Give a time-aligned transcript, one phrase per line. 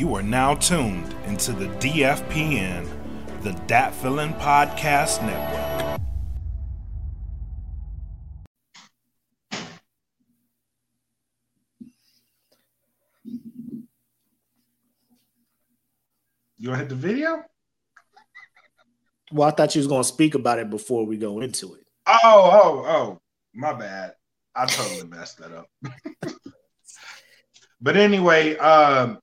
[0.00, 2.88] You are now tuned into the DFPN,
[3.42, 6.00] the Dat Feeling Podcast Network.
[16.56, 17.44] You want to hit the video?
[19.30, 21.86] Well, I thought you was going to speak about it before we go into it.
[22.06, 23.20] Oh, oh, oh,
[23.52, 24.14] my bad.
[24.56, 25.66] I totally messed that up.
[27.82, 29.18] but anyway, um,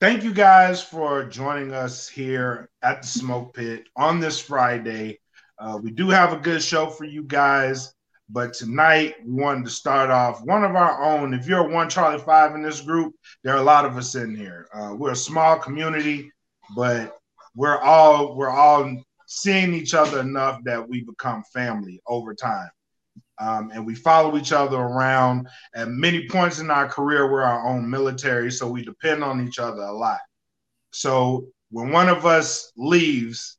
[0.00, 5.20] thank you guys for joining us here at the Smoke Pit on this Friday.
[5.58, 7.92] Uh, we do have a good show for you guys,
[8.30, 11.34] but tonight we wanted to start off one of our own.
[11.34, 13.14] If you're one Charlie Five in this group,
[13.44, 14.68] there are a lot of us in here.
[14.72, 16.32] Uh, we're a small community,
[16.74, 17.18] but
[17.54, 18.90] we're all we're all
[19.26, 22.70] seeing each other enough that we become family over time.
[23.40, 25.48] Um, and we follow each other around.
[25.74, 29.58] At many points in our career, we're our own military, so we depend on each
[29.58, 30.20] other a lot.
[30.92, 33.56] So when one of us leaves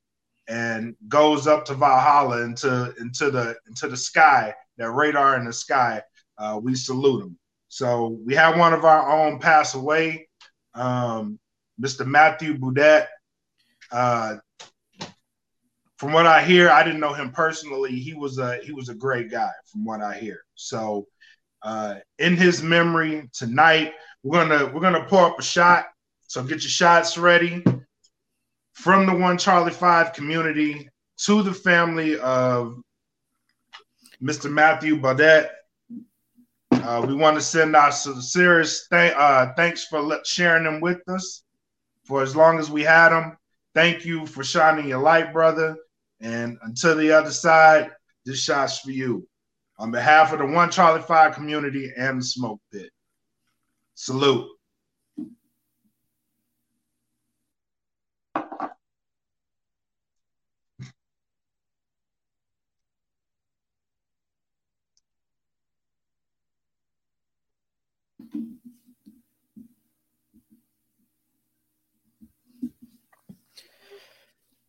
[0.47, 5.53] and goes up to Valhalla into into the into the sky, that radar in the
[5.53, 6.01] sky,
[6.37, 7.37] uh, we salute him.
[7.69, 10.27] So we had one of our own pass away,
[10.73, 11.39] um,
[11.81, 12.05] Mr.
[12.05, 13.07] Matthew Boudet.
[13.91, 14.37] Uh,
[16.01, 17.91] from what I hear, I didn't know him personally.
[17.91, 20.41] He was a he was a great guy, from what I hear.
[20.55, 21.05] So,
[21.61, 23.93] uh, in his memory tonight,
[24.23, 25.85] we're gonna we're gonna pour up a shot.
[26.23, 27.63] So get your shots ready.
[28.73, 30.89] From the One Charlie Five community
[31.25, 32.81] to the family of
[34.23, 34.51] Mr.
[34.51, 35.49] Matthew Baudet.
[36.71, 41.43] Uh, we want to send our sincerest uh, thanks for sharing them with us
[42.05, 43.37] for as long as we had them.
[43.75, 45.77] Thank you for shining your light, brother.
[46.21, 47.91] And until the other side,
[48.25, 49.27] this shot's for you.
[49.79, 52.91] On behalf of the One Charlie Five community and the Smoke Pit.
[53.95, 54.47] Salute.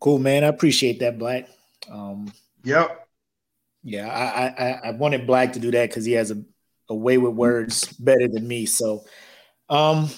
[0.02, 0.42] Cool, man.
[0.42, 1.48] I appreciate that, Black.
[1.88, 2.32] Um,
[2.64, 3.06] yep.
[3.84, 6.42] Yeah, I, I I wanted Black to do that because he has a,
[6.88, 8.66] a way with words better than me.
[8.66, 9.04] So,
[9.68, 10.08] um,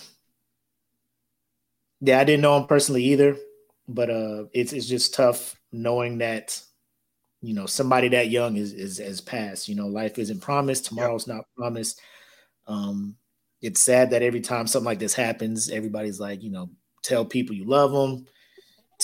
[2.01, 3.37] yeah, I didn't know him personally either,
[3.87, 6.59] but uh, it's it's just tough knowing that
[7.43, 9.69] you know somebody that young is is has passed.
[9.69, 10.87] You know, life isn't promised.
[10.87, 11.37] Tomorrow's yep.
[11.37, 12.01] not promised.
[12.67, 13.17] Um,
[13.61, 16.71] it's sad that every time something like this happens, everybody's like, you know,
[17.03, 18.27] tell people you love them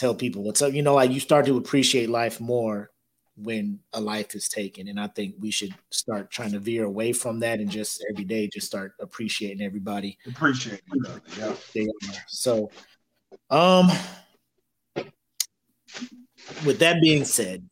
[0.00, 0.72] tell people what's up.
[0.72, 2.90] You know, like you start to appreciate life more
[3.36, 4.88] when a life is taken.
[4.88, 8.24] And I think we should start trying to veer away from that and just every
[8.24, 10.18] day just start appreciating everybody.
[10.26, 10.80] Appreciate
[11.36, 11.54] yeah.
[12.26, 12.70] So
[13.50, 13.88] um
[16.64, 17.68] with that being said,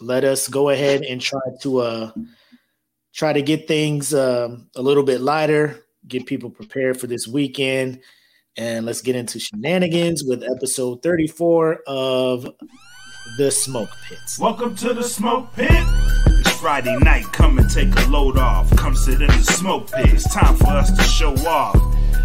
[0.00, 2.12] let us go ahead and try to uh
[3.14, 8.00] try to get things um, a little bit lighter, get people prepared for this weekend
[8.56, 12.48] and let's get into shenanigans with episode 34 of
[13.36, 14.18] The Smoke Pit.
[14.38, 15.70] Welcome to the Smoke Pit.
[15.70, 17.24] It's Friday night.
[17.32, 18.70] Come and take a load off.
[18.76, 20.12] Come sit in the smoke pit.
[20.12, 21.76] It's time for us to show off.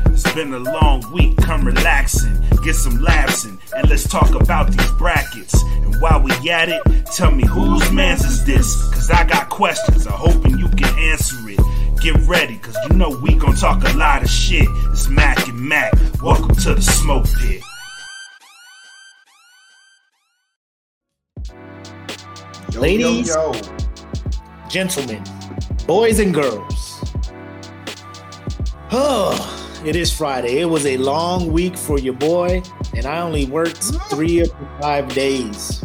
[0.08, 1.38] It's been a long week.
[1.38, 5.62] Come relaxing, get some laughs in, and let's talk about these brackets.
[5.64, 6.82] And while we at it,
[7.16, 8.76] tell me whose man's is this?
[8.94, 10.06] Cause I got questions.
[10.06, 11.60] I'm hoping you can answer it.
[12.02, 14.68] Get ready, cause you know we gon' talk a lot of shit.
[14.92, 15.92] It's Makk and Mac.
[16.24, 17.62] Welcome to the smoke pit.
[22.72, 23.62] Yo, Ladies, yo, yo.
[24.70, 25.22] gentlemen,
[25.86, 27.04] boys and girls.
[28.92, 30.60] Oh, it is Friday.
[30.60, 32.64] It was a long week for your boy,
[32.96, 35.84] and I only worked three of the five days.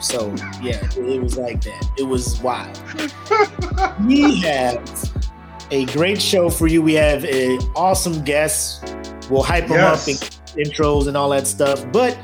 [0.00, 1.88] So yeah, it was like that.
[1.96, 2.76] It was wild.
[4.06, 5.13] we have
[5.70, 6.82] a great show for you.
[6.82, 8.84] We have an awesome guest.
[9.30, 10.02] We'll hype them yes.
[10.02, 10.16] up in
[10.64, 11.90] intros and all that stuff.
[11.92, 12.18] But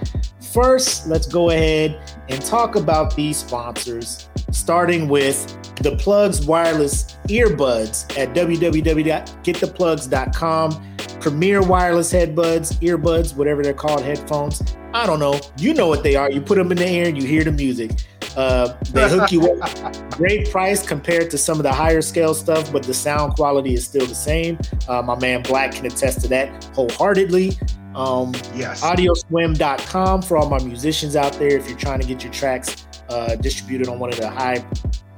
[0.53, 1.99] first, let's go ahead
[2.29, 5.47] and talk about these sponsors, starting with
[5.83, 10.87] the Plugs Wireless Earbuds at www.gettheplugs.com.
[11.21, 14.75] Premier wireless headbuds, earbuds, whatever they're called, headphones.
[14.95, 15.39] I don't know.
[15.59, 16.31] You know what they are.
[16.31, 17.91] You put them in the air and you hear the music.
[18.37, 20.11] Uh, they hook you up.
[20.13, 23.85] Great price compared to some of the higher scale stuff, but the sound quality is
[23.85, 24.59] still the same.
[24.89, 27.59] Uh, my man Black can attest to that wholeheartedly.
[27.95, 28.83] Um, yes.
[28.83, 31.57] Audioswim.com for all my musicians out there.
[31.57, 34.65] If you're trying to get your tracks uh, distributed on one of the high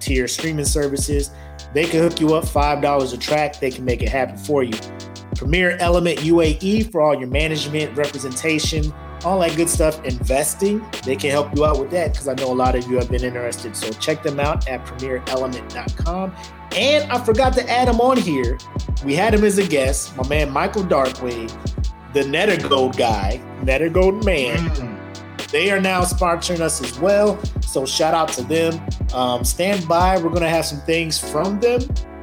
[0.00, 1.30] tier streaming services,
[1.74, 3.60] they can hook you up $5 a track.
[3.60, 4.78] They can make it happen for you.
[5.36, 8.92] Premier Element UAE for all your management, representation,
[9.24, 10.02] all that good stuff.
[10.04, 12.96] Investing, they can help you out with that because I know a lot of you
[12.96, 13.76] have been interested.
[13.76, 16.34] So check them out at premierelement.com.
[16.76, 18.58] And I forgot to add him on here.
[19.04, 21.52] We had him as a guest, my man Michael Darkwave,
[22.12, 24.58] the Nettergold guy, Nettergold man.
[24.58, 25.50] Mm.
[25.50, 27.38] They are now sponsoring us as well.
[27.60, 28.80] So shout out to them.
[29.12, 30.16] Um, stand by.
[30.16, 31.82] We're going to have some things from them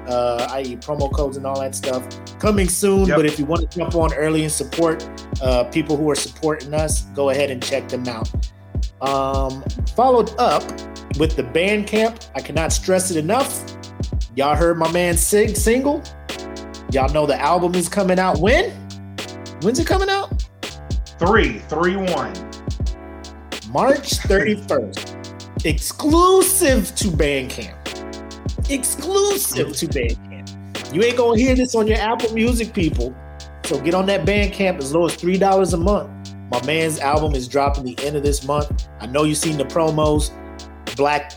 [0.09, 2.03] uh, i.e., promo codes and all that stuff,
[2.39, 3.07] coming soon.
[3.07, 3.17] Yep.
[3.17, 5.07] But if you want to jump on early and support
[5.41, 8.29] uh, people who are supporting us, go ahead and check them out.
[9.01, 9.63] Um,
[9.95, 10.63] followed up
[11.17, 12.29] with the Bandcamp.
[12.35, 13.63] I cannot stress it enough.
[14.35, 16.03] Y'all heard my man Sig single.
[16.91, 18.71] Y'all know the album is coming out when?
[19.61, 20.43] When's it coming out?
[21.19, 22.33] Three, three, one.
[23.69, 25.65] March 31st.
[25.65, 27.78] Exclusive to Bandcamp
[28.69, 30.93] exclusive to Bandcamp.
[30.93, 33.15] You ain't gonna hear this on your Apple Music, people.
[33.65, 36.09] So get on that Bandcamp as low as three dollars a month.
[36.51, 38.87] My man's album is dropping the end of this month.
[38.99, 40.31] I know you've seen the promos.
[40.95, 41.33] Black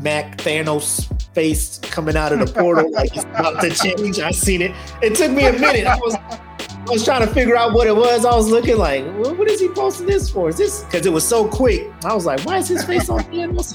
[0.00, 4.18] Mac Thanos face coming out of the portal like it's about to change.
[4.18, 4.74] I seen it.
[5.02, 5.86] It took me a minute.
[5.86, 8.24] I was I was trying to figure out what it was.
[8.24, 10.48] I was looking like, what is he posting this for?
[10.48, 11.90] Is this because it was so quick?
[12.04, 13.74] I was like, why is his face on Thanos?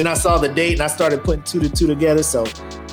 [0.00, 2.22] Then I saw the date and I started putting two to two together.
[2.22, 2.46] So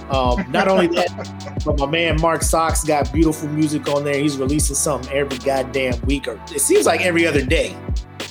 [0.10, 4.20] um, not only that, but my man Mark Socks got beautiful music on there.
[4.20, 7.78] He's releasing something every goddamn week, or it seems like every other day.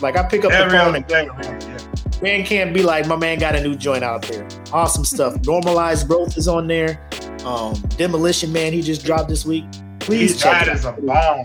[0.03, 2.21] Like I pick up every the phone and day, man.
[2.21, 4.47] man can't be like my man got a new joint out there.
[4.75, 5.41] Awesome stuff.
[5.47, 7.01] Normalized growth is on there.
[7.47, 9.65] Um, Demolition Man he just dropped this week.
[10.01, 11.45] Please check that is a bomb.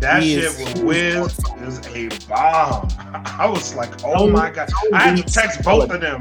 [0.00, 2.88] That he shit with Wiz is a bomb.
[3.24, 4.68] I was like, oh my god.
[4.92, 6.20] I had to text both of them.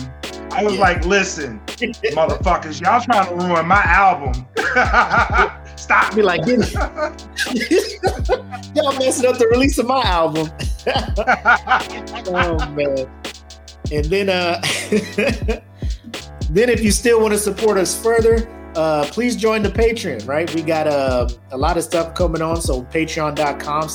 [0.52, 0.82] I was yeah.
[0.82, 4.46] like, listen, motherfuckers, y'all trying to ruin my album.
[5.78, 6.16] Stop.
[6.16, 6.58] Be like, y'all
[9.00, 10.50] messing up the release of my album.
[12.28, 13.10] oh man.
[13.92, 14.62] And then uh
[16.52, 20.54] then if you still want to support us further, uh, please join the Patreon, right?
[20.54, 22.62] We got uh, a lot of stuff coming on.
[22.62, 23.90] So patreon.com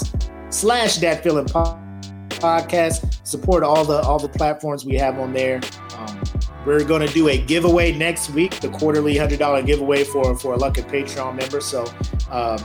[0.50, 3.26] slash that feeling podcast.
[3.26, 5.60] Support all the all the platforms we have on there.
[5.96, 6.22] Um,
[6.66, 10.54] we're going to do a giveaway next week, the quarterly hundred dollar giveaway for for
[10.54, 11.60] a lucky Patreon member.
[11.60, 11.84] So
[12.30, 12.58] uh,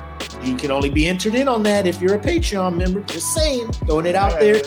[0.43, 3.01] you can only be entered in on that if you're a Patreon member.
[3.01, 4.61] Just saying, throwing it out there.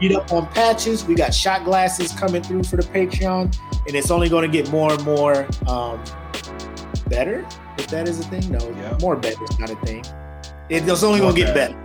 [0.00, 1.04] Beat up on patches.
[1.04, 3.56] We got shot glasses coming through for the Patreon,
[3.86, 5.46] and it's only going to get more and more.
[5.66, 6.02] Um,
[7.08, 7.46] better,
[7.78, 8.50] if that is a thing.
[8.50, 8.96] No, yeah.
[9.00, 10.04] more better is not a thing.
[10.68, 11.80] It's only gonna get better.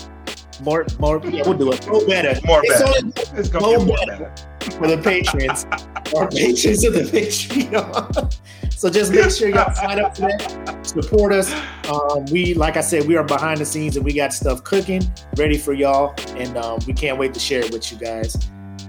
[0.62, 1.22] More, more.
[1.24, 1.88] Yeah, we'll do it.
[1.88, 2.40] More better.
[2.46, 2.98] More it's better.
[2.98, 4.26] Only, it's gonna more, more better.
[4.26, 5.66] better for the patrons.
[6.16, 8.72] Our patrons of the Patreon.
[8.72, 10.86] so just make sure y'all sign up for that.
[10.86, 11.52] Support us.
[11.90, 15.02] Um, we, like I said, we are behind the scenes and we got stuff cooking,
[15.38, 18.38] ready for y'all, and um, we can't wait to share it with you guys.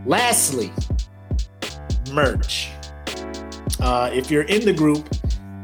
[0.04, 0.72] Lastly,
[2.12, 2.70] merch.
[3.80, 5.08] Uh, if you're in the group,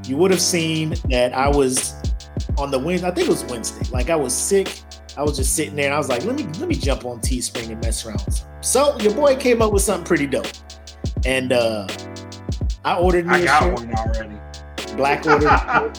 [0.06, 1.94] you would have seen that I was
[2.58, 3.06] on the Wednesday.
[3.06, 3.88] I think it was Wednesday.
[3.90, 4.82] Like I was sick.
[5.16, 7.20] I was just sitting there and I was like, let me let me jump on
[7.20, 8.44] Teespring and mess around.
[8.60, 10.46] So your boy came up with something pretty dope.
[11.24, 11.86] And uh
[12.84, 13.74] I ordered me I got shirt.
[13.74, 14.36] one already.
[14.96, 15.46] Black order.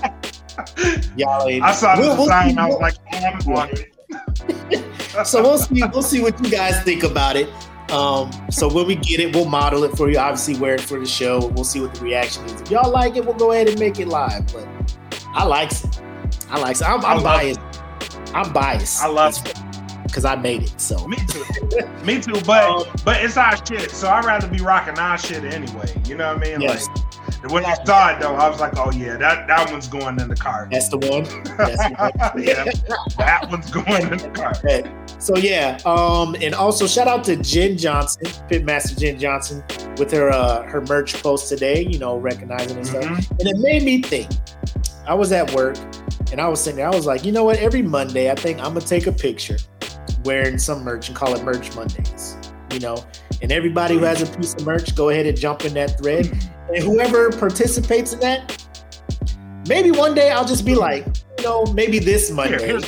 [1.18, 2.56] Y'all ain't I saw the we'll, design.
[2.56, 5.26] We'll I was like, I'm on it.
[5.26, 5.84] so we'll see.
[5.94, 7.50] We'll see what you guys think about it.
[7.92, 10.18] Um, so when we get it, we'll model it for you.
[10.18, 11.48] Obviously, wear it for the show.
[11.48, 12.62] We'll see what the reaction is.
[12.62, 14.48] If y'all like it, we'll go ahead and make it live.
[14.54, 14.68] But
[15.28, 16.02] I like it.
[16.50, 16.84] I like it.
[16.84, 17.60] I'm, I'm biased.
[17.60, 17.71] It.
[18.34, 19.02] I'm biased.
[19.02, 19.58] I love it
[20.04, 20.80] because I made it.
[20.80, 21.44] So me too,
[22.06, 22.40] me too.
[22.46, 23.92] But um, but it's our shit.
[23.92, 25.94] So I'd rather be rocking our shit anyway.
[26.06, 26.62] You know what I mean?
[26.62, 26.88] Yes.
[26.88, 30.20] Like when I saw it though, I was like, oh yeah, that, that one's going
[30.20, 30.68] in the car.
[30.72, 31.24] That's the one.
[31.58, 32.44] That's the one.
[32.44, 32.66] yeah,
[33.18, 34.98] that one's going in the car.
[35.22, 39.64] So yeah, um, and also shout out to Jen Johnson, Pitmaster Jen Johnson,
[39.98, 41.86] with her uh, her merch post today.
[41.86, 43.34] You know, recognizing and stuff, mm-hmm.
[43.40, 44.32] and it made me think.
[45.06, 45.78] I was at work,
[46.32, 46.88] and I was sitting there.
[46.88, 47.58] I was like, you know what?
[47.58, 49.58] Every Monday, I think I'm gonna take a picture
[50.24, 52.38] wearing some merch and call it Merch Mondays.
[52.72, 53.04] You know,
[53.42, 56.28] and everybody who has a piece of merch, go ahead and jump in that thread.
[56.74, 58.66] And whoever participates in that,
[59.68, 61.06] maybe one day I'll just be like,
[61.38, 62.68] you know, maybe this Monday.
[62.68, 62.80] Here,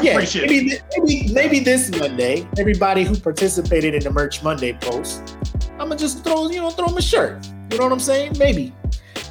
[0.00, 5.36] yeah, maybe, maybe, maybe this Monday, everybody who participated in the Merch Monday post,
[5.72, 7.46] I'm gonna just throw, you know, throw them a shirt.
[7.70, 8.36] You know what I'm saying?
[8.38, 8.74] Maybe.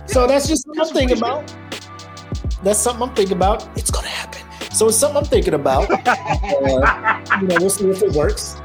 [0.08, 1.56] So that's just something I'm thinking about.
[2.64, 3.70] That's something I'm thinking about.
[3.78, 4.42] It's gonna happen.
[4.72, 5.90] So it's something I'm thinking about.
[6.08, 8.62] uh, you know, we'll see if it works.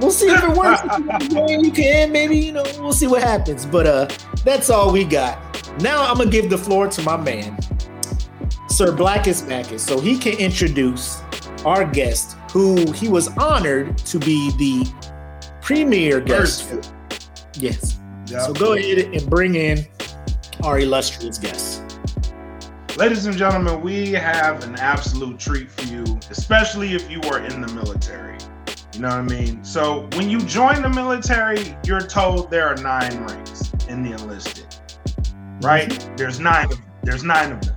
[0.00, 0.80] We'll see if it works.
[1.30, 3.66] if you can, maybe, you know, we'll see what happens.
[3.66, 4.08] But uh
[4.44, 5.38] that's all we got.
[5.80, 7.58] Now I'm gonna give the floor to my man,
[8.68, 11.20] Sir Blackus Backus, so he can introduce
[11.64, 14.92] our guest, who he was honored to be the
[15.60, 16.64] premier guest.
[16.64, 16.94] First.
[17.54, 17.98] Yes.
[18.26, 18.40] Yep.
[18.42, 19.86] So go ahead and bring in
[20.62, 21.81] our illustrious guest.
[22.98, 27.62] Ladies and gentlemen, we have an absolute treat for you, especially if you are in
[27.62, 28.36] the military.
[28.92, 29.64] You know what I mean?
[29.64, 34.66] So when you join the military, you're told there are nine ranks in the enlisted.
[35.62, 36.06] Right?
[36.18, 37.76] There's nine of there's nine of them.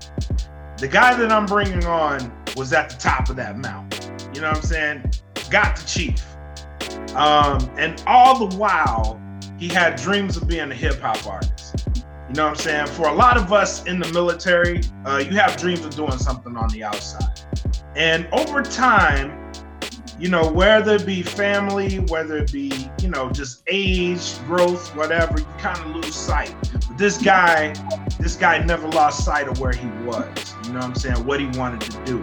[0.79, 4.19] The guy that I'm bringing on was at the top of that mountain.
[4.35, 5.13] You know what I'm saying?
[5.49, 6.25] Got the chief.
[7.15, 9.21] Um, and all the while,
[9.57, 11.74] he had dreams of being a hip hop artist.
[12.27, 12.87] You know what I'm saying?
[12.87, 16.57] For a lot of us in the military, uh, you have dreams of doing something
[16.57, 17.39] on the outside.
[17.95, 19.51] And over time,
[20.19, 25.39] you know, whether it be family, whether it be, you know, just age, growth, whatever,
[25.39, 26.55] you kind of lose sight.
[26.71, 27.73] But this guy,
[28.19, 30.55] this guy never lost sight of where he was.
[30.65, 31.25] You know what I'm saying?
[31.25, 32.21] What he wanted to do.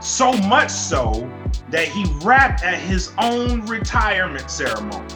[0.00, 1.30] So much so
[1.70, 5.14] that he rapped at his own retirement ceremony.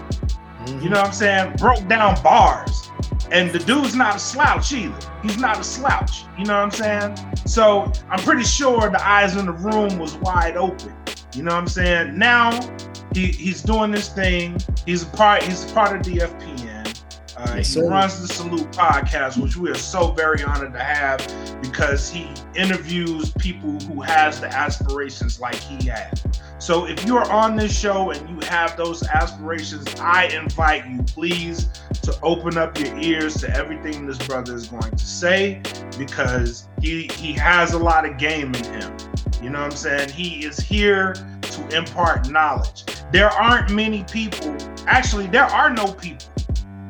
[0.81, 1.57] You know what I'm saying?
[1.57, 2.86] Broke down bars.
[3.31, 4.99] And the dude's not a slouch either.
[5.23, 6.25] He's not a slouch.
[6.39, 7.35] You know what I'm saying?
[7.47, 10.95] So I'm pretty sure the eyes in the room was wide open.
[11.35, 12.19] You know what I'm saying?
[12.19, 12.59] Now
[13.15, 14.59] he, he's doing this thing.
[14.85, 15.43] He's a part.
[15.43, 16.66] He's a part of FPN.
[17.37, 21.19] Uh, Yes, he runs the Salute podcast, which we are so very honored to have
[21.61, 26.19] because he interviews people who has the aspirations like he had.
[26.59, 31.69] So if you're on this show and you have those aspirations, I invite you, please,
[32.03, 35.61] to open up your ears to everything this brother is going to say
[35.99, 38.97] because he he has a lot of game in him.
[39.43, 40.09] You know what I'm saying?
[40.09, 42.85] He is here to impart knowledge.
[43.13, 46.27] There aren't many people, actually, there are no people.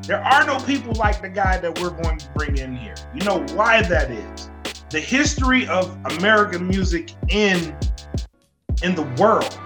[0.07, 2.95] There are no people like the guy that we're going to bring in here.
[3.13, 4.51] You know why that is?
[4.91, 7.77] The history of American music in
[8.85, 9.59] in the world,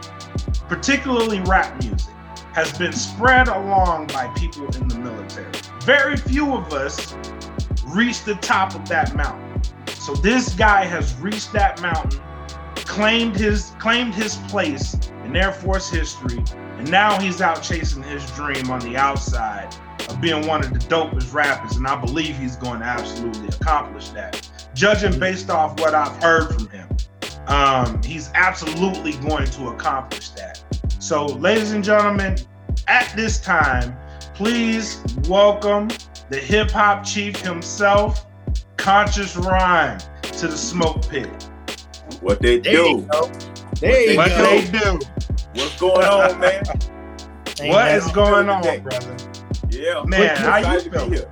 [0.67, 2.15] particularly rap music,
[2.55, 5.53] has been spread along by people in the military.
[5.83, 7.15] Very few of us
[7.89, 9.61] reach the top of that mountain.
[9.89, 12.19] So this guy has reached that mountain,
[12.77, 14.95] claimed his claimed his place
[15.27, 16.43] in Air Force history,
[16.79, 19.77] and now he's out chasing his dream on the outside
[20.09, 24.09] of being one of the dopest rappers, and I believe he's going to absolutely accomplish
[24.11, 24.49] that.
[24.75, 26.89] Judging based off what I've heard from him,
[27.49, 30.63] um, he's absolutely going to accomplish that.
[31.01, 32.37] So, ladies and gentlemen,
[32.87, 33.97] at this time,
[34.35, 35.89] please welcome
[36.29, 38.27] the hip hop chief himself,
[38.77, 41.29] Conscience Rhyme, to the smoke pit.
[42.21, 43.07] What they There you do?
[43.11, 43.31] go.
[43.81, 44.43] There you What go.
[44.45, 44.99] they do?
[45.55, 46.63] What's going on, man?
[47.61, 48.79] Ain't What nothing- is going on, today?
[48.79, 49.17] brother?
[49.81, 51.11] Yeah, Man, I'm how you to be feel?
[51.11, 51.27] here.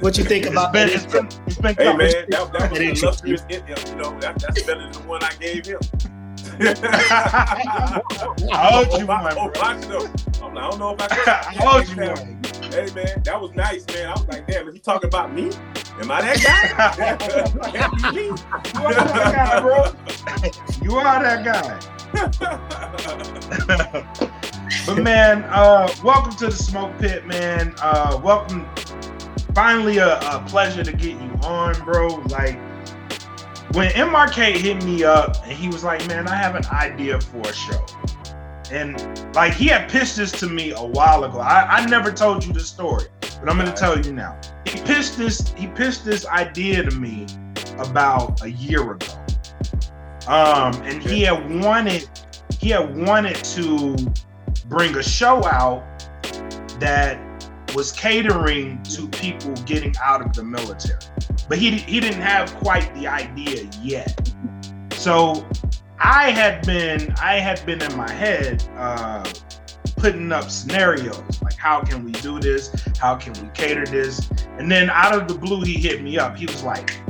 [0.00, 0.94] What you think It's about been, that?
[0.94, 3.42] it's been, it's been Hey man, that, that was That an ain't illustrious.
[3.50, 3.58] You
[3.96, 5.80] know, that, that's better than the one I gave him.
[6.60, 8.00] I
[8.74, 9.60] owed you Oh, I- one, oh, bro.
[9.60, 9.62] I.
[9.72, 9.80] I'm
[10.54, 11.06] like, I don't know if I
[11.48, 11.66] I can.
[11.66, 12.38] owed you one.
[12.72, 14.06] Hey man, that was nice, man.
[14.06, 15.50] I was like, damn, is he talking about me?
[16.00, 16.68] Am I that guy?
[17.72, 18.26] Can't be me.
[18.26, 18.34] You
[18.86, 19.92] are that guy, bro.
[20.84, 21.78] You are that guy.
[24.86, 27.74] But man, uh, welcome to the smoke pit, man.
[27.80, 28.68] Uh, welcome.
[29.54, 32.08] Finally, a, a pleasure to get you on, bro.
[32.28, 32.58] Like
[33.72, 37.40] when MRK hit me up and he was like, "Man, I have an idea for
[37.40, 37.84] a show,"
[38.70, 41.38] and like he had pitched this to me a while ago.
[41.38, 44.38] I, I never told you the story, but I'm gonna tell you now.
[44.66, 45.48] He pitched this.
[45.54, 47.26] He pitched this idea to me
[47.78, 49.06] about a year ago.
[50.26, 52.06] Um, and he had wanted
[52.60, 53.96] he had wanted to
[54.68, 55.84] bring a show out
[56.80, 57.18] that
[57.74, 60.98] was catering to people getting out of the military.
[61.48, 64.32] But he he didn't have quite the idea yet.
[64.92, 65.46] So
[65.98, 69.24] I had been I had been in my head uh
[69.96, 72.70] putting up scenarios like how can we do this?
[72.98, 74.30] How can we cater this?
[74.58, 76.36] And then out of the blue he hit me up.
[76.36, 77.00] He was like,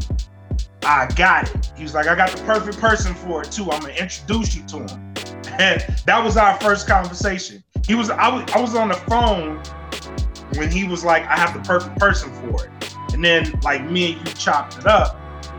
[0.84, 1.72] I got it.
[1.76, 3.70] He was like, I got the perfect person for it too.
[3.70, 5.07] I'm gonna introduce you to him.
[5.58, 7.62] And that was our first conversation.
[7.86, 9.62] He was I was I was on the phone
[10.54, 12.94] when he was like, I have the perfect person for it.
[13.12, 15.16] And then like me and you chopped it up.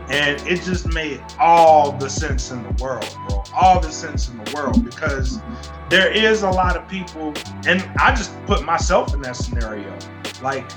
[0.08, 3.44] And it just made all the sense in the world, bro.
[3.54, 5.40] All the sense in the world because
[5.88, 7.32] there is a lot of people,
[7.66, 9.96] and I just put myself in that scenario.
[10.42, 10.68] Like,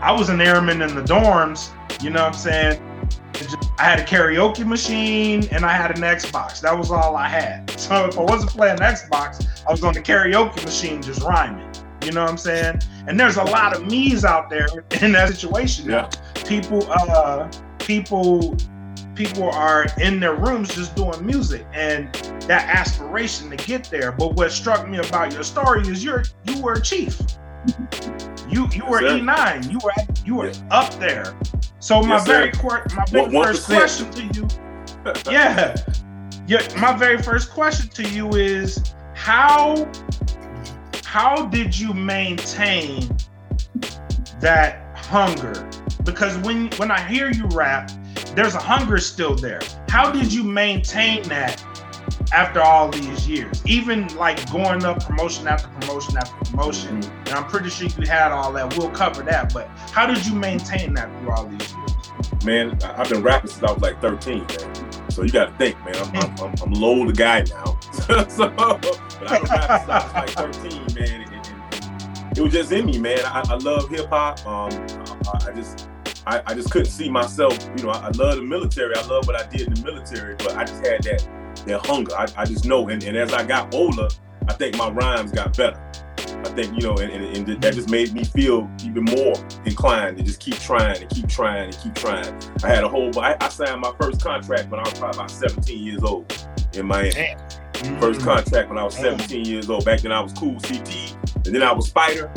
[0.00, 1.70] I was an airman in the dorms,
[2.02, 2.95] you know what I'm saying?
[3.78, 6.60] I had a karaoke machine and I had an Xbox.
[6.60, 7.72] That was all I had.
[7.86, 11.70] So if I wasn't playing Xbox, I was on the karaoke machine just rhyming.
[12.02, 12.80] You know what I'm saying?
[13.06, 14.66] And there's a lot of me's out there
[15.02, 15.88] in that situation.
[15.88, 16.10] Yeah.
[16.44, 18.56] People, uh, people
[19.16, 22.12] people are in their rooms just doing music and
[22.42, 24.12] that aspiration to get there.
[24.12, 27.20] But what struck me about your story is you're you were a chief.
[28.48, 29.68] You you were Yes, E nine.
[29.68, 29.92] You were
[30.24, 31.34] you were up there.
[31.80, 34.48] So my Yes, very qu- my first question to you,
[35.30, 35.76] yeah,
[36.46, 36.80] yeah.
[36.80, 39.88] My very first question to you is how
[41.04, 43.08] how did you maintain
[44.40, 45.68] that hunger?
[46.04, 47.90] Because when when I hear you rap,
[48.34, 49.60] there's a hunger still there.
[49.88, 51.62] How did you maintain that
[52.32, 53.62] after all these years?
[53.66, 56.96] Even like going up promotion after promotion after promotion.
[56.96, 58.76] And I'm pretty sure you had all that.
[58.76, 59.52] We'll cover that.
[59.52, 61.96] But how did you maintain that through all these years?
[62.46, 65.10] man, I've been rapping since I was like 13, man.
[65.10, 65.96] So you got to think, man.
[65.96, 67.78] I'm, I'm, I'm, I'm a little guy now.
[68.28, 68.90] so, but I've been
[69.26, 71.32] rapping since I was like 13, man.
[71.32, 73.20] And it was just in me, man.
[73.24, 74.46] I, I love hip hop.
[74.46, 74.70] Um,
[75.34, 75.88] I, I just,
[76.26, 77.58] I, I just couldn't see myself.
[77.76, 78.94] You know, I, I love the military.
[78.94, 81.26] I love what I did in the military, but I just had that,
[81.66, 82.14] that hunger.
[82.16, 82.88] I, I just know.
[82.88, 84.08] And, and as I got older,
[84.48, 85.80] I think my rhymes got better.
[86.18, 89.34] I think you know, and, and, and that just made me feel even more
[89.64, 92.26] inclined to just keep trying and keep trying and keep trying.
[92.62, 93.16] I had a whole.
[93.18, 96.86] I, I signed my first contract when I was probably about 17 years old in
[96.86, 97.36] Miami.
[98.00, 98.24] First mm-hmm.
[98.24, 99.84] contract when I was 17 years old.
[99.84, 102.32] Back then I was Cool CT, and then I was Spider,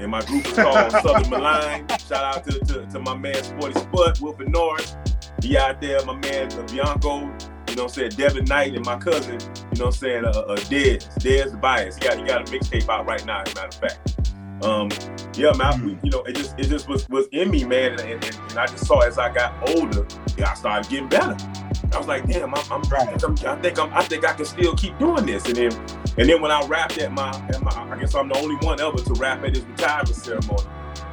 [0.00, 1.86] and my group is called Southern Malign.
[1.88, 4.96] Shout out to, to, to my man Sporty Spud, Wilford Norris.
[5.42, 7.30] He out there, my man Bianco, you know
[7.66, 10.56] what I'm saying, Devin Knight, and my cousin, you know what I'm saying, uh, uh,
[10.56, 11.96] Dez, Dez the Bias.
[11.96, 14.30] He got, he got a mixtape out right now, as a matter of fact.
[14.62, 14.88] Um,
[15.34, 18.00] yeah, man, I- you know, it just it just was was in me, man, and,
[18.00, 21.36] and, and I just saw as I got older, yeah, I started getting better.
[21.92, 23.22] I was like, damn, I'm, I'm, Right.
[23.24, 25.46] I'm I think I'm I think I can still keep doing this.
[25.46, 25.72] And then
[26.18, 28.80] and then when I rapped at my, at my I guess I'm the only one
[28.80, 30.62] ever to rap at his retirement ceremony.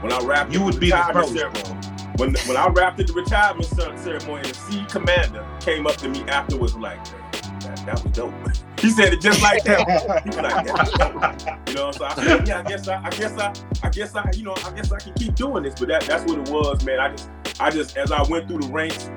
[0.01, 1.33] When I rapped You would be the first.
[1.33, 1.87] ceremony,
[2.17, 6.23] when when I rapped at the retirement ceremony, the C commander came up to me
[6.23, 7.24] afterwards like, "Man,
[7.85, 8.33] that, was dope.
[8.79, 9.79] he said it just like that.
[10.23, 11.67] He was like, that was dope.
[11.69, 14.31] You know, so I said, yeah, I guess I, I guess I, I guess I,
[14.35, 15.75] you know, I guess I can keep doing this.
[15.77, 16.99] But that, that's what it was, man.
[16.99, 19.09] I just, I just, as I went through the ranks,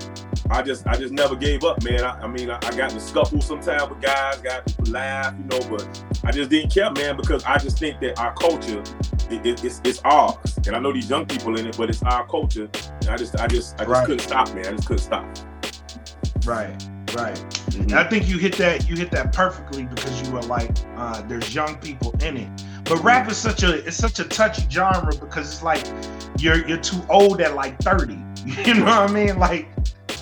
[0.50, 2.02] I just, I just never gave up, man.
[2.04, 5.44] I, I mean, I, I got in scuffle sometimes with guys, got people laugh, you
[5.44, 8.82] know, but I just didn't care, man, because I just think that our culture,
[9.30, 12.02] it, it, it's, it's ours, and I know these young people in it, but it's
[12.02, 12.68] our culture.
[13.02, 14.06] And I just, I just, I just Right.
[14.06, 14.66] couldn't stop, man.
[14.66, 15.26] I just couldn't stop.
[16.46, 16.74] Right,
[17.14, 17.36] right.
[17.70, 17.92] Mhm.
[17.92, 21.54] I think you hit that you hit that perfectly because you were like, uh, there's
[21.54, 22.48] young people in it.
[22.84, 25.84] But rap is such a it's such a touchy genre because it's like
[26.38, 28.18] you're you're too old at like 30.
[28.64, 29.38] You know what I mean?
[29.38, 29.68] Like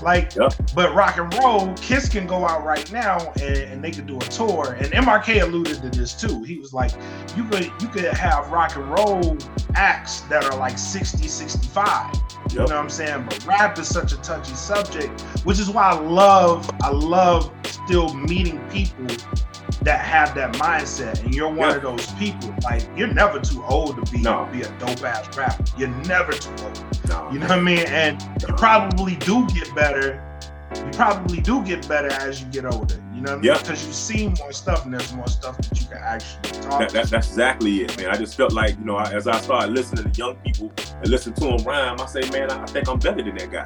[0.02, 0.54] like Yep.
[0.74, 4.16] but rock and roll, Kiss can go out right now and, and they could do
[4.16, 4.76] a tour.
[4.78, 6.42] And MRK alluded to this too.
[6.42, 6.92] He was like,
[7.36, 9.36] you could you could have rock and roll
[9.74, 12.14] acts that are like 60, 65.
[12.50, 13.24] You know what I'm saying?
[13.24, 18.14] But rap is such a touchy subject, which is why I love, I love still
[18.14, 19.06] meeting people
[19.86, 21.22] that have that mindset.
[21.24, 21.76] And you're one Yeah.
[21.76, 22.52] of those people.
[22.64, 24.48] Like you're never too old to be No.
[24.52, 25.64] be a dope ass rapper.
[25.78, 26.84] You're never too old.
[27.08, 27.30] No.
[27.32, 27.86] You know what I mean?
[27.86, 30.20] And you probably do get better.
[30.76, 32.96] You probably do get better as you get older.
[33.14, 33.44] You know what I mean?
[33.44, 33.58] Yeah.
[33.58, 36.80] Because you see more stuff and there's more stuff that you can actually talk.
[36.80, 38.10] That, that, that's exactly it, man.
[38.10, 41.32] I just felt like, you know, as I started listening to young people and listen
[41.34, 43.64] to them rhyme, I say, man, I think I'm better than that guy.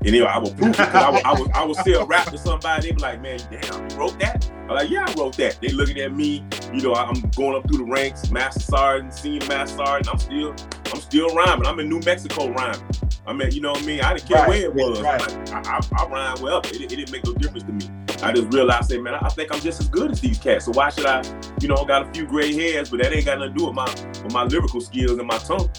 [0.00, 2.30] And anyway, I will prove it because I will, I will, I will still rap
[2.30, 2.88] to somebody.
[2.88, 4.48] They be like, man, damn, you wrote that?
[4.62, 5.58] I'm like, yeah, I wrote that.
[5.60, 9.46] They looking at me, you know, I'm going up through the ranks, master sergeant, senior
[9.48, 10.08] master sergeant.
[10.08, 10.54] I'm still,
[10.92, 11.66] I'm still rhyming.
[11.66, 12.80] I'm in New Mexico rhyming.
[13.26, 14.00] I mean, you know what I mean?
[14.00, 15.00] I didn't care Right, where it was.
[15.02, 15.20] right.
[15.20, 16.60] Like, I, I, I rhyme well.
[16.60, 17.86] It, it didn't make no difference to me.
[18.22, 20.64] I just realized, say, man, I think I'm just as good as these cats.
[20.64, 21.22] So why should I,
[21.60, 23.66] you know, I got a few gray hairs, but that ain't got nothing to do
[23.66, 23.84] with my
[24.22, 25.70] with my lyrical skills and my tongue.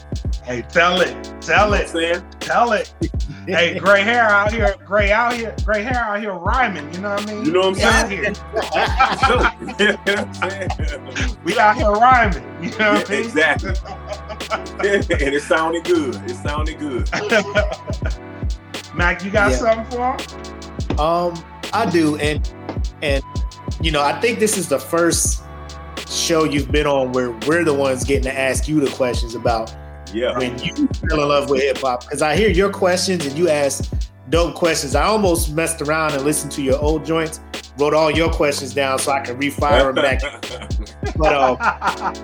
[0.43, 1.11] Hey, tell it.
[1.41, 1.79] Tell you know it.
[1.79, 2.25] what I'm saying?
[2.49, 2.91] Tell it.
[3.45, 6.91] hey, gray hair out here, gray out here, gray hair out here rhyming.
[6.95, 7.45] You know what I mean?
[7.45, 8.23] You know what I'm Out saying?
[8.23, 8.33] here.
[8.33, 8.49] So,
[9.77, 11.37] you know what I'm saying?
[11.43, 12.43] We out here rhyming.
[12.63, 13.23] You know what I mean?
[13.23, 13.69] exactly.
[14.89, 16.15] and it sounded good.
[16.27, 17.07] It sounded good.
[18.95, 19.57] Mac, you got Yeah.
[19.57, 20.99] something for him?
[20.99, 22.51] Um, I do, and
[23.03, 23.23] and
[23.79, 25.43] you know, I think this is the first
[26.09, 29.71] show you've been on where we're the ones getting to ask you the questions about
[30.13, 30.37] Yeah.
[30.37, 32.01] when you fell in love with hip hop.
[32.01, 33.91] Because I hear your questions and you ask
[34.29, 34.95] dope questions.
[34.95, 37.39] I almost messed around and listened to your old joints,
[37.77, 40.21] wrote all your questions down so I can refire them back.
[41.15, 42.15] But um,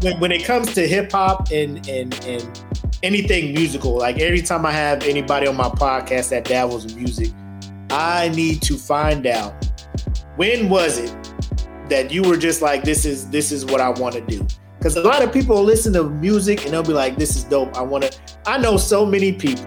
[0.00, 2.64] when, when it comes to hip hop and and and
[3.02, 7.32] anything musical, like every time I have anybody on my podcast that dabbles in music,
[7.90, 9.54] I need to find out
[10.36, 11.16] when was it
[11.88, 14.46] that you were just like, this is this is what I want to do.
[14.84, 17.74] Because a lot of people listen to music and they'll be like, this is dope.
[17.74, 18.18] I want to.
[18.44, 19.64] I know so many people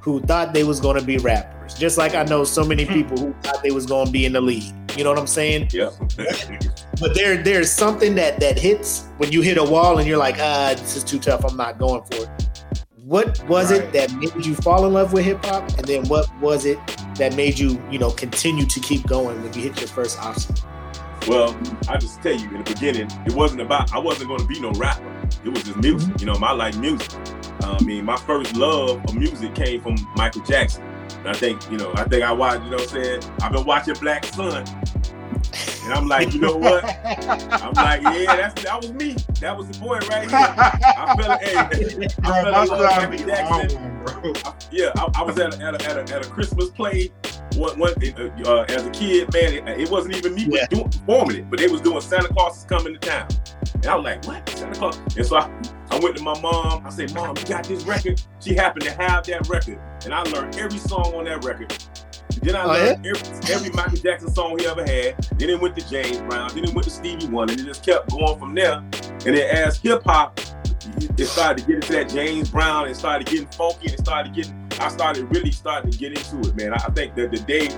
[0.00, 1.74] who thought they was gonna be rappers.
[1.74, 2.94] Just like I know so many Hmm.
[2.94, 4.72] people who thought they was gonna be in the league.
[4.96, 5.68] You know what I'm saying?
[5.74, 5.90] Yeah.
[6.98, 10.36] But there there's something that that hits when you hit a wall and you're like,
[10.40, 11.44] ah, this is too tough.
[11.44, 12.30] I'm not going for it.
[13.04, 13.82] What was Right.
[13.82, 15.68] it that made you fall in love with hip hop?
[15.76, 16.78] And then what was it
[17.16, 20.64] that made you, you know, continue to keep going when you hit your first obstacle?
[21.28, 21.54] Well,
[21.90, 24.60] I just tell you in the beginning, it wasn't about I wasn't going to be
[24.60, 25.04] no rapper.
[25.44, 26.18] It was just music.
[26.20, 27.12] You know, I like music.
[27.62, 30.84] Uh, I mean, my first love of music came from Michael Jackson.
[31.18, 33.22] And I think, you know, I think I watched, you know what I'm saying?
[33.42, 34.64] I've been watching Black Sun.
[35.84, 36.84] And I'm like, you know what?
[36.84, 39.16] I'm like, yeah, that's that was me.
[39.40, 40.38] That was the boy right here.
[40.38, 44.36] I felt hey, Bro, I fell in love gotta with be Michael Jackson.
[44.44, 47.10] I- yeah, I, I was at a, at, a, at, a, at a Christmas play.
[47.56, 50.66] One, one, uh, uh, as a kid, man, it, it wasn't even me Yeah.
[50.66, 53.26] doing, performing it, but they was doing Santa Claus is coming to town,
[53.74, 55.50] and I was like, "What Santa Claus?" And so I,
[55.90, 56.86] I went to my mom.
[56.86, 60.22] I said, "Mom, you got this record?" She happened to have that record, and I
[60.24, 61.72] learned every song on that record.
[62.42, 65.16] Then I Oh, learned every, every Michael Jackson song he ever had.
[65.38, 66.50] Then it went to James Brown.
[66.54, 68.74] Then it went to Stevie Wonder, and it just kept going from there.
[69.26, 70.40] And then as hip hop,
[71.18, 74.34] it started to get into that James Brown, and started getting funky, and it started
[74.34, 74.54] getting.
[74.80, 76.72] I started really starting to get into it, man.
[76.72, 77.68] I think that the day,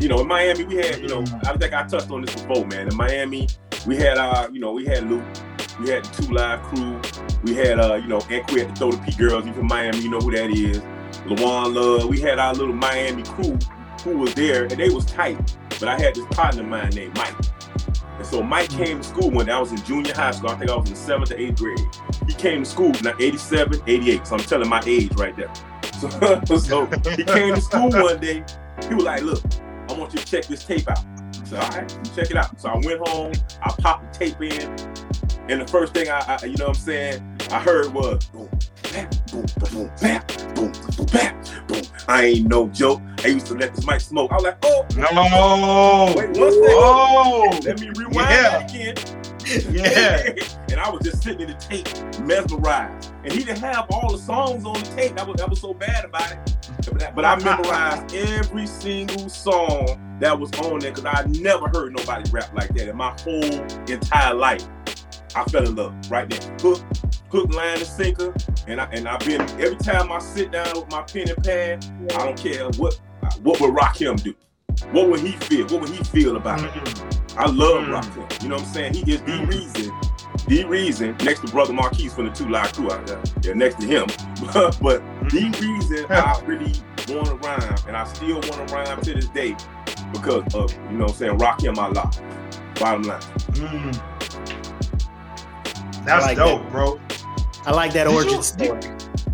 [0.00, 2.64] you know, in Miami, we had, you know, I think I touched on this before,
[2.66, 2.88] man.
[2.88, 3.48] In Miami,
[3.86, 5.22] we had our, you know, we had Luke,
[5.80, 6.98] we had the Two Live Crew,
[7.44, 9.44] we had, uh, you know, and we had the Throw the P Girls.
[9.44, 10.80] You from Miami, you know who that is.
[11.26, 12.08] Lawan Love.
[12.08, 13.58] We had our little Miami crew
[14.06, 15.36] who was there, and they was tight.
[15.80, 17.34] But I had this partner of mine named Mike.
[18.16, 18.84] And so Mike mm.
[18.84, 20.50] came to school when I was in junior high school.
[20.50, 21.78] I think I was in the seventh or eighth grade.
[22.26, 24.26] He came to school now 87, 88.
[24.26, 25.52] So I'm telling my age right there.
[25.96, 26.10] So,
[26.58, 26.84] so
[27.16, 28.44] he came to school one day.
[28.86, 29.42] He was like, look,
[29.88, 31.02] I want you to check this tape out.
[31.44, 32.60] Said, all right, check it out.
[32.60, 34.60] So I went home, I popped the tape in,
[35.48, 38.48] and the first thing I, I you know what I'm saying, I heard was boom,
[38.92, 40.22] bam, boom, boom, bam,
[40.54, 41.82] boom, boom, bam, boom.
[42.08, 43.00] I ain't no joke.
[43.24, 44.32] I used to let this mic smoke.
[44.32, 46.14] I was like, oh, No.
[46.16, 46.68] wait one second.
[46.70, 47.60] Oh.
[47.64, 48.58] Let me rewind Yeah.
[48.58, 48.94] that again.
[49.72, 50.44] Yeah.
[50.70, 51.88] and I was just sitting in the tape,
[52.26, 53.12] mesmerized.
[53.22, 55.14] And he didn't have all the songs on the tape.
[55.16, 56.38] That was that was so bad about it.
[56.92, 61.94] But, but I memorized every single song that was on there because I never heard
[61.96, 63.42] nobody rap like that in my whole
[63.88, 64.66] entire life.
[65.34, 66.40] I fell in love right there.
[66.60, 66.80] Hook,
[67.30, 68.34] hook, line, and sinker.
[68.66, 71.84] And I and I've been every time I sit down with my pen and pad,
[72.14, 73.00] I don't care what
[73.42, 74.34] what would Rakim do.
[74.92, 75.66] What would he feel?
[75.68, 76.70] What would he feel about it?
[76.70, 77.36] Mm.
[77.36, 77.92] I love Mm.
[77.92, 78.26] Rock Him.
[78.42, 78.94] You know what I'm saying?
[78.94, 79.92] He is the reason,
[80.48, 83.20] the reason next to Brother Marquis from the Two Live Crew out there.
[83.42, 84.06] Yeah, next to him.
[84.52, 86.72] but but the reason I really
[87.08, 89.56] want to rhyme, and I still want to rhyme to this day,
[90.12, 92.20] because of you know what I'm saying, Rakim I love.
[92.74, 94.15] Bottom line.
[96.06, 97.00] That's like dope, bro.
[97.66, 98.80] I like that Did origin you- story.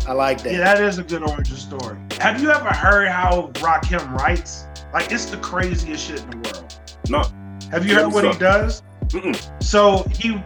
[0.07, 0.51] I like that.
[0.51, 1.97] Yeah, that is a good origin story.
[2.19, 4.65] Have you ever heard how Rakim writes?
[4.93, 6.75] Like, it's the craziest shit in the world.
[7.09, 7.23] No.
[7.71, 8.83] Have you heard me what he does?
[9.07, 9.63] Mm-mm.
[9.63, 10.41] So he,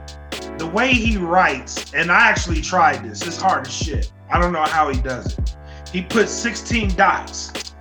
[0.57, 3.25] the way he writes, and I actually tried this.
[3.25, 4.11] It's hard as shit.
[4.29, 5.55] I don't know how he does it.
[5.91, 7.73] He puts 16 dots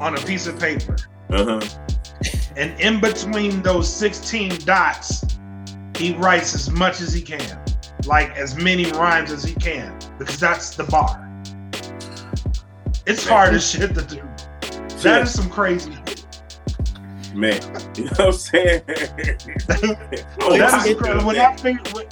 [0.00, 0.96] on a piece of paper,
[1.30, 1.60] Uh-huh.
[2.56, 5.24] and in between those 16 dots,
[5.96, 7.58] he writes as much as he can,
[8.06, 11.20] like as many rhymes as he can, because that's the bar.
[13.06, 14.22] It's hard as shit to do.
[15.02, 15.92] That is some crazy.
[17.34, 17.60] Man,
[17.96, 18.82] you know what I'm saying?
[20.40, 21.26] Oh, That I- incredible.
[21.26, 22.06] When I think, when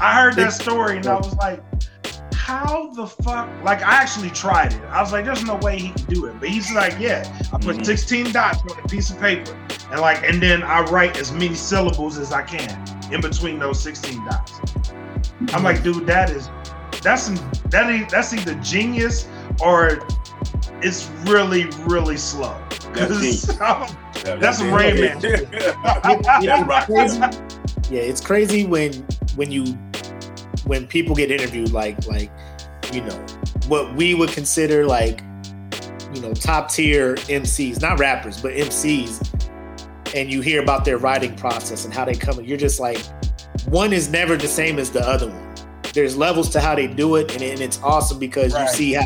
[0.00, 1.62] I heard that story, and I was like,
[2.34, 4.80] "How the fuck?" Like, I actually tried it.
[4.88, 7.58] I was like, "There's no way he can do it." But he's like, "Yeah, I
[7.58, 7.84] put Mhm.
[7.86, 9.54] 16 dots on a piece of paper,
[9.90, 13.80] and like, and then I write as many syllables as I can in between those
[13.80, 14.60] 16 dots."
[15.52, 16.48] I'm like, dude, that is
[17.02, 17.36] that's some
[17.70, 19.28] that is, that's either genius
[19.60, 20.06] or
[20.82, 22.56] it's really really slow.
[22.94, 23.46] That's 'Cause genius.
[24.40, 26.84] That's some Rain Man That's right.
[26.86, 27.18] crazy.
[27.90, 28.92] yeah, it's crazy when
[29.36, 29.64] when you
[30.66, 32.30] when people get interviewed like like
[32.92, 33.26] you know
[33.66, 35.20] what we would consider like
[36.14, 39.33] you know top tier MCs, not rappers, but MCs,
[40.14, 42.42] and you hear about their writing process and how they come.
[42.42, 42.98] You're just like
[43.68, 45.54] one is never the same as the other one.
[45.92, 48.62] There's levels to how they do it, and, and it's awesome because Right.
[48.68, 49.04] you see how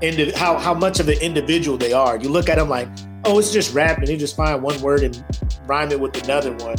[0.00, 2.16] indi- how how much of an individual they are.
[2.18, 2.88] You look at them like,
[3.24, 4.06] oh, it's just rapping.
[4.06, 5.22] they just find one word and
[5.66, 6.76] rhyme it with another one.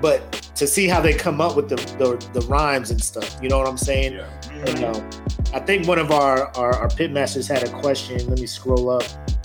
[0.00, 3.48] But to see how they come up with the the, the rhymes and stuff, you
[3.48, 4.14] know what I'm saying?
[4.14, 4.28] Yeah.
[4.66, 5.10] And, um,
[5.54, 8.18] I think one of our, our our pit masters had a question.
[8.28, 9.04] Let me scroll up.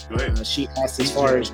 [0.10, 0.38] Go ahead.
[0.40, 1.52] Uh, she asked as far as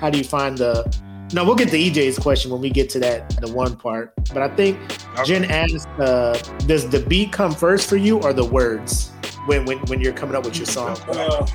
[0.00, 0.84] how do you find the
[1.32, 4.42] no we'll get to ej's question when we get to that the one part but
[4.42, 4.78] i think
[5.24, 6.32] jen asked uh,
[6.66, 9.12] does the beat come first for you or the words
[9.46, 10.96] when when when you're coming up with your song?
[11.08, 11.46] Uh,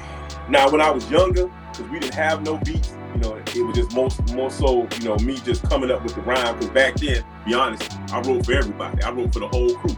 [0.49, 3.75] now, when I was younger, because we didn't have no beats, you know, it was
[3.75, 6.59] just most more so, you know, me just coming up with the rhyme.
[6.59, 9.01] Because back then, be honest, I wrote for everybody.
[9.01, 9.95] I wrote for the whole crew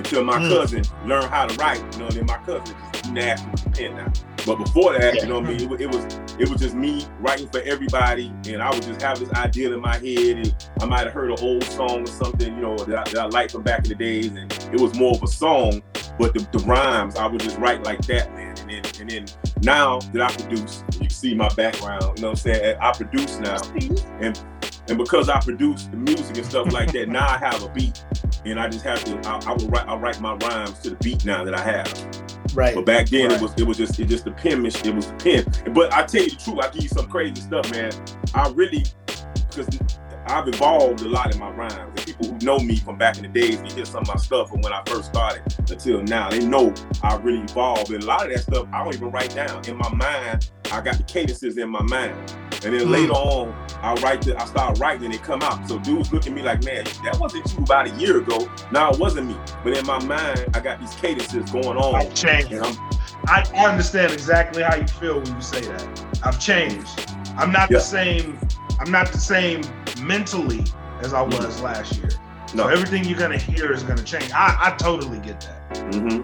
[0.00, 0.48] until my Mm.
[0.48, 1.78] cousin learned how to write.
[1.92, 4.12] You know, and then my cousin just nasty with the pen now.
[4.46, 6.04] But before that, you know what I mean, it, it was
[6.38, 9.80] it was just me writing for everybody, and I would just have this idea in
[9.80, 12.98] my head, and I might have heard an old song or something, you know, that
[13.08, 15.26] I, that I liked from back in the days, and it was more of a
[15.26, 15.82] song,
[16.18, 18.56] but the, the rhymes I would just write like that, man.
[18.60, 19.26] And then and then
[19.62, 22.76] now that I produce, you can see my background, you know what I'm saying?
[22.80, 23.58] I produce now,
[24.20, 24.42] and
[24.90, 28.04] and because I produce the music and stuff like that, now I have a beat,
[28.44, 29.16] and I just have to.
[29.28, 29.88] I, I will write.
[29.88, 32.54] I write my rhymes to the beat now that I have.
[32.54, 32.74] Right.
[32.74, 33.36] But back then Right.
[33.36, 34.86] it was it was just it just the penmanship.
[34.86, 35.72] It was the pen.
[35.72, 37.92] But I tell you the truth, I give you some crazy stuff, man.
[38.34, 38.84] I really
[39.48, 39.68] because
[40.26, 41.74] I've evolved a lot in my rhymes.
[41.74, 44.16] And people who know me from back in the days, they hear some of my
[44.16, 46.30] stuff from when I first started until now.
[46.30, 47.90] They know I really evolved.
[47.90, 49.64] And a lot of that stuff I don't even write down.
[49.66, 52.14] In my mind, I got the cadences in my mind.
[52.62, 52.90] And then Mm.
[52.90, 55.66] later on, I write the, I start writing and they come out.
[55.66, 58.46] So dudes look at me like, man, that wasn't you about a year ago.
[58.70, 59.36] No, it wasn't me.
[59.64, 61.94] But in my mind, I got these cadences going on.
[61.94, 62.52] I've changed.
[63.26, 66.04] I, I understand exactly how you feel when you say that.
[66.22, 67.10] I've changed.
[67.38, 67.78] I'm not Yeah.
[67.78, 68.38] the same.
[68.80, 69.60] I'm not the same
[70.02, 70.64] mentally
[71.02, 72.08] as I was last year.
[72.54, 72.64] no.
[72.64, 74.30] So everything you're gonna hear is gonna change.
[74.32, 75.94] I, I totally get that.
[75.94, 76.22] hmm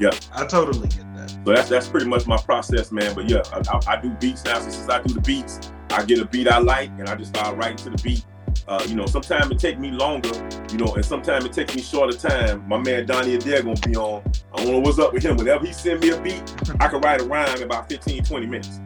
[0.00, 1.30] Yeah, I totally get that.
[1.44, 3.14] So that's that's pretty much my process, man.
[3.14, 4.58] But yeah, I, I, I do beats now.
[4.60, 7.56] Since I do the beats, I get a beat I like, and I just start
[7.56, 8.24] writing to the beat.
[8.68, 10.30] Uh, you know, sometimes it take me longer,
[10.70, 12.66] you know, and sometimes it takes me shorter time.
[12.68, 14.22] My man Donnie Adair gonna be on.
[14.54, 15.36] I don't know what's up with him.
[15.36, 16.42] Whenever he send me a beat,
[16.78, 18.80] I can write a rhyme in about 15, 20 minutes.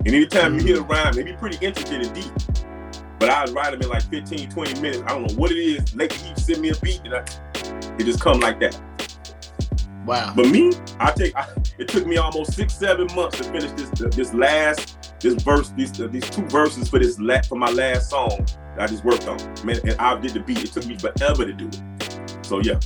[0.00, 2.32] And anytime you hear a rhyme, they be pretty intricate and deep.
[3.18, 5.02] But I write them in like 15, 20 minutes.
[5.04, 5.94] I don't know what it is.
[5.94, 7.24] Lately, he send me a beat, and I,
[7.98, 8.80] it just come like that.
[10.06, 10.32] Wow.
[10.34, 11.36] But me, I take.
[11.36, 15.70] I, it took me almost six, seven months to finish this this last this verse,
[15.70, 19.04] these uh, these two verses for this la- for my last song that I just
[19.04, 19.38] worked on.
[19.64, 20.62] Man, and I did the beat.
[20.62, 22.46] It took me forever to do it.
[22.46, 22.78] So yeah,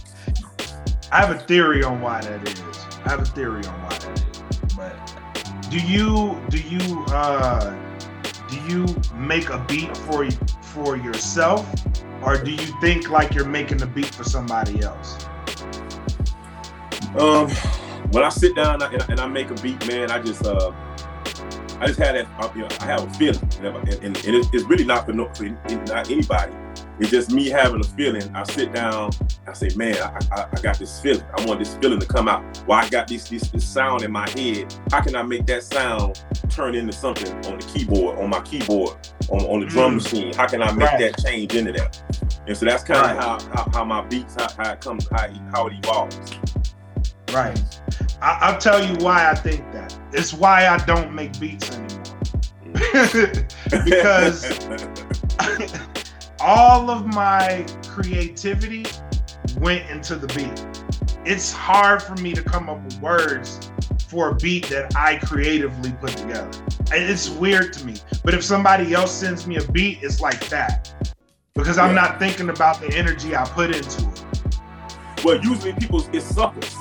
[1.11, 2.61] I have a theory on why that is.
[3.05, 4.32] I have a theory on why that is.
[5.73, 7.75] Do you do you uh
[8.51, 10.31] do you make a beat for
[10.61, 11.67] for yourself
[12.23, 15.27] or do you think like you're making the beat for somebody else?
[17.19, 17.51] um,
[18.11, 20.73] when I sit down and I, and I make a beat, man, I just uh,
[21.83, 22.27] I just had that.
[22.39, 25.13] uh, You know, I have a feeling, and, and, and it's, it's really not for,
[25.13, 26.53] no, for not anybody.
[27.01, 28.23] It's just me having a feeling.
[28.37, 29.11] I sit down,
[29.49, 31.25] I say, man, I, I, I got this feeling.
[31.37, 32.45] I want this feeling to come out.
[32.69, 34.73] Well, I got this, this this sound in my head.
[34.93, 38.97] How can I make that sound turn into something on the keyboard, on my keyboard,
[39.31, 40.03] on, on the drum Mm.
[40.05, 40.33] machine?
[40.35, 41.01] How can I make Right.
[41.01, 42.01] that change into that?
[42.47, 43.53] And so that's kind of Right.
[43.57, 46.17] how, how how my beats, how, how it comes, how, how it evolves.
[47.33, 47.59] Right.
[48.23, 49.99] I, I'll tell you why I think that.
[50.13, 51.89] It's why I don't make beats anymore.
[53.85, 54.67] because
[56.41, 58.85] all of my creativity
[59.59, 60.67] went into the beat.
[61.25, 63.71] It's hard for me to come up with words
[64.09, 66.51] for a beat that I creatively put together.
[66.93, 67.95] And It's weird to me.
[68.25, 70.95] But if somebody else sends me a beat, it's like that.
[71.55, 72.03] Because I'm Yeah.
[72.03, 74.25] not thinking about the energy I put into it.
[75.25, 76.75] Well, usually people it suffers,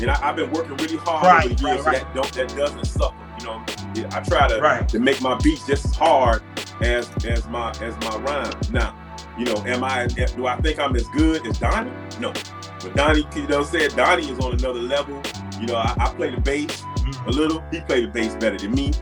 [0.00, 2.32] and I, I've been working really hard Right, over the years right, so that don't
[2.32, 3.14] that doesn't suffer.
[3.40, 3.64] You know,
[4.12, 4.88] I try to Right.
[4.88, 6.42] to make my beats just as hard
[6.80, 8.52] as as my as my rhyme.
[8.70, 8.96] Now,
[9.38, 11.90] you know, am I do I think I'm as good as Donnie?
[12.20, 12.32] No,
[12.80, 15.20] but Donnie, you know, what Donnie is on another level.
[15.60, 17.28] You know, I, I play the bass mm-hmm.
[17.28, 17.62] a little.
[17.70, 18.92] He played the bass better than me.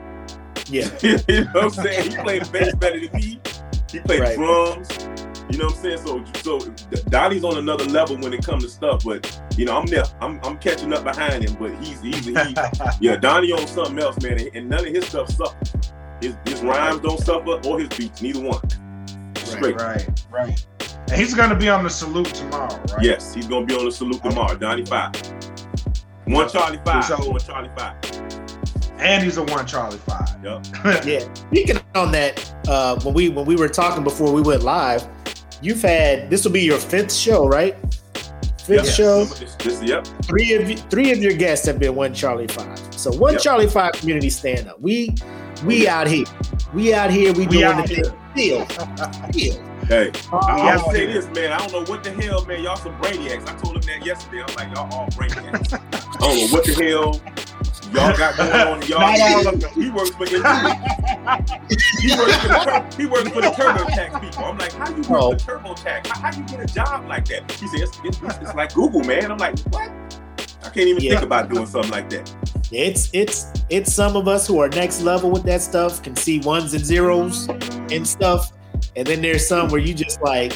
[0.67, 0.89] Yeah.
[1.03, 2.11] you know what I'm saying?
[2.11, 3.41] He played the bass better than me.
[3.91, 4.37] He played Right.
[4.37, 4.89] drums.
[5.53, 5.99] You know what I'm saying?
[5.99, 6.59] So, so
[7.11, 10.05] Donnie's on another level when it comes to stuff, but you know, I'm there.
[10.21, 12.33] I'm, I'm catching up behind him, but he's he's he,
[13.01, 15.73] yeah, Donnie on something else, man, and- and none of his stuff suffers.
[16.21, 18.63] His his rhymes don't suffer or his beats, neither one.
[19.37, 19.77] Straight.
[19.81, 20.67] Right, right.
[21.11, 23.03] And he's gonna be on the salute tomorrow, right?
[23.05, 24.57] Yes, he's gonna be on the salute tomorrow.
[24.57, 25.13] Donnie five.
[26.27, 27.05] One Charlie five.
[27.05, 27.97] So- one Charlie five.
[28.99, 30.29] And he's a one Charlie Five.
[30.45, 30.65] Yep.
[31.05, 31.35] Yeah.
[31.35, 35.05] Speaking on that, uh, when we when we were talking before we went live,
[35.63, 37.77] you've had this will be your fifth show, right?
[38.65, 38.95] Fifth Yep.
[38.95, 39.25] show.
[39.25, 40.07] This, this, yep.
[40.25, 42.79] Three of you, three of your guests have been one Charlie Five.
[42.95, 43.43] So one Yep.
[43.43, 44.81] Charlie Five community stand up.
[44.81, 45.15] We
[45.65, 46.25] we out here.
[46.75, 47.33] We out here.
[47.33, 48.05] We, We doing the here.
[48.05, 48.67] thing.
[48.67, 48.67] Still.
[49.33, 49.67] Still.
[49.89, 50.77] Hey, I, I Yeah.
[50.77, 51.53] will say this, man.
[51.53, 52.63] I don't know what the hell, man.
[52.63, 53.49] Y'all some brainiacs.
[53.49, 54.43] I told him that yesterday.
[54.47, 55.73] I'm like, y'all all brainiacs.
[55.73, 57.21] I don't know what the hell
[57.95, 58.83] y'all got going on.
[58.83, 59.71] in Y'all, Not all of them.
[59.73, 60.37] he works for he
[62.17, 64.45] works for the he works for the TurboTax people.
[64.45, 65.39] I'm like, how do you work Oh.
[65.39, 66.07] for TurboTax?
[66.09, 67.51] How, how you get a job like that?
[67.53, 69.31] He said, it's, it's, it's like Google, man.
[69.31, 69.91] I'm like, what?
[70.65, 71.13] I can't even Yeah.
[71.13, 72.33] think about doing something like that.
[72.71, 76.39] It's it's it's some of us who are next level with that stuff can see
[76.41, 77.49] ones and zeros
[77.91, 78.53] and stuff,
[78.97, 80.53] and then there's some where you just like.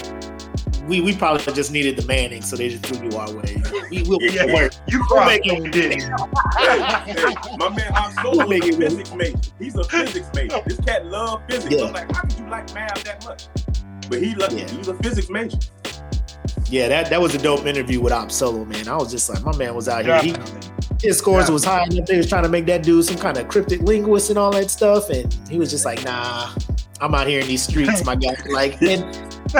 [0.87, 3.57] We, we probably just needed the Manning, so they just threw you our way.
[3.91, 4.73] We will Yeah, work.
[4.89, 5.75] you We'll crossed make it?
[5.75, 9.39] Hey, hey, my man Hop Solo We'll a physics major.
[9.59, 10.61] He's a physics major.
[10.67, 11.75] This cat love physics.
[11.75, 11.87] Yeah.
[11.87, 13.47] I'm like, how could you like math that much?
[14.09, 14.69] But he lo- Yeah.
[14.69, 15.59] he's a physics major.
[16.69, 18.89] Yeah, that, that was a dope interview with Op Solo, man.
[18.89, 20.21] I was just like, my man was out here.
[20.21, 20.35] He,
[21.03, 21.53] his scores Yeah.
[21.53, 22.07] was high enough.
[22.07, 24.71] They was trying to make that dude some kind of cryptic linguist and all that
[24.71, 26.49] stuff, and he was just like, "Nah,
[27.01, 29.05] I'm out here in these streets, my guy." Like, and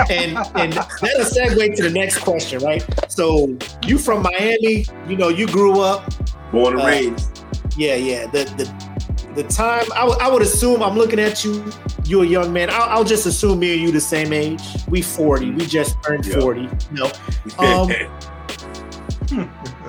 [0.09, 2.83] and and that'll segue to the next question, right?
[3.09, 4.85] So you from Miami?
[5.07, 6.11] You know, you grew up.
[6.51, 7.43] Born and Uh, raised.
[7.77, 8.27] Yeah, yeah.
[8.27, 11.63] The the the time I would- I would assume I'm looking at you.
[12.05, 12.69] You're a young man.
[12.71, 14.61] I'll, I'll just assume me and you the same age.
[14.87, 15.51] We 40.
[15.51, 16.39] We just turned Yeah.
[16.39, 16.61] 40.
[16.61, 17.11] You know,
[17.59, 17.89] um,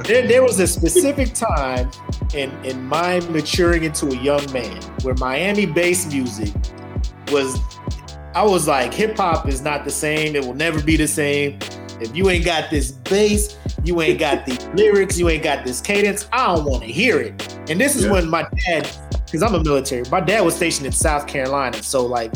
[0.04, 1.90] there, there was a specific time
[2.34, 6.52] in in my maturing into a young man where Miami bass music
[7.30, 7.58] was
[8.34, 11.58] I was like hip hop is not the same it will never be the same
[12.00, 15.80] if you ain't got this bass you ain't got the lyrics you ain't got this
[15.80, 18.12] cadence I don't want to hear it and this is Yeah.
[18.12, 18.88] when my dad
[19.24, 22.32] because I'm a military my dad was stationed in South Carolina so like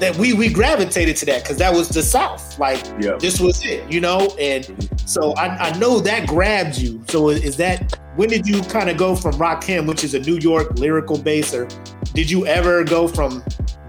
[0.00, 3.16] that we we gravitated to that because that was the South like yeah.
[3.18, 4.34] this was it, you know?
[4.38, 7.02] And so I, I know that grabbed you.
[7.08, 10.36] So is that when did you kind of go from Rakim, which is a New
[10.38, 11.66] York lyrical base, or
[12.14, 13.42] did you ever go from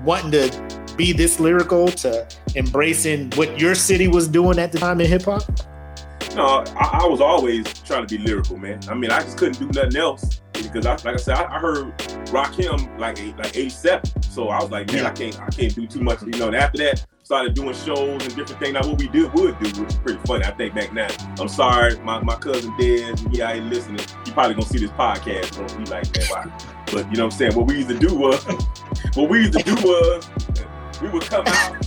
[0.08, 5.02] wanting to be this lyrical to embracing what your city was doing at the time
[5.02, 5.44] in hip hop?
[6.34, 8.80] No, I, I was always trying to be lyrical, man.
[8.90, 11.60] I mean, I just couldn't do nothing else because, I, like I said, I, I
[11.60, 15.86] heard Rakim like like '87, so I was like, man, I can't, I can't do
[15.86, 16.48] too much, you know.
[16.48, 18.72] And after that, started doing shows and different things.
[18.72, 20.46] Now, what we did would do, which is pretty funny.
[20.46, 21.10] I think back now.
[21.38, 24.00] I'm sorry, my, my cousin Dez, he out here listening.
[24.24, 25.68] He probably gonna see this podcast, bro.
[25.78, 26.86] He like, man, why?
[26.86, 27.56] But you know what I'm saying?
[27.56, 28.42] What we used to do was,
[29.16, 30.30] what we used to do was,
[31.02, 31.86] we would come out.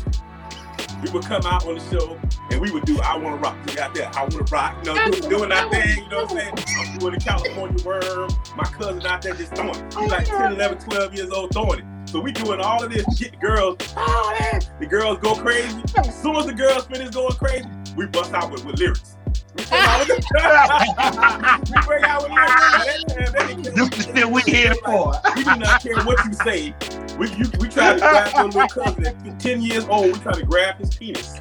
[1.03, 3.57] We would come out on the show and we would do I Wanna Rock.
[3.65, 6.33] We got that I Wanna Rock, you know, do, doing our thing, you know what
[6.33, 6.55] I'm saying?
[6.81, 8.29] I'm doing the California worm.
[8.57, 9.95] My cousin out there just throwing it.
[9.95, 12.00] He's like 10, 11, 12 years old throwing it.
[12.11, 15.81] So we doing all of this, get the girls, oh man, the girls go crazy.
[15.97, 19.17] As soon as the girls finish going crazy, we bust out with, with lyrics.
[19.57, 23.15] We bring out with, we bring out with lyrics.
[23.15, 25.15] That time, they didn't care This what is what we here for.
[25.37, 26.75] We do not care what you say.
[27.17, 30.07] We you, we try to grab your little cousin at 10 years old.
[30.07, 31.39] We try to grab his penis.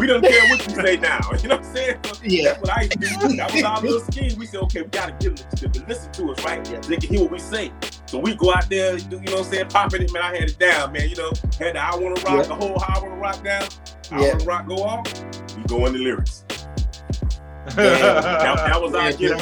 [0.00, 1.20] We don't care what you say now.
[1.42, 1.98] You know what I'm saying?
[2.24, 2.44] Yeah.
[2.54, 3.36] That's what I used to do.
[3.36, 4.38] That was our little scheme.
[4.38, 6.66] We said, okay, we gotta give them to listen to us, right?
[6.66, 7.70] So they can hear what we say.
[8.06, 10.22] So we go out there, you know what I'm saying, popping it, man.
[10.22, 11.06] I had it down, man.
[11.10, 12.42] You know, had the I wanna rock, Yeah.
[12.44, 13.68] the whole I wanna rock down.
[14.10, 14.28] I Yeah.
[14.32, 15.24] wanna rock go off.
[15.54, 16.44] We go in the lyrics.
[17.76, 19.36] That, That, that was our Yeah.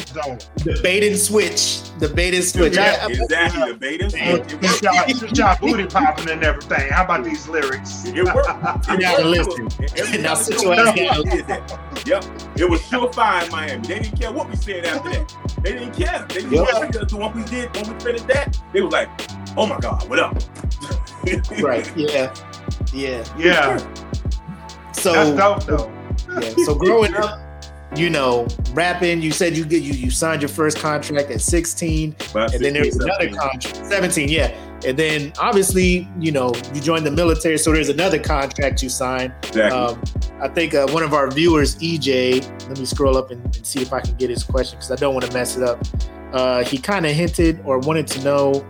[0.65, 1.83] The bait and switch.
[1.99, 2.75] The bait and switch.
[2.77, 3.73] Yeah, I- I- Exactly.
[3.73, 4.23] The bait and switch.
[4.25, 4.83] It Get worked.
[4.83, 6.91] y'all, get y'all booty popping and everything.
[6.91, 8.05] How about these lyrics?
[8.07, 8.49] It worked.
[8.89, 9.69] You It gotta listen.
[10.23, 11.67] Now time sit your ass down.
[12.07, 12.25] Yep.
[12.57, 13.87] It was surefire in Miami.
[13.89, 15.35] They didn't care what we said after that.
[15.63, 16.25] They didn't care.
[16.29, 16.93] They didn't Yep.
[16.93, 17.19] care.
[17.19, 19.09] Once we did, when we finished that, they was like,
[19.57, 20.37] oh my God, what up?
[21.61, 21.91] right.
[21.97, 22.33] Yeah.
[22.93, 23.25] Yeah.
[23.39, 23.79] Yeah,
[24.93, 25.93] So that's dope though.
[26.41, 26.65] Yeah.
[26.65, 27.39] So growing up,
[27.97, 32.17] you know, rapping, you said you get you you signed your first contract at 16,
[32.33, 34.57] But and then there was another contract, 17, yeah.
[34.87, 39.33] And then obviously, you know, you joined the military, so there's another contract you signed.
[39.49, 39.77] Exactly.
[39.77, 40.03] Um,
[40.41, 43.83] I think uh, one of our viewers, EJ, let me scroll up and, and see
[43.83, 45.85] if I can get his question because I don't want to mess it up.
[46.33, 48.67] Uh, he kind of hinted or wanted to know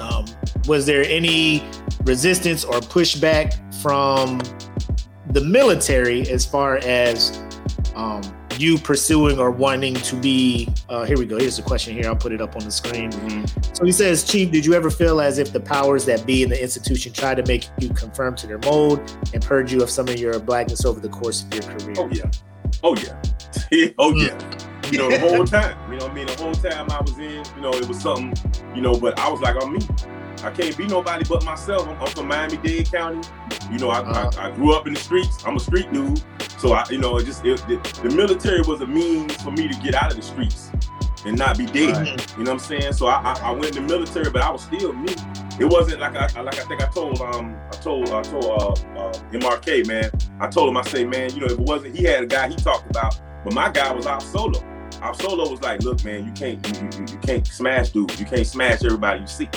[0.00, 0.24] um,
[0.66, 1.64] was there any
[2.04, 4.40] resistance or pushback from
[5.32, 7.38] the military as far as
[7.96, 8.22] um,
[8.58, 10.68] you pursuing or wanting to be?
[10.88, 11.38] Uh, here we go.
[11.38, 12.06] Here's the question here.
[12.06, 13.10] I'll put it up on the screen.
[13.10, 13.76] Mhm.
[13.76, 16.48] So he says, Chief, did you ever feel as if the powers that be in
[16.50, 19.00] the institution tried to make you conform to their mold
[19.34, 21.94] and purge you of some of your blackness over the course of your career?
[21.98, 22.30] Oh yeah.
[22.84, 23.90] Oh yeah.
[23.98, 24.38] oh yeah.
[24.92, 25.76] You know, the whole time.
[25.92, 26.26] You know what I mean?
[26.26, 28.32] The whole time I was in, you know, it was something,
[28.74, 29.80] you know, but I was like, I'm me.
[30.44, 31.88] I can't be nobody but myself.
[31.88, 33.26] I'm, I'm from Miami-Dade County.
[33.72, 34.30] You know, I, Uh-huh.
[34.38, 35.42] I, I grew up in the streets.
[35.46, 36.22] I'm a street dude.
[36.66, 39.68] So I, you know, it just it, the, the military was a means for me
[39.68, 40.72] to get out of the streets
[41.24, 41.96] and not be dead.
[41.96, 42.36] Right.
[42.36, 42.92] You know what I'm saying?
[42.94, 45.14] So I, I, I went in the military, but I was still me.
[45.60, 48.98] It wasn't like I like I think I told um I told I told uh,
[48.98, 50.10] uh MRK man.
[50.40, 52.48] I told him I say man, you know if it wasn't he had a guy
[52.48, 54.60] he talked about, but my guy was out solo.
[55.02, 58.18] Our solo was like, look man, you can't you, you, you can't smash dudes.
[58.18, 59.48] You can't smash everybody you see.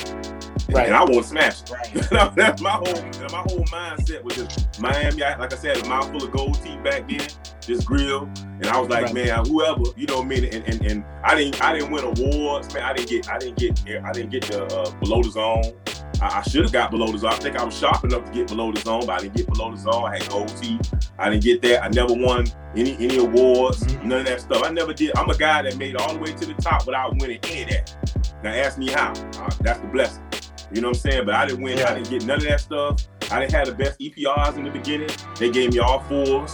[0.71, 0.85] Right.
[0.85, 1.71] and I want to smash it.
[2.11, 2.35] Right.
[2.35, 2.93] That's my whole
[3.31, 5.21] my whole mindset was just Miami.
[5.21, 7.27] Like I said, a mouthful of gold teeth back then,
[7.61, 9.13] just grill, and I was like, Right.
[9.13, 10.45] man, whoever, you know what I mean.
[10.45, 12.83] And, and and I didn't I didn't win awards, man.
[12.83, 15.73] I didn't get I didn't get I didn't get the uh, below the zone.
[16.21, 17.31] I, I should have got below the zone.
[17.31, 19.47] I think I was sharp enough to get below the zone, but I didn't get
[19.47, 20.05] below the zone.
[20.05, 20.93] I had teeth.
[21.17, 21.83] I didn't get that.
[21.83, 22.45] I never won
[22.75, 24.03] any any awards, Mhm.
[24.05, 24.63] none of that stuff.
[24.63, 25.17] I never did.
[25.17, 27.69] I'm a guy that made all the way to the top without winning any of
[27.69, 27.95] that.
[28.43, 29.11] Now ask me how.
[29.11, 30.23] Uh, that's the blessing.
[30.71, 31.25] You know what I'm saying?
[31.25, 31.77] But I didn't win.
[31.77, 31.91] Yeah.
[31.91, 33.01] I didn't get none of that stuff.
[33.31, 35.09] I didn't have the best EPRs in the beginning.
[35.39, 36.51] They gave me all fours.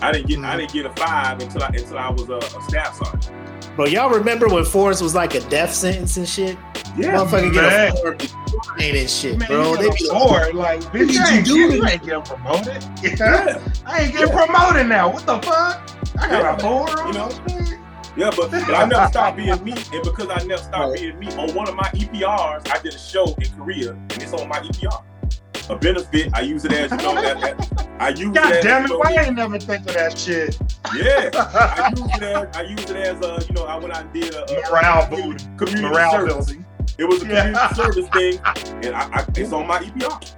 [0.00, 0.38] I didn't get.
[0.40, 0.58] I Mhm.
[0.58, 3.34] didn't get a five until I until I was a, a staff sergeant.
[3.78, 6.58] Bro, y'all remember when Forrest was like a death sentence and shit?
[6.96, 7.92] Yeah, motherfucker get man.
[7.92, 8.16] a four
[8.80, 9.76] ain't and shit, Man, bro.
[9.76, 11.68] They be a like, like, bitch, you you ain't, do?
[11.68, 12.82] get, you ain't getting promoted.
[13.04, 13.14] Yeah.
[13.20, 13.72] Yeah.
[13.86, 15.12] I ain't getting promoted now.
[15.12, 15.88] What the fuck?
[16.18, 16.56] I got Yeah.
[16.56, 17.28] a board on You know?
[17.28, 17.74] this.
[18.16, 20.98] Yeah, but, but I never stopped being me, and because I never stopped Right.
[21.00, 24.32] being me, on one of my EPRs, I did a show in Korea, and it's
[24.32, 25.04] on my EPR.
[25.70, 28.64] A benefit, I use it as you know that, that I use God it as
[28.64, 30.58] damn it, you know, why I ain't never think of that shit?
[30.96, 31.30] yeah.
[31.34, 34.12] I use it as I use it as uh, you know, I went out and
[34.14, 36.34] did a, a Morale community, community Morale service.
[36.46, 36.66] building.
[36.96, 37.72] It was a community Yeah.
[37.74, 38.38] service thing,
[38.84, 40.34] and I, I, it's on my EPR.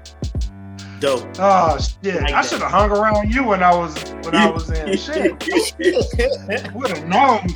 [1.01, 1.27] Dope.
[1.39, 2.21] Oh shit!
[2.23, 5.33] Like I should have hung around you when I was when I was in shit.
[6.75, 7.47] Would have known.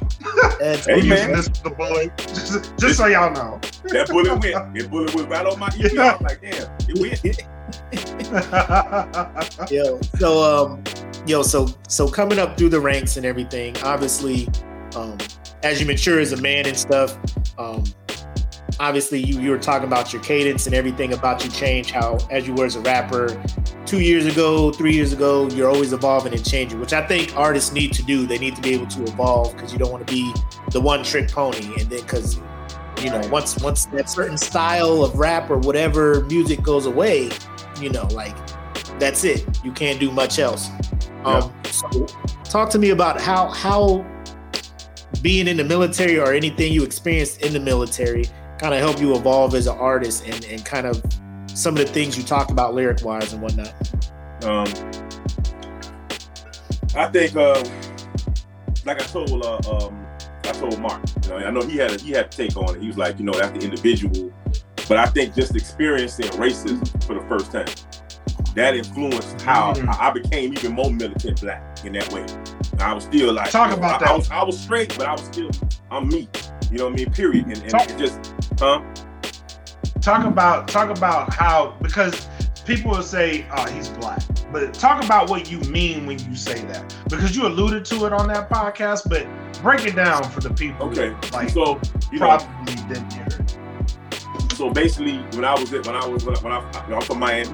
[0.59, 1.31] That's Hey, man.
[1.31, 2.17] using this the bullet.
[2.19, 3.61] Just, just so y'all know.
[3.85, 4.75] that bullet went.
[4.75, 5.91] That bullet went right on my ear.
[5.93, 6.17] Yeah.
[6.19, 7.41] I'm like, damn, it went.
[9.71, 10.85] yo so um
[11.27, 14.47] yo so so coming up through the ranks and everything obviously
[14.97, 15.17] um
[15.63, 17.17] as you mature as a man and stuff
[17.59, 17.83] um
[18.81, 22.47] obviously you you were talking about your cadence and everything about you change how as
[22.47, 23.41] you were as a rapper
[23.87, 27.73] two years ago three years ago you're always evolving and changing which i think artists
[27.73, 28.27] need to do.
[28.27, 30.33] They need to be able to evolve because you don't want to be
[30.71, 32.41] the one trick pony and then because
[33.03, 37.31] you know once once that certain style of rap or whatever music goes away
[37.81, 38.37] you know like
[38.99, 39.45] that's it.
[39.65, 40.69] You can't do much else.
[41.25, 42.07] Um so
[42.45, 44.05] talk to me about how how
[45.23, 48.25] being in the military or anything you experienced in the military
[48.59, 51.03] kind of help you evolve as an artist and, and kind of
[51.49, 53.73] some of the things you talk about lyric wise and whatnot
[54.45, 54.67] Um,
[56.97, 57.63] I think, uh,
[58.85, 60.07] like I told, uh, um,
[60.45, 61.03] I told Mark.
[61.25, 62.81] You know, I know he had a, he had to take on it.
[62.81, 64.33] He was like, you know, that's the individual.
[64.89, 67.67] But I think just experiencing racism for the first time,
[68.55, 69.89] that influenced how Mm.
[69.89, 72.25] I I became even more militant black in that way.
[72.79, 74.19] I was still like, Talk you know, about I, I that.
[74.19, 75.51] was I was straight, but I was still
[75.91, 76.29] I'm me.
[76.71, 77.13] You know what I mean?
[77.13, 77.47] Period.
[77.47, 78.83] And, and it just, huh?
[80.01, 82.29] talk about talk about how because
[82.65, 86.61] people will say oh he's black but talk about what you mean when you say
[86.65, 89.27] that because you alluded to it on that podcast but
[89.63, 91.15] break it down for the people Okay.
[91.33, 91.81] like so
[92.13, 93.59] you know, probably didn't hear it
[94.55, 97.19] so basically, when I was at, when I was when I, when I I'm from
[97.19, 97.53] Miami,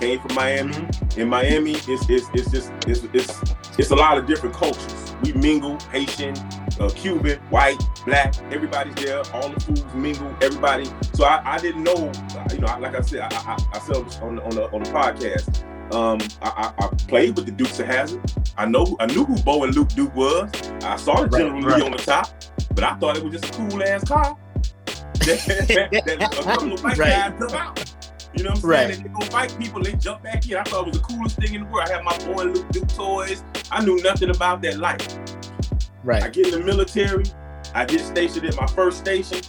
[0.00, 0.76] came from Miami.
[1.16, 3.42] In Miami, it's it's it's just it's it's
[3.78, 5.14] it's a lot of different cultures.
[5.22, 6.34] We mingle, Haitian,
[6.78, 8.34] uh, Cuban, white, black.
[8.52, 9.22] Everybody's there.
[9.34, 10.32] All the foods mingle.
[10.40, 10.84] Everybody.
[11.14, 12.12] So I, I didn't know.
[12.52, 14.90] You know, like I said, I, I, I said on the, on the on the
[14.90, 15.64] podcast.
[15.94, 18.20] Um, I, I, I played with the Dukes of Hazard.
[18.58, 20.50] I know I knew who Bo and Luke Duke was.
[20.82, 21.78] I saw the General right.
[21.78, 22.28] Lee on the top,
[22.74, 24.36] but I thought it was just a cool ass car.
[25.28, 27.38] that, that a couple of white Right.
[27.38, 27.84] guys out.
[28.34, 28.88] You know what I'm saying?
[28.88, 28.96] Right.
[28.96, 30.56] And they go fight people, they jump back in.
[30.56, 31.88] I thought it was the coolest thing in the world.
[31.88, 33.42] I had my boy Luke Duke toys.
[33.70, 35.18] I knew nothing about that life.
[36.04, 36.22] Right.
[36.22, 37.24] I get in the military.
[37.74, 39.40] I get stationed at my first station.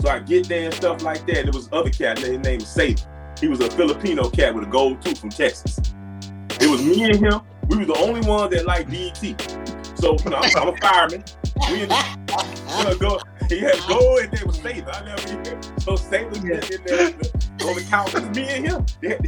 [0.00, 1.44] So I get there and stuff like that.
[1.44, 3.06] There was other cat, his name was Saban.
[3.38, 5.78] He was a Filipino cat with a gold tooth from Texas.
[6.60, 7.40] It was me and him.
[7.68, 9.14] We were the only ones that liked BET.
[9.98, 11.24] So, you know, I'm, I'm a fireman.
[11.68, 13.20] We in the, you know, go,
[13.52, 14.94] he had gold and there was Saban.
[14.94, 17.06] I never even, so Saban was in there
[17.68, 18.14] on the couch.
[18.14, 18.86] It was me and him.
[19.00, 19.20] They had,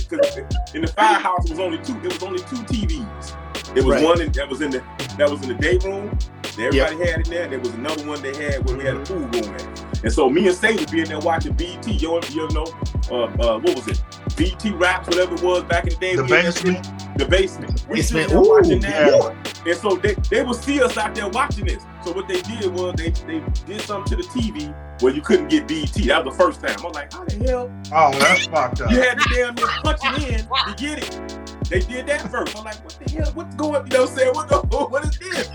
[0.74, 1.96] in the firehouse, it was only two.
[1.98, 3.36] It was only two TVs.
[3.76, 4.04] It was Right.
[4.04, 4.82] one in, that was in the
[5.18, 6.16] that was in the day room.
[6.58, 7.48] Everybody had it there.
[7.48, 10.04] There was another one they had where we had a pool room at.
[10.04, 12.66] And so me and Saban being there watching BET, you, you know,
[13.10, 14.02] uh, uh, what was it?
[14.36, 16.16] BET raps, whatever it was back in the day.
[16.16, 17.86] the we in that basement The basement.
[17.88, 18.32] We Basement.
[18.32, 19.62] Ooh, watching that.
[19.66, 21.82] And so they, they would see us out there watching this.
[22.04, 25.48] So what they did was they, they did something to the TV where you couldn't
[25.48, 25.92] get BET.
[25.94, 26.76] That was the first time.
[26.78, 27.72] I was like, how the hell?
[27.92, 31.68] oh that's fucked up You had to damn near punch it in to get it.
[31.70, 32.56] They did that first.
[32.56, 33.30] I'm like, what the hell?
[33.32, 33.86] What's going?
[33.86, 34.34] You know what I'm saying?
[34.34, 35.50] What, the, what is this?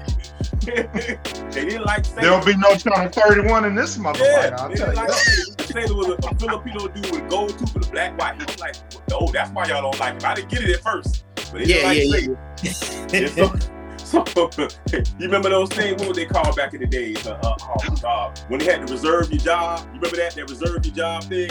[1.52, 2.22] they didn't like saying.
[2.22, 5.12] there'll be no channel 31 in this motherfucker Yeah, i'll they tell didn't you like
[5.12, 5.56] saying.
[5.70, 8.34] Say there was a, a Filipino dude with gold tooth and a black white.
[8.40, 8.76] I'm like,
[9.12, 10.30] oh, that's why y'all don't like him.
[10.30, 13.54] I didn't get it at first, but they yeah didn't like yeah yeah
[14.10, 14.50] so, so
[14.96, 16.00] you remember those things?
[16.00, 17.26] What would they call back in the days?
[17.28, 18.40] Uh, uh, oh, God.
[18.48, 19.82] When they had to reserve your job.
[19.94, 20.34] You remember that?
[20.36, 21.50] That reserve your job thing?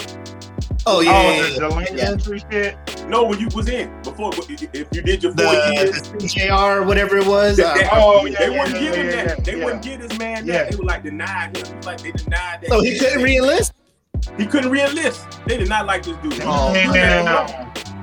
[0.87, 1.97] Oh yeah, oh, yeah, the yeah.
[1.97, 2.11] yeah.
[2.11, 3.07] entry shit.
[3.09, 6.87] No, when you was in before, if you did your four The, years, the CJR,
[6.87, 7.57] whatever it was.
[7.57, 9.26] They, uh, they- Oh, yeah, they yeah, wouldn't yeah, give him yeah, that.
[9.39, 9.64] yeah, they yeah.
[9.64, 10.53] wouldn't give this man Yeah.
[10.64, 10.70] that.
[10.72, 11.64] They were like denied him.
[11.66, 12.68] It was like they denied that.
[12.68, 13.72] so he couldn't re-enlist.
[14.37, 15.26] He couldn't re-enlist.
[15.47, 16.35] They did not like this dude.
[16.45, 17.24] Oh, Damn.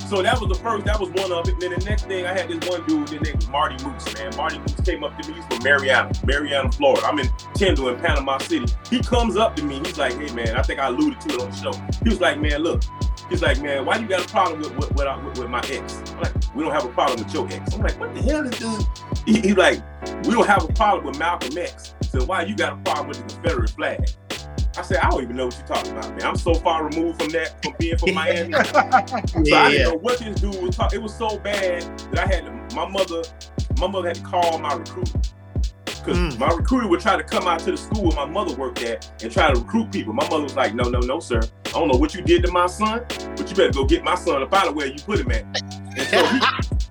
[0.08, 0.86] So that was the first.
[0.86, 1.60] That was one of it.
[1.60, 3.10] Then the next thing, I had this one dude.
[3.10, 4.14] His name was Marty Moose.
[4.14, 5.36] Man, Marty Moose came up to me.
[5.36, 7.08] He's from Marianna, Marianna, Florida.
[7.08, 8.72] I'm in Tyndall in Panama City.
[8.90, 9.80] He comes up to me.
[9.80, 11.72] He's like, "Hey, man, I think I alluded to it on the show."
[12.04, 12.84] He was like, "Man, look."
[13.30, 15.62] He's like, "Man, why you got a problem with with, with, uh, with, with my
[15.72, 18.22] ex?" I'm like, "We don't have a problem with your ex." I'm like, "What the
[18.22, 18.86] hell is this?"
[19.26, 19.82] He, he's like,
[20.26, 23.28] "We don't have a problem with Malcolm X." So why you got a problem with
[23.28, 24.10] the Confederate flag?
[24.78, 26.24] I said, I don't even know what you're talking about, man.
[26.24, 28.54] I'm so far removed from that, from being from Miami.
[28.64, 31.00] So I Yeah, didn't know what this dude was talking.
[31.00, 33.22] It was so bad that I had to, my mother,
[33.80, 35.20] my mother had to call my recruiter.
[35.86, 36.38] Because Mm.
[36.40, 39.10] my recruiter would try to come out to the school where my mother worked at
[39.24, 40.14] and try to recruit people.
[40.14, 41.40] My mother was like, no, no, no, sir.
[41.68, 43.04] I don't know what you did to my son,
[43.36, 45.46] but you better go get my son up out of where you put him at.
[45.98, 46.40] And so he,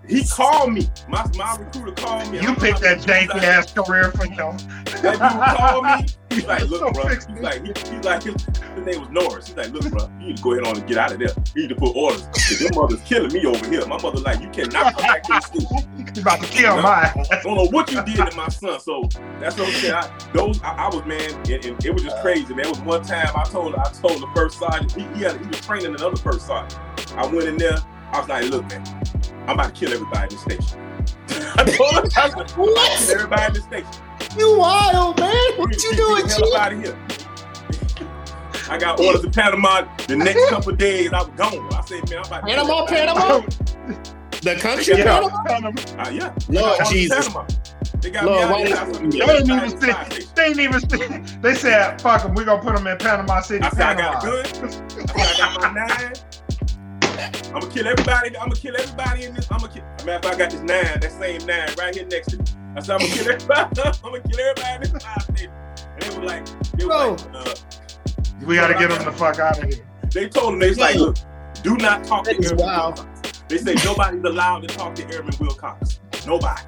[0.09, 0.89] he called me.
[1.09, 2.41] My, my recruiter called me.
[2.41, 4.57] You picked that janky ass career for him.
[5.03, 6.07] that dude called me.
[6.31, 7.09] He's like, look, bro.
[7.09, 9.47] He's like, he, he's like, his, his name was Norris.
[9.47, 11.29] He's like, look, bro, you need to go ahead on and get out of there.
[11.55, 12.23] You need to put orders.
[12.23, 13.87] 'Cause Your mother's killing me over here.
[13.87, 15.83] My mother like, you cannot come back to the school.
[15.97, 17.29] He's about to kill my ass.
[17.31, 18.81] I don't know what you did to my son.
[18.81, 19.09] So
[19.41, 19.95] that's what I'm saying.
[19.95, 22.67] I, those, I, I was man, and, and it was just crazy, man.
[22.67, 25.47] It was one time I told, I told the first sergeant, he, he, had, he
[25.47, 26.79] was training another first sergeant.
[27.17, 27.79] I went in there.
[28.15, 28.85] I was like, look, man,
[29.49, 30.81] I'm about to kill everybody in the station.
[31.59, 33.11] I told him, I was like, kill What?
[33.11, 34.39] everybody in the station.
[34.39, 35.35] You wild man?
[35.57, 36.55] What Get- you get doing, the hell Chief?
[36.55, 36.99] out of here.
[38.71, 39.87] I got orders to Panama.
[40.07, 41.69] The next couple of days, I was gone.
[41.75, 43.47] I said, man, I'm about to Panama, kill everybody.
[43.47, 44.03] Panama,
[44.43, 45.21] the country, Yeah.
[45.47, 45.69] Panama.
[45.99, 46.35] Uh, yeah.
[46.49, 47.29] Lord I got orders to Jesus.
[47.29, 47.47] Panama.
[48.01, 48.69] They got Lord, me out why there.
[48.87, 50.11] they- said, They kill didn't even in the fire say.
[50.21, 50.31] station.
[50.35, 50.81] They didn't even
[51.29, 51.39] say.
[51.41, 52.35] They said, "Fuck them.
[52.35, 54.47] We're gonna put them in Panama City, I said, I Panama." got a gun.
[54.47, 56.13] I said, I got my nine.
[57.55, 58.29] I'm gonna kill everybody.
[58.37, 59.47] I'm gonna kill everybody in this.
[59.51, 59.85] I'm gonna kill.
[60.05, 62.45] Matter of fact, I got this nine, that same nine right here next to me.
[62.77, 63.81] I said, I'm gonna kill everybody.
[63.85, 65.53] I'm gonna kill everybody in this fire station.
[65.93, 67.55] And they were like, they were like, uh,
[68.45, 69.87] We gotta get them the fuck out of here.
[70.13, 71.17] they told him, they was like, look,
[71.63, 72.97] do not talk That to is Airman wild.
[72.99, 73.43] Wilcox.
[73.49, 76.01] They say nobody's allowed to talk to Airman Wilcox.
[76.27, 76.61] Nobody.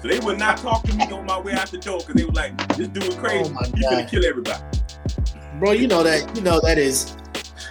[0.00, 2.24] So they would not talk to me on my way out the door because they
[2.24, 3.44] were like, this dude is crazy.
[3.50, 4.64] Oh my He's gonna kill everybody.
[5.58, 7.14] Bro, you know that you know that is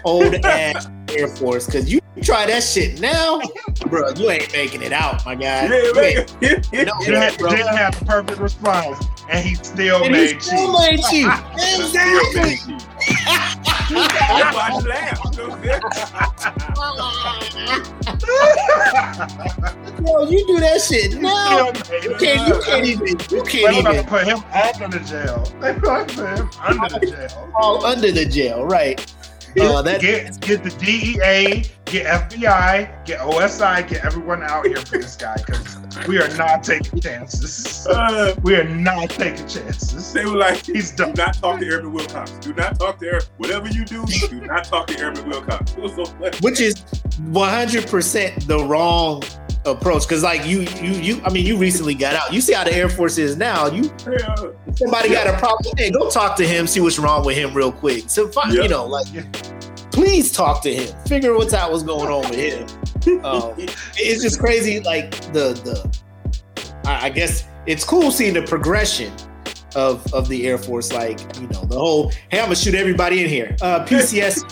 [0.06, 1.66] old ass Air Force.
[1.66, 3.40] Cause you try that shit now,
[3.88, 5.66] bro, you ain't making it out, my guy.
[5.68, 6.26] Yeah, You man.
[6.42, 6.42] ain't-
[6.72, 7.50] Yeah, No, He had, bro.
[7.52, 10.90] didn't have the perfect response, and he still And he made still cheese.
[10.90, 11.28] made chief.
[11.78, 12.58] Exactly.
[13.90, 15.20] Everybody laugh.
[15.34, 15.82] You know what I'm?
[20.04, 21.68] Bro, you do that shit now.
[21.68, 21.74] You
[22.18, 25.44] can't, you can't even, you They can't were gonna put him under the jail.
[25.62, 27.50] They were gonna put him under the jail.
[27.54, 29.00] fall under the jail, right?
[29.60, 34.98] Uh, that get get the DEA, get FBI, get OSI, get everyone out here for
[34.98, 35.78] this guy because
[36.08, 37.88] we are not taking chances.
[37.88, 40.14] Uh, We are not taking chances.
[40.14, 41.14] they were like, He's do done.
[41.18, 42.32] not talk to Airman Wilcox.
[42.34, 43.22] Do not talk to Airman.
[43.38, 45.76] Whatever you do, do not talk to Airman Wilcox.
[45.88, 46.06] So
[46.42, 46.76] which is
[47.32, 49.24] 100% the wrong
[49.68, 52.34] approach because like you you you i mean you recently got out.
[52.34, 53.68] You see how the air force is now.
[53.68, 54.36] You Yeah.
[54.76, 57.72] somebody got a problem hey go talk to him see what's wrong with him real
[57.72, 58.06] quick.
[58.08, 58.64] So fine Yeah.
[58.64, 59.08] you know like
[59.92, 60.96] please talk to him.
[61.08, 63.26] Figure what's out what's going on with him.
[63.26, 63.54] Um,
[63.96, 66.00] it's just crazy like the the
[66.86, 69.12] I, I guess it's cool seeing the progression
[69.76, 73.24] of of the air force like you know the whole hey i'm gonna shoot everybody
[73.24, 73.56] in here.
[73.62, 74.44] Uh pcs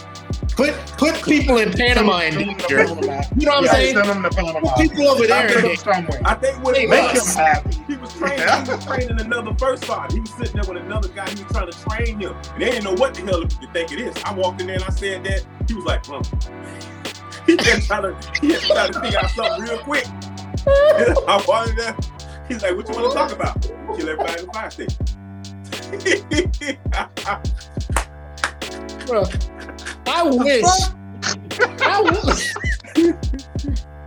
[0.56, 4.24] put put people in panama in danger you know what i'm yeah, saying Send him
[4.24, 4.60] to Panama.
[4.60, 6.22] Put people over there in him somewhere.
[6.26, 7.78] I think what it Make Make was, him happy.
[7.88, 8.66] he was training.
[8.66, 10.14] He was training another first sergeant.
[10.14, 11.30] He was sitting there with another guy.
[11.30, 13.92] He was trying to train him, and they didn't know what the hell to think
[13.92, 14.16] it is.
[14.26, 15.46] I walked in there and I said that.
[15.68, 16.22] He was like, "Huh."
[17.46, 20.06] He just trying to, he just trying to figure out something real quick.
[20.68, 21.96] I walked in there.
[22.48, 23.62] He's like, "What you want to talk about?
[23.62, 25.06] Kill everybody in the fire station."
[29.08, 29.26] Bro,
[30.08, 30.66] I wish.
[31.82, 32.54] I wish.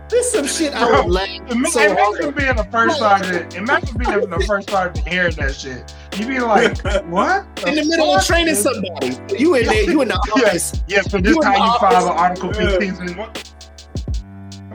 [0.09, 2.35] There's some shit I would laugh Ima- so Imagine hard.
[2.35, 3.55] being the first sergeant.
[3.55, 5.93] Imagine being the first sergeant hearing that shit.
[6.17, 9.19] You'd be like, "What?" in the middle of training somebody.
[9.37, 10.73] You in there, you in the Yes.
[10.73, 10.83] office.
[10.87, 12.41] Yes, so this You in how you file office.
[12.41, 13.07] Article 15.
[13.07, 13.53] and what-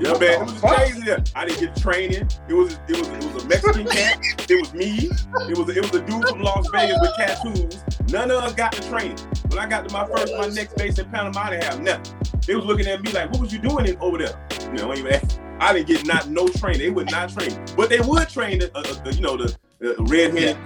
[0.01, 1.13] Yeah, man, it was crazy.
[1.37, 2.29] I didn't get training.
[2.49, 4.19] It was it was it was a Mexican cat.
[4.51, 5.09] It was me.
[5.49, 7.85] It was it was a dude from Las Vegas with tattoos.
[8.11, 9.19] None of us got the training.
[9.49, 12.17] When I got to my first my next base in Panama, I didn't have nothing.
[12.45, 14.37] They was looking at me like, "What was you doing in, over there?"
[14.67, 15.23] You know, anyway,
[15.61, 16.81] I didn't get not no training.
[16.81, 19.95] They would not train, but they would train the, uh, the you know the, the
[20.09, 20.57] redhead,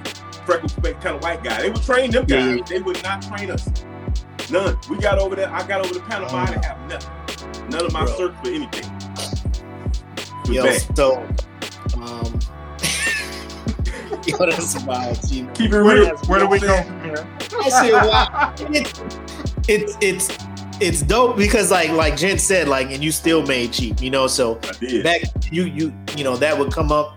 [0.47, 1.61] freckle kind of white guy.
[1.61, 2.59] They would train them guys.
[2.59, 2.65] Yeah.
[2.67, 3.69] They would not train us.
[4.51, 4.79] None.
[4.89, 5.53] We got over there.
[5.53, 6.39] I got over the Panama.
[6.39, 7.69] I didn't have nothing.
[7.69, 8.17] None of my Bro.
[8.17, 8.98] search for anything.
[10.49, 10.97] Was Yo, bad.
[10.97, 11.17] so,
[11.97, 12.39] um,
[14.27, 15.47] yo, that's wild, G.
[15.55, 16.17] Keep it Where, real.
[16.27, 17.27] where do we go from here?
[17.61, 18.55] I said, wow.
[18.59, 19.03] It's,
[19.69, 20.39] it's it's
[20.81, 24.27] it's dope because like like Jen said, like, and you still made cheap, you know.
[24.27, 25.07] So what I'm saying?
[25.07, 25.33] I did.
[25.35, 27.15] back you you you know that would come up.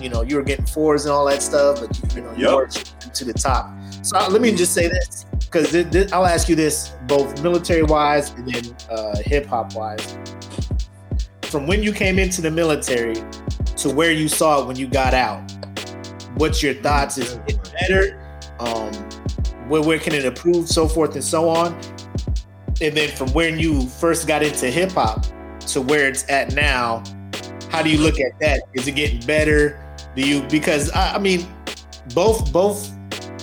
[0.00, 2.46] You know, you were getting fours and all that stuff, but you, you know you
[2.46, 2.54] Yep.
[2.54, 3.70] worked to the top.
[4.02, 5.72] So let me just say this because
[6.12, 10.16] I'll ask you this both military wise and then uh, hip hop wise.
[11.52, 13.14] From when you came into the military
[13.76, 15.52] to where you saw it when you got out,
[16.36, 17.18] what's your thoughts?
[17.18, 18.18] Is it better?
[18.58, 18.90] Um,
[19.68, 20.66] where, where can it improve?
[20.66, 21.78] So forth and so on.
[22.80, 25.26] And then from when you first got into hip hop
[25.66, 27.02] to where it's at now,
[27.68, 28.62] how do you look at that?
[28.72, 29.78] Is it getting better?
[30.16, 31.46] Do you because I, I mean,
[32.14, 32.90] both both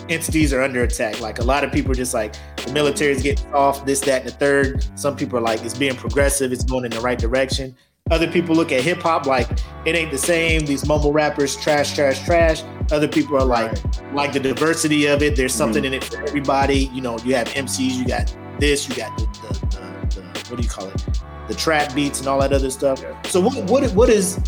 [0.09, 1.21] entities are under attack.
[1.21, 4.21] Like a lot of people are just like the military is getting off this, that,
[4.21, 4.83] and the third.
[4.95, 7.75] Some people are like it's being progressive, it's going in the right direction.
[8.11, 9.47] Other people look at hip hop like
[9.85, 10.65] it ain't the same.
[10.65, 12.63] These mumble rappers, trash, trash, trash.
[12.91, 13.71] Other people are like
[14.13, 15.35] like the diversity of it.
[15.35, 16.89] There's something in it for everybody.
[16.93, 20.57] You know, you have MCs, you got this, you got the, the, the, the what
[20.57, 21.05] do you call it?
[21.47, 23.01] The trap beats and all that other stuff.
[23.01, 23.19] Yeah.
[23.23, 24.39] So what what what is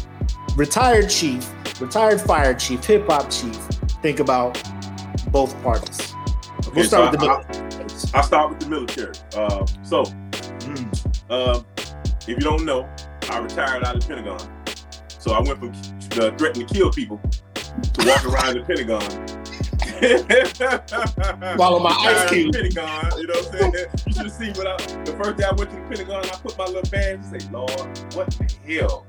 [0.55, 1.47] retired chief,
[1.79, 3.55] retired fire chief, hip hop chief
[4.01, 4.61] think about
[5.31, 6.13] both parties?
[6.59, 7.37] Okay, We'll start with the so I-
[7.77, 8.11] military.
[8.13, 9.13] I'll start with the military.
[9.35, 10.03] Uh, so,
[10.61, 11.15] Mm.
[11.29, 11.61] uh,
[12.21, 12.87] if you don't know,
[13.31, 14.39] I retired out of the Pentagon.
[15.07, 15.69] So I went from
[16.21, 17.21] uh, threatening to kill people
[17.93, 19.01] to walk around the Pentagon.
[21.57, 22.51] Follow my ice cube.
[22.51, 23.85] the Pentagon, you know what I'm saying?
[24.05, 26.37] You should have seen what I, the first day I went to the Pentagon, I
[26.39, 27.71] put my little badge and say, Lord,
[28.15, 29.05] what the hell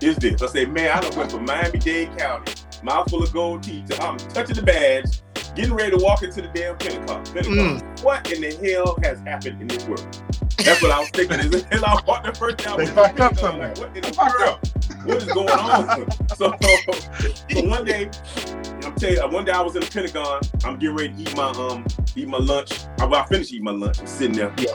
[0.00, 0.40] is this?
[0.40, 4.16] I say, man, I done went from Miami-Dade County, mouthful of gold teeth, to I'm
[4.16, 5.20] touching the badge,
[5.56, 7.24] getting ready to walk into the damn Pentagon.
[7.24, 7.78] Pentagon.
[8.02, 10.06] What in the hell has happened in this world?
[10.58, 11.40] That's what I was thinking.
[11.40, 14.58] As I walked the first time, They fucked up thinking, like, what in the world?
[15.04, 16.10] What is going on?
[16.36, 16.54] So,
[17.50, 18.10] so one day,
[18.84, 20.40] I'm tell you, one day I was in the Pentagon.
[20.64, 22.72] I'm getting ready to eat my um eat my lunch.
[22.98, 24.00] I, I finished eating my lunch.
[24.00, 24.52] I'm sitting there.
[24.58, 24.74] Yeah.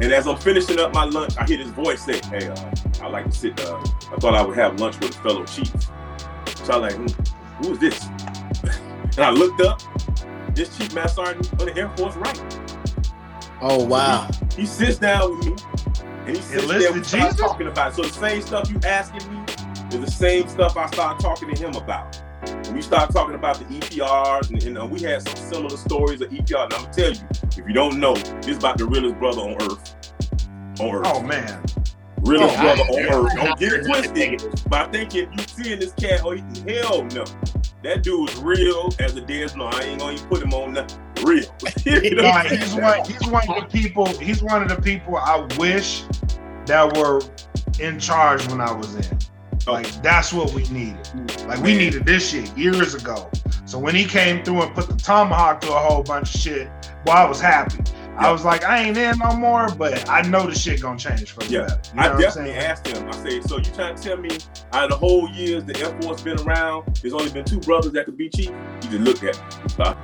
[0.00, 3.08] And as I'm finishing up my lunch, I hear this voice say, "Hey, uh, I
[3.08, 3.60] like to sit.
[3.60, 3.78] Uh,
[4.12, 5.72] I thought I would have lunch with a fellow chief."
[6.64, 8.08] So I'm like, hmm, who is this?
[9.16, 9.80] And I looked up.
[10.54, 12.62] This Chief Master Sergeant of the Air Force right.
[13.62, 14.28] Oh wow.
[14.56, 15.56] He sits down with me
[16.26, 17.40] and he sits Enlisted there and starts Jesus?
[17.40, 17.94] talking about it.
[17.94, 19.42] So the same stuff you asking me
[19.88, 22.20] is the same stuff I start talking to him about.
[22.42, 26.20] And we start talking about the EPRs and, and uh, we had some similar stories
[26.20, 26.64] of EPR.
[26.64, 27.20] And I'm gonna tell you,
[27.56, 29.96] if you don't know, this is about the realest brother on earth.
[30.80, 31.06] On earth.
[31.06, 31.62] Oh man.
[32.22, 33.32] realest oh, brother I- on earth.
[33.36, 34.68] Don't get it twisted.
[34.68, 37.24] But I think if you seeing this cat, oh he- hell no.
[37.82, 39.66] That dude's real as a dead no.
[39.66, 41.00] I ain't gonna even put him on nothing.
[41.24, 41.44] Real.
[41.84, 43.04] You know Nah, he's one.
[43.04, 44.06] He's one of the people.
[44.18, 46.04] He's one of the people I wish
[46.66, 47.20] that were
[47.80, 49.18] in charge when I was in.
[49.66, 49.72] Oh.
[49.72, 51.08] Like that's what we needed.
[51.46, 53.30] Like we needed this shit years ago.
[53.64, 56.68] So when he came through and put the tomahawk to a whole bunch of shit,
[57.06, 57.82] well, I was happy.
[58.18, 61.32] I was like, I ain't in no more, but I know the shit gonna change
[61.32, 61.60] for the Yeah.
[61.60, 61.80] better.
[61.94, 63.08] You know I definitely asked him.
[63.08, 64.30] I said, "So you trying to tell me
[64.72, 67.92] out of the whole years the Air Force been around, there's only been two brothers
[67.92, 68.50] that could be chief?"
[68.82, 69.94] He just looked at me.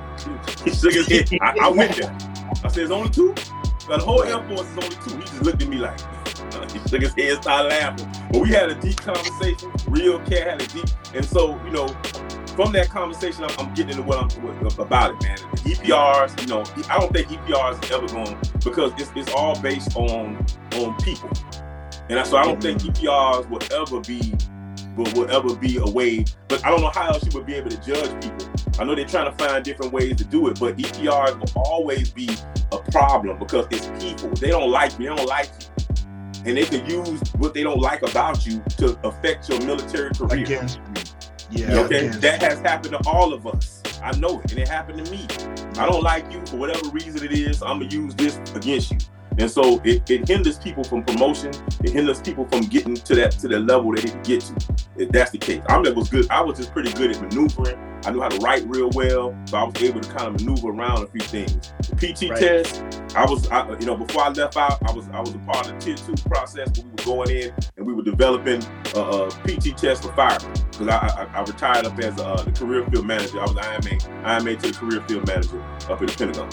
[0.65, 1.29] He shook his head.
[1.41, 2.15] I, I went there.
[2.63, 3.33] I said, "There's only two.
[3.87, 5.15] Now, the whole Air Force is only two.
[5.17, 5.99] He just looked at me like."
[6.73, 8.09] He shook his head, and started laughing.
[8.31, 9.71] But we had a deep conversation.
[9.87, 11.87] Real cat had a deep, and so you know,
[12.59, 15.37] from that conversation, I'm, I'm getting into what I'm what, about it, man.
[15.63, 19.57] The EPRs, you know, I don't think EPRs is ever going because it's, it's all
[19.61, 21.31] based on on people.
[22.09, 24.35] And so I don't think EPRs will ever be
[24.97, 26.25] will, will ever be a way.
[26.49, 28.51] But I don't know how else you would be able to judge people.
[28.77, 32.09] I know they're trying to find different ways to do it, but EPRs will always
[32.11, 32.29] be
[32.73, 34.31] a problem because it's people.
[34.31, 35.09] They don't like you.
[35.09, 35.85] They don't like you.
[36.45, 40.43] And they can use what they don't like about you to affect your military career.
[40.43, 41.08] Against me.
[41.51, 41.79] Yeah.
[41.79, 43.81] Okay, that has happened to all of us.
[44.03, 45.25] I know it, and it happened to me.
[45.77, 47.61] I don't like you for whatever reason it is.
[47.61, 48.97] I'm gonna use this against you,
[49.39, 51.51] and so it, it hinders people from promotion.
[51.83, 54.75] It hinders people from getting to that to the level they need to get to.
[54.97, 56.29] If that's the case, I was good.
[56.29, 57.77] I was just pretty good at maneuvering.
[58.05, 60.69] I knew how to write real well, so I was able to kind of maneuver
[60.69, 61.73] around a few things.
[61.89, 62.39] The PT Right.
[62.39, 62.83] test,
[63.15, 65.67] I was, I, you know, before I left out, I was, I was a part
[65.69, 68.63] of the tier two process where we were going in and we were developing
[68.95, 72.51] a, a PT test for firemen because I, I, I retired up as uh, the
[72.51, 73.39] career field manager.
[73.39, 76.49] I was IMA, IMA to the career field manager up at the Pentagon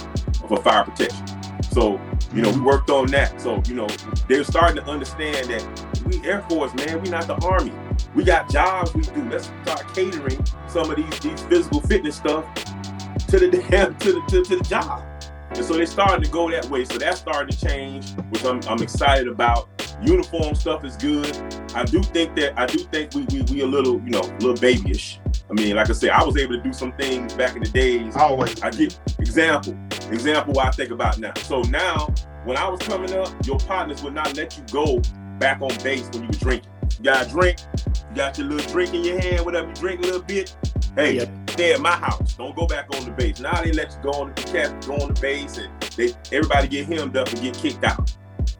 [0.48, 1.24] for fire protection.
[1.64, 2.00] So,
[2.34, 2.64] you know, we mm-hmm.
[2.64, 3.40] worked on that.
[3.40, 3.88] So, you know,
[4.28, 7.72] they're starting to understand that we Air Force, man, we not the Army.
[8.14, 9.28] We got jobs we do.
[9.28, 12.46] Let's start catering some of these these physical fitness stuff
[13.28, 15.04] to the damn to the to, to the job.
[15.50, 16.84] And so they started to go that way.
[16.84, 19.68] So that started to change, which I'm, I'm excited about.
[20.02, 21.36] Uniform stuff is good.
[21.74, 24.32] I do think that I do think we we, we a little you know a
[24.40, 25.20] little babyish.
[25.48, 27.70] I mean, like I said, I was able to do some things back in the
[27.70, 28.16] days.
[28.16, 28.60] Always.
[28.62, 29.76] I get example,
[30.10, 31.32] example what I think about now.
[31.44, 32.12] So now,
[32.44, 35.00] when I was coming up, your partners would not let you go
[35.38, 36.70] back on base when you were drinking.
[36.98, 37.58] You got a drink,
[38.10, 40.54] you got your little drink in your hand, whatever you drink a little bit.
[40.96, 41.50] Hey, Yep.
[41.50, 42.34] stay at my house.
[42.34, 43.38] Don't go back on the base.
[43.38, 46.68] Now they let you go on the cap, go on the base, and they everybody
[46.68, 48.10] get hemmed up and get kicked out.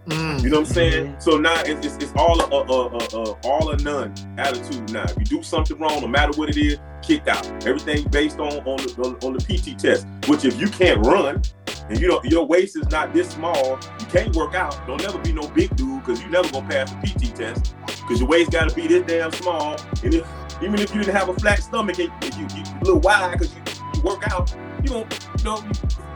[0.06, 0.42] Mm.
[0.42, 1.16] You know what I'm saying?
[1.18, 4.92] So now it's, it's, it's all a, a, a, a, a all or none attitude.
[4.92, 7.46] Now, if you do something wrong, no matter what it is, kicked out.
[7.66, 10.06] Everything based on on the, on, on the PT test.
[10.26, 11.42] Which if you can't run
[11.88, 14.86] and you know your waist is not this small, you can't work out.
[14.86, 18.20] Don't never be no big dude because you never gonna pass the PT test because
[18.20, 19.76] your waist got to be this damn small.
[20.02, 20.28] And if,
[20.62, 23.32] even if you didn't have a flat stomach and and you, you, a little wide
[23.32, 23.62] because you,
[23.94, 24.54] you work out,
[24.86, 25.64] you don't you know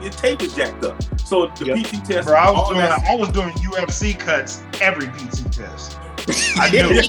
[0.00, 1.02] your tape is jacked up.
[1.20, 1.78] So the Yep.
[1.86, 5.98] PT test, Bro, I was doing that- I was doing UFC cuts every PT test.
[6.56, 7.02] I knew.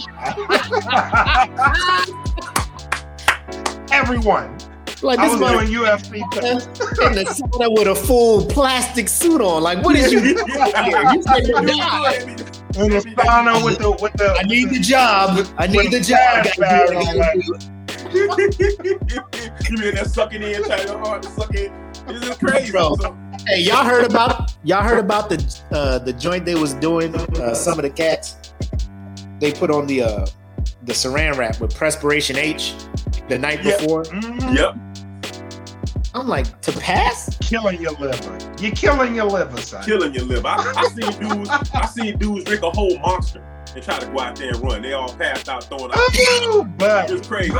[3.92, 4.58] Everyone.
[5.04, 6.66] Like I this was man doing UFC cuts.
[7.00, 9.64] in the sauna with a full plastic suit on.
[9.64, 11.12] Like, what is you doing here?
[11.14, 12.22] You said you died.
[12.78, 15.48] In the sauna with the with the I need the job.
[15.58, 16.46] I need the With job.
[19.76, 19.78] Gas Gotta do bag what I on, gotta do.
[19.78, 21.74] you mean that sucking in, trying to hard to suck in?
[22.08, 22.72] This is crazy.
[22.72, 22.96] Bro.
[22.96, 23.18] So,
[23.48, 27.16] Hey, y'all heard about y'all heard about the uh, the joint they was doing?
[27.16, 28.54] Uh, some of the cats
[29.40, 30.26] they put on the uh,
[30.84, 32.74] the Saran wrap with Preparation H
[33.30, 33.78] the night Yeah.
[33.78, 34.04] before.
[34.04, 34.56] Mhm.
[34.56, 34.76] yep.
[36.14, 37.38] I'm like, to pass?
[37.40, 38.38] killing your liver.
[38.60, 39.84] You're killing your liver, son.
[39.84, 40.48] killing your liver.
[40.48, 43.42] I, I seen dudes, I seen dudes drink a whole monster
[43.76, 44.82] and try to go out there and run.
[44.82, 45.98] They all passed out throwing up.
[47.10, 47.54] It's crazy.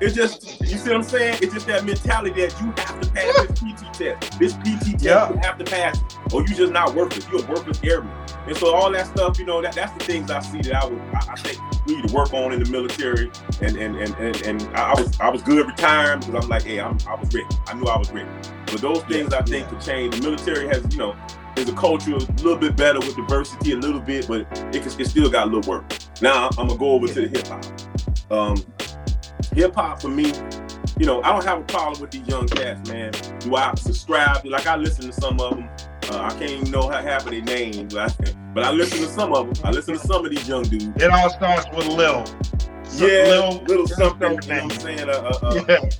[0.00, 1.38] It's just, you see what I'm saying?
[1.42, 4.38] It's just that mentality that you have to pass this PT test.
[4.38, 5.30] This PT test, Yeah.
[5.32, 7.26] you have to pass it, or you just not worthless.
[7.30, 8.12] You're a worthless airman.
[8.46, 10.86] And so all that stuff, you know, that, that's the things I see that I
[10.86, 13.30] would, I, I think we need to work on in the military.
[13.60, 16.62] And and and and, and I, I was I was good retiring because I'm like,
[16.64, 17.46] hey, I'm, I was ready.
[17.68, 18.28] I knew I was ready.
[18.66, 20.16] But those things I think could change.
[20.16, 21.16] The military has, you know,
[21.56, 24.40] is a culture a little bit better with diversity a little bit, but
[24.74, 25.84] it, it still got a little work.
[26.20, 27.64] Now I'm gonna go over to the hip hop.
[28.30, 28.64] Um,
[29.54, 30.32] hip hop for me,
[30.98, 33.12] you know, I don't have a problem with these young cats, man.
[33.40, 34.44] Do I subscribe?
[34.44, 35.68] Like I listen to some of them.
[36.10, 38.98] Uh, I can't even know how half of their names, but I, but I listen
[38.98, 39.64] to some of them.
[39.66, 40.86] I listen to some of these young dudes.
[40.96, 42.24] it all starts with Lil.
[42.96, 44.32] Yeah, Lil, little something.
[44.42, 45.08] You know what I'm saying?
[45.08, 45.90] Uh, uh, uh, Yeah.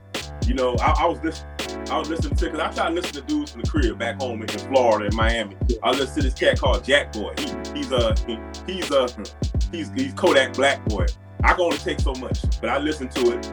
[0.46, 1.71] you know, I, I was listening.
[1.92, 4.18] I was listening to because I try to listen to dudes from the crib back
[4.20, 5.56] home in Florida and Miami.
[5.82, 7.34] I listen to this cat called Jack Boy.
[7.38, 8.14] He, he's a
[8.66, 9.08] he's a
[9.70, 11.04] he's he's Kodak Black Boy.
[11.44, 13.46] I can only take so much, but I listened to it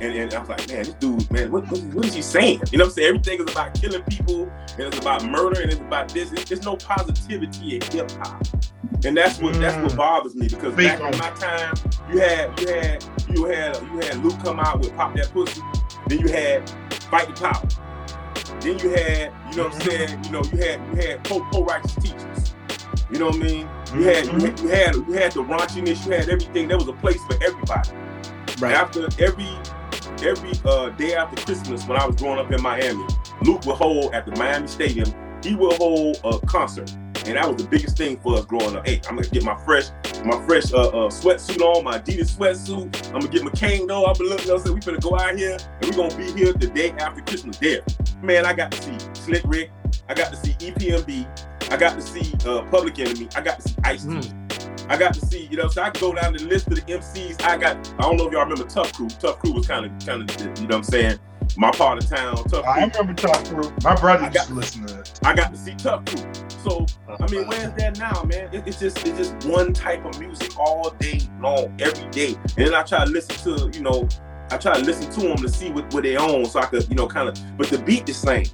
[0.00, 2.60] and, and I was like, man, this dude, man, what, what, what is he saying?
[2.70, 3.08] You know what I'm saying?
[3.08, 6.30] Everything is about killing people and it's about murder and it's about this.
[6.32, 8.46] It's, there's no positivity in hip hop.
[9.04, 9.96] And that's what that's what Mm.
[9.96, 11.74] bothers me because back on in my time,
[12.12, 15.62] you had you had you had you had Luke come out with Pop That Pussy,
[16.08, 16.68] then you had
[17.10, 18.60] Fight the Power.
[18.60, 21.40] Then you had, you know what I'm saying, you know, you had you had pro
[21.50, 22.54] Poor Righteous Teachers.
[23.10, 23.68] You know what I mean?
[23.94, 26.68] You had you had you had you had the raunchiness, you had everything.
[26.68, 27.90] There was a place for everybody.
[28.60, 28.74] Right.
[28.74, 29.48] After every
[30.22, 33.06] every uh, day after Christmas, when I was growing up in Miami,
[33.42, 35.12] Luke would hold at the Miami Stadium.
[35.42, 36.94] He would hold a concert,
[37.26, 38.86] and that was the biggest thing for us growing up.
[38.86, 39.86] Hey, I'm gonna get my fresh
[40.24, 43.06] my fresh uh, uh, sweatsuit on, my Adidas sweatsuit.
[43.08, 44.04] I'm gonna get my cane though.
[44.06, 44.42] I'm gonna look.
[44.42, 46.90] You know, say we finna go out here, and we're gonna be here the day
[46.92, 47.56] after Christmas.
[47.58, 47.80] There,
[48.22, 49.70] man, I got to see Slick Rick.
[50.08, 51.72] I got to see E EPMD.
[51.72, 53.28] I got to see uh, Public Enemy.
[53.36, 54.04] I got to see Ice
[54.88, 56.80] I got to see, you know, so I can go down the list of the
[56.82, 57.40] MCs.
[57.42, 59.06] I got, I don't know if y'all remember Tough Crew.
[59.08, 61.18] Tough Crew was kind of, kind of, you know what I'm saying?
[61.56, 62.72] My part of town, Tough Crew.
[62.72, 63.72] I remember Tough Crew.
[63.84, 65.20] My brother I used got- to listen to it.
[65.24, 66.24] I got to see Tough Crew.
[66.62, 68.48] So, I mean, where's that now, man?
[68.52, 72.34] It, it's just, it's just one type of music all day long, every day.
[72.56, 74.08] And then I try to listen to, you know,
[74.50, 76.88] I try to listen to them to see what, what they own, so I could,
[76.88, 77.56] you know, kind of.
[77.56, 78.46] But the beat the same.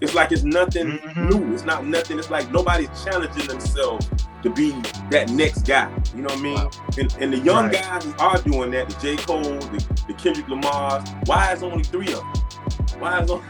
[0.00, 1.30] It's like it's nothing Mhm.
[1.30, 1.54] new.
[1.54, 2.18] It's not nothing.
[2.18, 4.08] It's like nobody's challenging themselves
[4.42, 4.70] to be
[5.10, 5.90] that next guy.
[6.14, 6.54] You know what I mean?
[6.54, 6.70] Wow.
[6.98, 7.72] And, and the young Right.
[7.82, 9.16] guys who are doing that, the J.
[9.22, 11.02] Cole, the, the Kendrick Lamar.
[11.26, 13.00] why is only three of them?
[13.00, 13.44] Why is only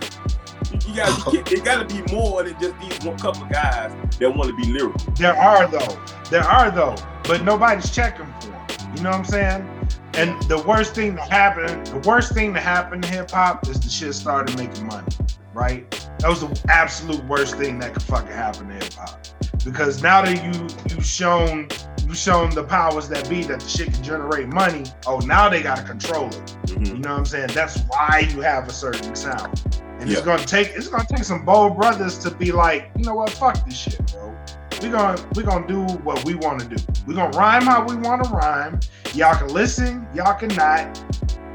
[0.73, 4.35] you, gotta be, it gotta be more than just these one couple of guys that
[4.35, 5.13] want to be lyrical.
[5.15, 5.99] There are though.
[6.31, 8.67] There are though, but nobody's checking for them.
[8.97, 9.89] You know what I'm saying?
[10.15, 13.81] And the worst thing to happen, the worst thing to happen to hip hop is
[13.81, 15.09] the shit started making money,
[15.55, 15.91] right?
[16.19, 19.27] That was the absolute worst thing that could fucking happen to hip hop.
[19.65, 21.69] Because now that you you've shown
[22.05, 25.63] you've shown the powers that be that the shit can generate money, oh now they
[25.63, 26.35] gotta control it.
[26.67, 26.85] Mm-hmm.
[26.85, 27.51] You know what I'm saying?
[27.53, 29.61] That's why you have a certain sound.
[30.01, 30.17] And Yeah.
[30.17, 33.31] it's gonna take it's gonna take some bold brothers to be like, you know what,
[33.31, 34.35] fuck this shit, bro.
[34.83, 36.77] We gonna we gonna do what we want to do.
[37.07, 38.81] We gonna rhyme how we want to rhyme.
[39.15, 40.99] Y'all can listen, y'all can not.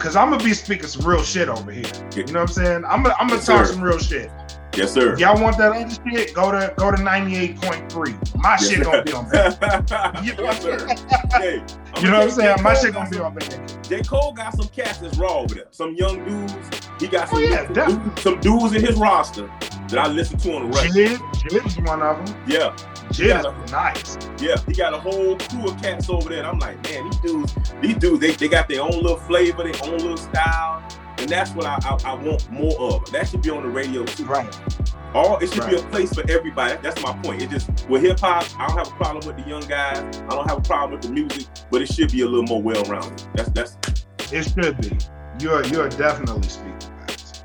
[0.06, 1.84] Cause I'm gonna be speaking some real shit over here.
[2.16, 2.86] You know what I'm saying?
[2.86, 3.74] I'm gonna I'm gonna Yes, talk sir.
[3.74, 4.30] some real shit.
[4.76, 5.14] Yes, sir.
[5.14, 8.36] If y'all want that other shit, go to go to 98.3.
[8.36, 10.22] My Yes, shit gonna be on that.
[10.24, 10.88] yes, sir.
[11.40, 11.64] Hey,
[12.04, 12.62] You know what I'm saying?
[12.62, 14.04] My shit gonna be on some- J.
[14.04, 15.66] Cole got some cats that's raw over there.
[15.72, 16.54] Some young dudes.
[17.00, 19.50] He got oh, some, Oh, yeah, some, dudes, some dudes in his roster
[19.90, 21.18] that I listen to on the regular.
[21.18, 22.44] JID, JID's one of them.
[22.48, 22.76] Yeah,
[23.14, 23.42] Yeah.
[23.72, 24.18] nice.
[24.40, 24.56] yeah.
[24.68, 26.40] He got a whole crew of cats over there.
[26.40, 29.64] And I'm like, man, these dudes, these dudes, they, they got their own little flavor,
[29.64, 30.84] their own little style.
[31.18, 33.12] And that's what I, I, I want more of.
[33.12, 34.26] That should be on the radio too.
[34.26, 34.54] Right.
[35.14, 36.78] All it should be a place for everybody.
[36.82, 37.42] That's my point.
[37.42, 39.98] It just with hip hop, I don't have a problem with the young guys.
[40.18, 42.62] I don't have a problem with the music, but it should be a little more
[42.62, 43.24] well rounded.
[43.34, 43.78] That's that's
[44.34, 44.98] It should be.
[45.40, 46.92] You're you're definitely speaking.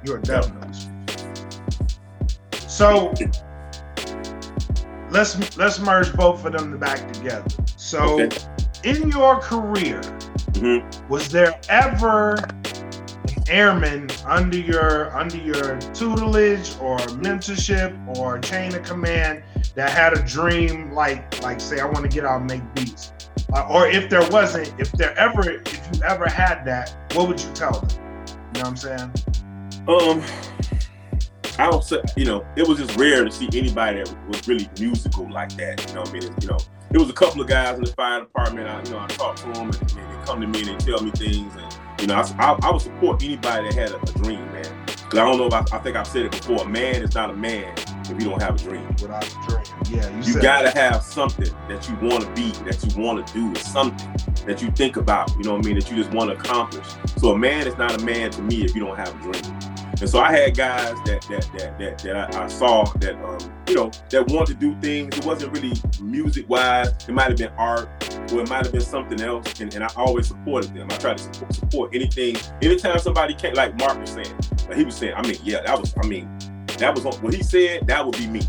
[0.05, 0.91] You're definitely speaking.
[2.67, 3.15] So
[5.11, 7.47] let's let's merge both of them back together.
[7.77, 8.29] So Okay.
[8.85, 10.01] in your career,
[10.53, 10.83] Mhm.
[11.09, 18.83] was there ever an airman under your under your tutelage or mentorship or chain of
[18.83, 19.43] command
[19.75, 23.13] that had a dream like like say I want to get out and make beats?
[23.53, 27.41] Uh, or if there wasn't, if there ever if you ever had that, what would
[27.41, 27.89] you tell them?
[28.55, 29.13] You know what I'm saying?
[29.89, 30.23] Um,
[31.59, 34.69] I don't say, you know, it was just rare to see anybody that was really
[34.79, 35.87] musical like that.
[35.89, 36.59] You know, what I mean, It- you know,
[36.93, 38.69] it was a couple of guys in the fire department.
[38.69, 40.85] I, you know, I talk to them and, and they come to me and they
[40.85, 43.97] tell me things, and you know, I, I, I would support anybody that had a,
[44.01, 44.67] a dream, man.
[44.87, 46.63] Because I don't know if I, I think I've said it before.
[46.65, 47.75] A man is not a man
[48.05, 48.87] if you don't have a dream.
[49.03, 49.65] Without a dream.
[49.91, 53.33] Yeah, you, You gotta have something that you want to be, that you want to
[53.33, 54.15] do, something
[54.47, 55.31] that you think about.
[55.37, 55.79] You know what I mean?
[55.81, 56.87] That you just want to accomplish.
[57.19, 59.61] So a man is not a man to me if you don't have a dream.
[60.01, 63.39] And so I had guys that that that that, that I, I saw that um
[63.69, 65.19] you know that wanted to do things.
[65.19, 66.89] It wasn't really music wise.
[67.07, 67.89] It might have been art,
[68.33, 69.61] or it might have been something else.
[69.61, 70.89] And, and I always supported them.
[70.91, 72.37] I tried to support, support anything.
[72.63, 74.35] Anytime somebody came, like Mark was saying,
[74.69, 75.95] like he was saying, I mean, yeah, that was.
[76.03, 76.31] I mean,
[76.79, 77.87] that was what he said.
[77.87, 78.41] That would be me.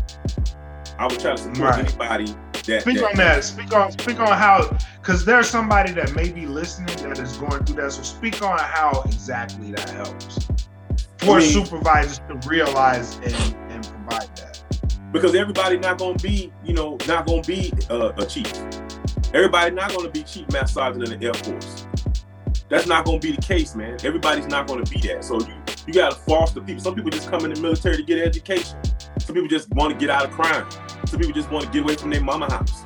[0.98, 1.84] I would try to support Right.
[1.86, 2.34] anybody
[2.64, 2.80] that.
[2.82, 3.44] Speak on that.
[3.44, 7.62] Speak on speak on how because there's somebody that may be listening that is going
[7.66, 7.92] through that.
[7.92, 10.48] So speak on how exactly that helps
[11.24, 13.34] for I mean- supervisors to realize and,
[13.70, 14.62] and provide that.
[15.12, 18.52] because everybody not gonna be, you know, not gonna be uh, a chief.
[19.34, 21.86] Everybody not gonna be chief master sergeant in the Air Force.
[22.68, 23.96] That's not gonna be the case, man.
[24.04, 25.24] Everybody's not gonna be that.
[25.24, 25.54] So you
[25.86, 26.82] you gotta foster people.
[26.82, 28.78] Some people just come in the military to get education.
[29.18, 30.66] Some people just want to get out of crime.
[31.06, 32.84] Some people just want to get away from their mama house.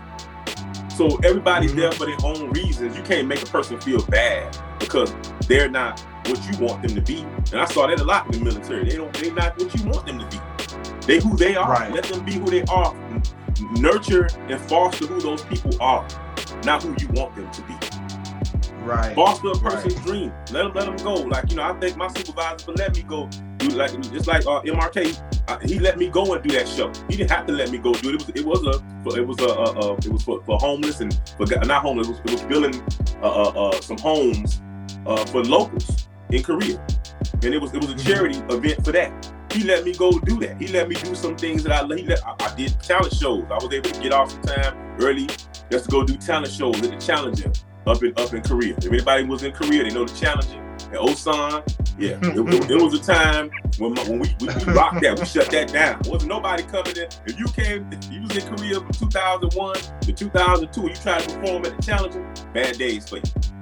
[0.96, 1.76] So everybody's Mhm.
[1.76, 2.96] there for their own reasons.
[2.96, 5.12] You can't make a person feel bad because
[5.46, 7.20] they're not what you want them to be.
[7.52, 8.84] And I saw that a lot in the military.
[8.88, 9.12] They don't.
[9.14, 10.40] They're not what you want them to be.
[11.06, 11.70] They who they are.
[11.70, 11.92] Right.
[11.92, 12.94] Let them be who they are.
[13.78, 16.06] Nurture and foster who those people are,
[16.64, 17.74] not who you want them to be.
[18.84, 19.14] Right.
[19.14, 20.32] Foster a person's dream.
[20.50, 21.14] Let them let them go.
[21.14, 23.28] Like you know, I think my supervisor would let me go.
[23.58, 26.92] Do like just like uh, MRK, uh, he let me go and do that show.
[27.08, 28.28] He didn't have to let me go do it.
[28.36, 31.00] It was it was a it was a, a, a it was for, for homeless
[31.00, 32.08] and for not homeless.
[32.08, 32.82] It was, it was building
[33.22, 34.60] uh, uh, uh, some homes
[35.06, 36.84] uh, for locals in Korea,
[37.42, 38.08] and it was it was a mm-hmm.
[38.08, 39.32] charity event for that.
[39.52, 40.60] He let me go do that.
[40.60, 43.44] He let me do some things that I he let, I, I did talent shows.
[43.50, 45.26] I was able to get off some time early
[45.70, 47.50] just to go do talent shows at the Challenger
[47.86, 48.74] up in up in Korea.
[48.76, 51.62] If anybody was in Korea, they know the Challenger and Osan.
[51.98, 55.18] Yeah, it, it- it was a time when, my, when we, we, we rocked that,
[55.18, 56.00] we shut that down.
[56.04, 57.08] Wasn't nobody coming in.
[57.24, 61.38] If you came, if you was in Korea from 2001 to 2002, you tried to
[61.38, 62.22] perform at the Challenger,
[62.52, 63.55] bad days for you.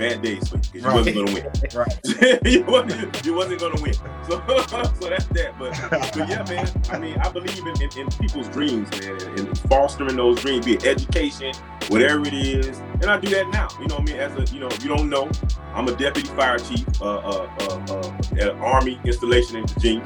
[0.00, 0.94] Bad days for you because you Right.
[0.96, 1.46] wasn't gonna win.
[1.74, 2.44] Right.
[2.46, 3.94] you, wasn't, you wasn't gonna win.
[3.94, 4.02] So,
[5.00, 5.54] so that's that.
[5.58, 6.68] But, but yeah, man.
[6.90, 10.64] I mean, I believe in, in, in people's dreams, man, and, and fostering those dreams,
[10.66, 11.52] be it education,
[11.88, 12.78] whatever it is.
[13.02, 13.68] And I do that now.
[13.80, 14.20] You know what I mean?
[14.20, 15.30] As a, you know, if you don't know,
[15.74, 20.04] I'm a deputy fire chief uh, uh, uh, uh, at an Army installation in Virginia.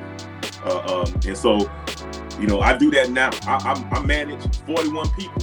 [0.65, 1.71] Uh, um, and so,
[2.41, 3.31] you know, I do that now.
[3.47, 3.57] I,
[3.93, 5.43] I, I manage 41 people.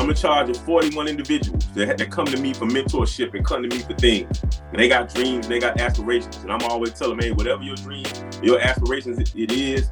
[0.00, 3.62] I'm in charge of 41 individuals that, that come to me for mentorship and come
[3.62, 4.42] to me for things.
[4.42, 6.36] And they got dreams, they got aspirations.
[6.38, 8.06] And I'm always telling them, hey, whatever your dream,
[8.42, 9.90] your aspirations it- it is,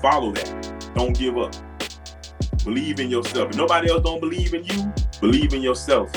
[0.00, 0.92] follow that.
[0.94, 1.54] Don't give up.
[2.64, 3.50] Believe in yourself.
[3.50, 6.08] If nobody else don't believe in you, believe in yourself.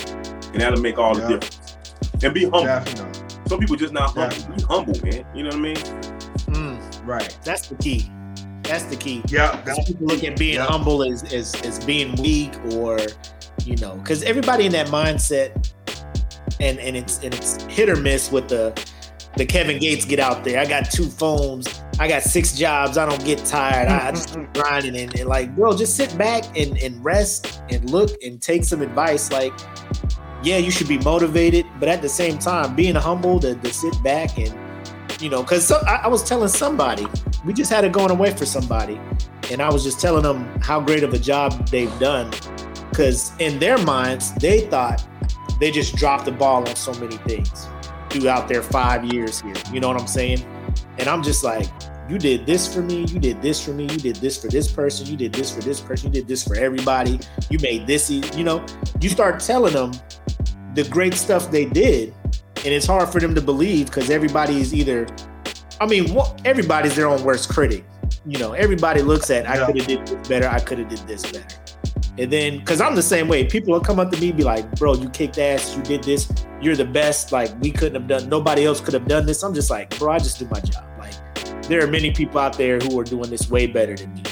[0.53, 1.27] And that'll make all Yeah.
[1.27, 1.77] the difference.
[2.23, 2.63] And be humble.
[2.65, 3.21] Definitely.
[3.47, 4.37] Some people just not humble.
[4.37, 4.55] Yeah.
[4.55, 5.25] Be humble, man.
[5.33, 5.75] You know what I mean?
[5.75, 7.35] Mm, Right.
[7.43, 8.11] that's the key.
[8.67, 9.23] That's the key.
[9.27, 9.55] Yeah.
[9.85, 10.65] People look at being Yeah.
[10.65, 12.99] humble as, as as being weak or
[13.63, 15.71] you know because everybody in that mindset
[16.59, 18.73] and and it's and it's hit or miss with the
[19.37, 20.59] the Kevin Gates get out there.
[20.59, 21.81] I got two phones.
[21.99, 22.97] I got six jobs.
[22.97, 23.89] I don't get tired.
[23.89, 27.61] I, I just keep grinding and, and, like, bro, just sit back and, and rest
[27.69, 29.33] and look and take some advice.
[29.33, 29.51] Like,
[30.41, 34.01] yeah, you should be motivated, but at the same time, being humble to, to sit
[34.03, 34.53] back and,
[35.25, 37.07] you know, because so, I, I was telling somebody,
[37.45, 39.01] we just had it going away for somebody,
[39.49, 42.29] and I was just telling them how great of a job they've done.
[42.91, 45.03] Because in their minds, they thought
[45.59, 47.67] they just dropped the ball on so many things
[48.11, 49.55] throughout their five years here.
[49.73, 50.45] You know what I'm saying?
[50.99, 51.65] And I'm just like,
[52.07, 54.71] you did this for me, you did this for me, you did this for this
[54.71, 57.19] person, you did this for this person, you did this for everybody,
[57.49, 58.63] you made this, you know,
[59.01, 59.91] you start telling them
[60.75, 62.13] the great stuff they did,
[62.65, 65.07] and it's hard for them to believe because everybody is either,
[65.79, 67.85] I mean, what, everybody's their own worst critic.
[68.25, 70.99] You know, everybody looks at, I could have did this better, I could have did
[71.07, 71.45] this better.
[72.17, 73.43] And then, cause I'm the same way.
[73.43, 75.75] People will come up to me, be like, "Bro, you kicked ass.
[75.75, 76.31] You did this.
[76.61, 77.33] You're the best.
[77.33, 78.29] Like we couldn't have done.
[78.29, 80.85] Nobody else could have done this." I'm just like, "Bro, I just do my job."
[80.97, 81.13] Like
[81.63, 84.23] there are many people out there who are doing this way better than me.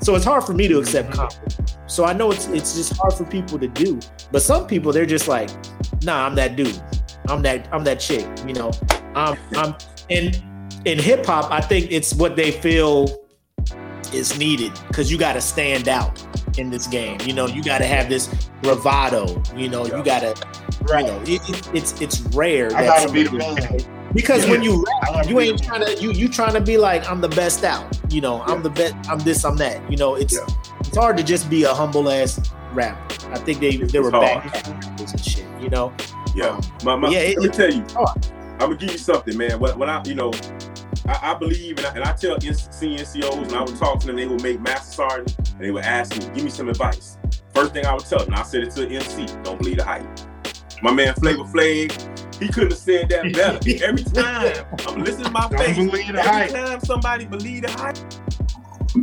[0.00, 1.20] So it's hard for me to accept mm-hmm.
[1.20, 1.76] compliment.
[1.86, 3.98] So I know it's it's just hard for people to do.
[4.30, 5.48] But some people they're just like,
[6.02, 6.78] "Nah, I'm that dude.
[7.28, 8.70] I'm that I'm that chick." You know,
[9.14, 9.74] I'm I'm
[10.08, 10.32] in
[10.84, 11.50] in hip hop.
[11.50, 13.22] I think it's what they feel
[14.12, 16.24] is needed because you got to stand out
[16.58, 17.18] in this game.
[17.24, 18.28] You know, you got to have this
[18.62, 19.42] bravado.
[19.56, 19.96] You know, yeah.
[19.96, 20.48] you got to,
[20.82, 21.04] right.
[21.04, 22.74] you know, it, it, it's it's rare.
[22.74, 24.02] I gotta be the.
[24.14, 24.50] Because yeah.
[24.50, 27.30] when you rap, you ain't trying to you you trying to be like I'm the
[27.30, 27.98] best out.
[28.12, 28.54] You know, yeah.
[28.54, 28.94] I'm the best.
[29.08, 29.44] I'm this.
[29.44, 29.90] I'm that.
[29.90, 30.38] You know, it's
[30.80, 33.32] it's hard to just be a humble ass rapper.
[33.32, 35.46] I think they they were back and shit.
[35.60, 35.92] You know.
[36.34, 36.60] Yeah.
[36.84, 37.34] My, my, yeah.
[37.36, 37.84] Let me tell you.
[37.96, 38.14] Oh.
[38.52, 39.58] I'm gonna give you something, man.
[39.58, 40.32] When, when I, you know,
[41.06, 44.16] I, I believe, and I, and I tell CNCOs, and I would talk to them,
[44.16, 47.18] they would make Master Sergeant, and they would ask me, give me some advice.
[47.54, 49.84] First thing I would tell them, I said it to the MC, don't believe the
[49.84, 50.06] hype.
[50.80, 53.58] My man Flavor Flav, he couldn't have said that better.
[53.84, 56.50] Every time I'm listening to my don't face, every hype.
[56.50, 57.98] time somebody believe the hype,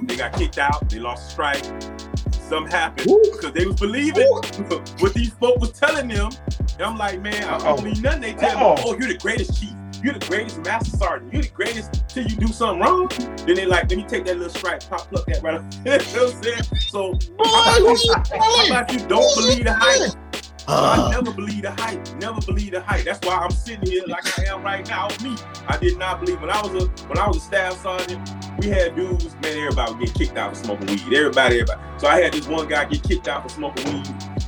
[0.03, 2.09] they got kicked out, they lost a strike,
[2.50, 6.32] something happened because they was believing what these folk was telling them.
[6.74, 8.82] And I'm like, man, I don't believe nothing they tell me.
[8.84, 9.74] Oh, you're the greatest chief.
[10.02, 11.34] You're the greatest master sergeant.
[11.34, 13.10] You're the greatest till you do something wrong.
[13.45, 15.64] Then they like, let me take that little strike, pop, pluck that right up.
[15.86, 16.64] you know what I'm saying?
[16.89, 20.39] So how about, you, how about you don't believe the hype?
[20.72, 22.15] Uh, I never believe the hype.
[22.17, 23.03] Never believe the hype.
[23.03, 25.07] That's why I'm sitting here like I am right now.
[25.24, 25.36] Me,
[25.67, 28.30] I did not believe when I was a when I was a staff sergeant.
[28.59, 29.57] We had dudes, man.
[29.57, 31.01] Everybody would get kicked out for smoking weed.
[31.05, 31.82] Everybody, everybody.
[31.97, 34.07] So I had this one guy get kicked out for smoking weed,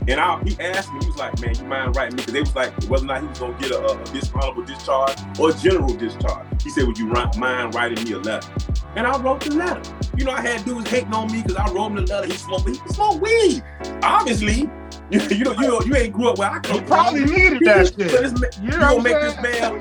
[0.10, 2.42] and I, he asked me, he was like, "Man, you mind writing me?" Because they
[2.42, 5.54] was like, whether or not he was gonna get a, a, dishonorable discharge or a
[5.54, 6.46] general discharge.
[6.62, 8.48] He said, "Would you mind writing me a letter?"
[8.96, 9.82] And I wrote the letter.
[10.16, 12.28] You know, I had dudes hating on me because I wrote him the letter.
[12.28, 13.64] He smoked, he smoked weed.
[14.04, 14.70] Obviously,
[15.10, 16.88] you, you know, you, you ain't grew up where I come from.
[16.88, 17.98] probably needed that shit.
[17.98, 19.80] This, you, gonna make this man,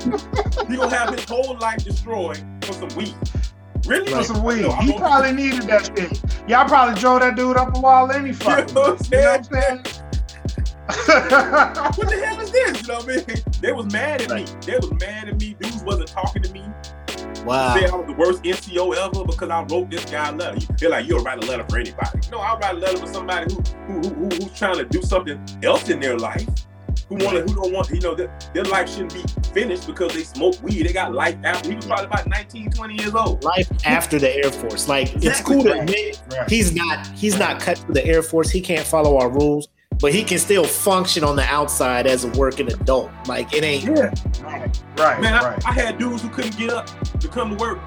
[0.69, 3.15] he gonna have his whole life destroyed for some weed.
[3.85, 4.11] Really?
[4.11, 4.65] For some weed.
[4.81, 6.21] he probably needed that shit.
[6.47, 8.69] Y'all probably drove that dude up a wall any fucking.
[8.69, 9.85] You know what I'm saying?
[10.91, 12.81] What the hell is this?
[12.81, 13.43] You know what I mean?
[13.61, 14.45] They was mad at me.
[14.65, 15.55] They was mad at me.
[15.59, 16.63] Dudes wasn't talking to me.
[17.45, 17.75] Wow.
[17.75, 20.59] Said I was the worst NCO ever because I wrote this guy a letter.
[20.77, 22.19] They're like, you'll write a letter for anybody.
[22.31, 25.39] No, I'll write a letter for somebody who, who, who, who's trying to do something
[25.63, 26.47] else in their life.
[27.09, 29.23] Who want to, who don't want, you know, their, their life shouldn't be
[29.53, 30.87] finished because they smoke weed.
[30.87, 31.69] They got life after.
[31.69, 33.43] He was probably about 19, 20 years old.
[33.43, 34.87] Life after the Air Force.
[34.87, 35.29] Like exactly.
[35.29, 38.49] it's cool to admit he's not he's not cut for the Air Force.
[38.49, 39.67] He can't follow our rules
[39.99, 43.11] but he can still function on the outside as a working adult.
[43.27, 43.83] Like it ain't.
[43.83, 44.11] Yeah.
[44.41, 44.83] Right.
[44.97, 45.21] Right.
[45.21, 45.65] Man, right.
[45.65, 46.87] I, I, had dudes who couldn't get up
[47.19, 47.79] to come to work.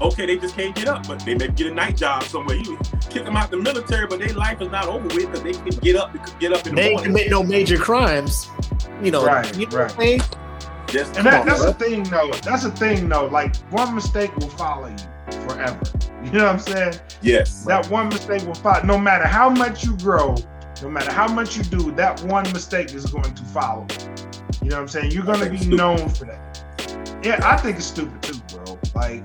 [0.00, 2.56] Okay, they just can't get up, but they maybe get a night job somewhere.
[2.56, 2.78] You
[3.08, 5.70] kick them out the military, but their life is not over with because they can
[5.80, 6.12] get up.
[6.12, 7.12] They can get up in the they morning.
[7.12, 8.50] They commit no major crimes.
[9.02, 9.24] You know.
[9.24, 9.56] Right.
[9.56, 10.20] You know right.
[10.88, 11.72] Just, and that, on, that's bro.
[11.72, 12.30] the thing, though.
[12.42, 13.26] That's the thing, though.
[13.26, 15.80] Like one mistake will follow you forever.
[16.26, 16.94] You know what I'm saying?
[17.22, 17.64] Yes.
[17.66, 17.90] That right.
[17.90, 18.82] one mistake will follow.
[18.82, 20.34] No matter how much you grow,
[20.82, 23.86] no matter how much you do, that one mistake is going to follow.
[24.62, 25.12] You know what I'm saying?
[25.12, 27.20] You're going to be known for that.
[27.22, 28.78] Yeah, I think it's stupid too, bro.
[28.94, 29.22] Like,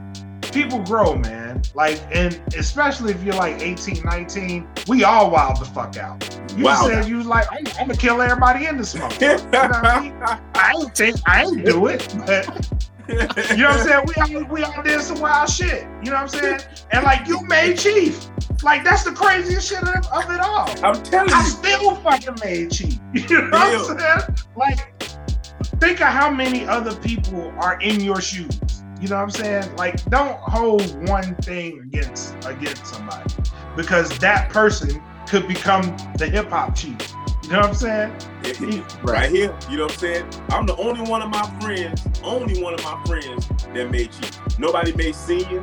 [0.52, 1.62] people grow, man.
[1.74, 6.40] Like, and especially if you're like 18, 19, we all wild the fuck out.
[6.56, 6.88] You wow.
[6.88, 9.20] said you was like, I'm, I'm, gonna kill everybody in the smoke.
[9.22, 10.14] you know I, mean?
[10.22, 14.06] I ain't I ain't do it, but you know what I'm saying?
[14.08, 15.84] We all we all did some wild shit.
[16.04, 16.62] You know what I'm saying?
[16.92, 18.28] And like you made chief.
[18.64, 20.70] Like that's the craziest shit of, of it all.
[20.84, 21.50] I'm telling I you.
[21.50, 23.00] still fucking made chief.
[23.14, 24.38] You know what I'm saying?
[24.56, 25.04] Like,
[25.80, 28.60] think of how many other people are in your shoes.
[29.02, 29.76] You know what I'm saying?
[29.78, 33.34] Like, don't hold one thing against against somebody
[33.76, 35.84] because that person could become
[36.18, 36.98] the hip hop chief.
[37.52, 38.14] You know what I'm
[38.46, 38.94] saying?
[39.04, 40.26] right here, you know what I'm saying?
[40.52, 44.58] I'm the only one of my friends, only one of my friends that made Chief.
[44.58, 45.62] Nobody made senior.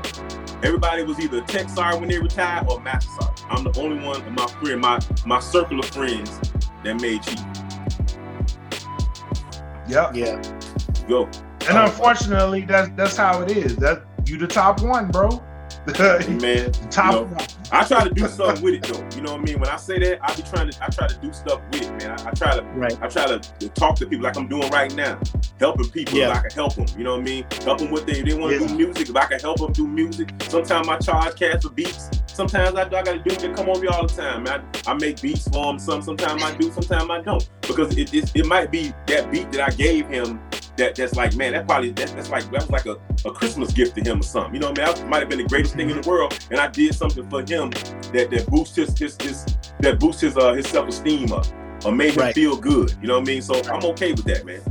[0.63, 3.47] Everybody was either tech sergeant when they retired or master sergeant.
[3.49, 6.39] I'm the only one of my friend, my my circle of friends
[6.85, 7.41] that made Chief.
[9.89, 10.15] Yep.
[10.15, 10.43] Yeah.
[11.09, 11.25] Go.
[11.71, 13.77] And unfortunately, that's that's how it is.
[13.77, 15.43] That you the top one, bro.
[15.89, 17.47] Man, top you know, one.
[17.71, 19.17] I try to do something with it though.
[19.17, 19.61] You know what I mean?
[19.61, 21.91] When I say that, I be trying to I try to do stuff with it,
[22.03, 22.19] man.
[22.21, 22.97] I, I try to Right.
[23.03, 25.19] I try to, to talk to people like I'm doing right now,
[25.59, 26.31] helping people Yeah.
[26.31, 26.87] if I can help them.
[26.97, 27.47] You know what I mean?
[27.65, 28.67] Help them with they they want to Yeah.
[28.69, 29.09] do music.
[29.11, 32.11] If I can help them do music, sometimes I charge cash for beats.
[32.27, 33.39] Sometimes I, I got to do it.
[33.41, 34.65] They come over here all the time, man.
[34.87, 35.79] I, I make beats for them.
[35.79, 39.51] Some sometimes I do, sometimes I don't, because it, it it might be that beat
[39.53, 40.41] that I gave him
[40.79, 43.73] that that's like man that probably that, that's like that was like a, a Christmas
[43.73, 44.55] gift to him or something.
[44.55, 44.95] You know what I mean?
[44.97, 47.41] That might have been the greatest thing in the world, and I did something for
[47.41, 49.45] him that that boosts his his, his
[49.81, 51.47] that boosts his uh his self esteem up
[51.85, 52.35] or made him Right.
[52.35, 52.95] feel good.
[53.03, 53.43] You know what I mean?
[53.43, 54.63] So I'm okay with that, man.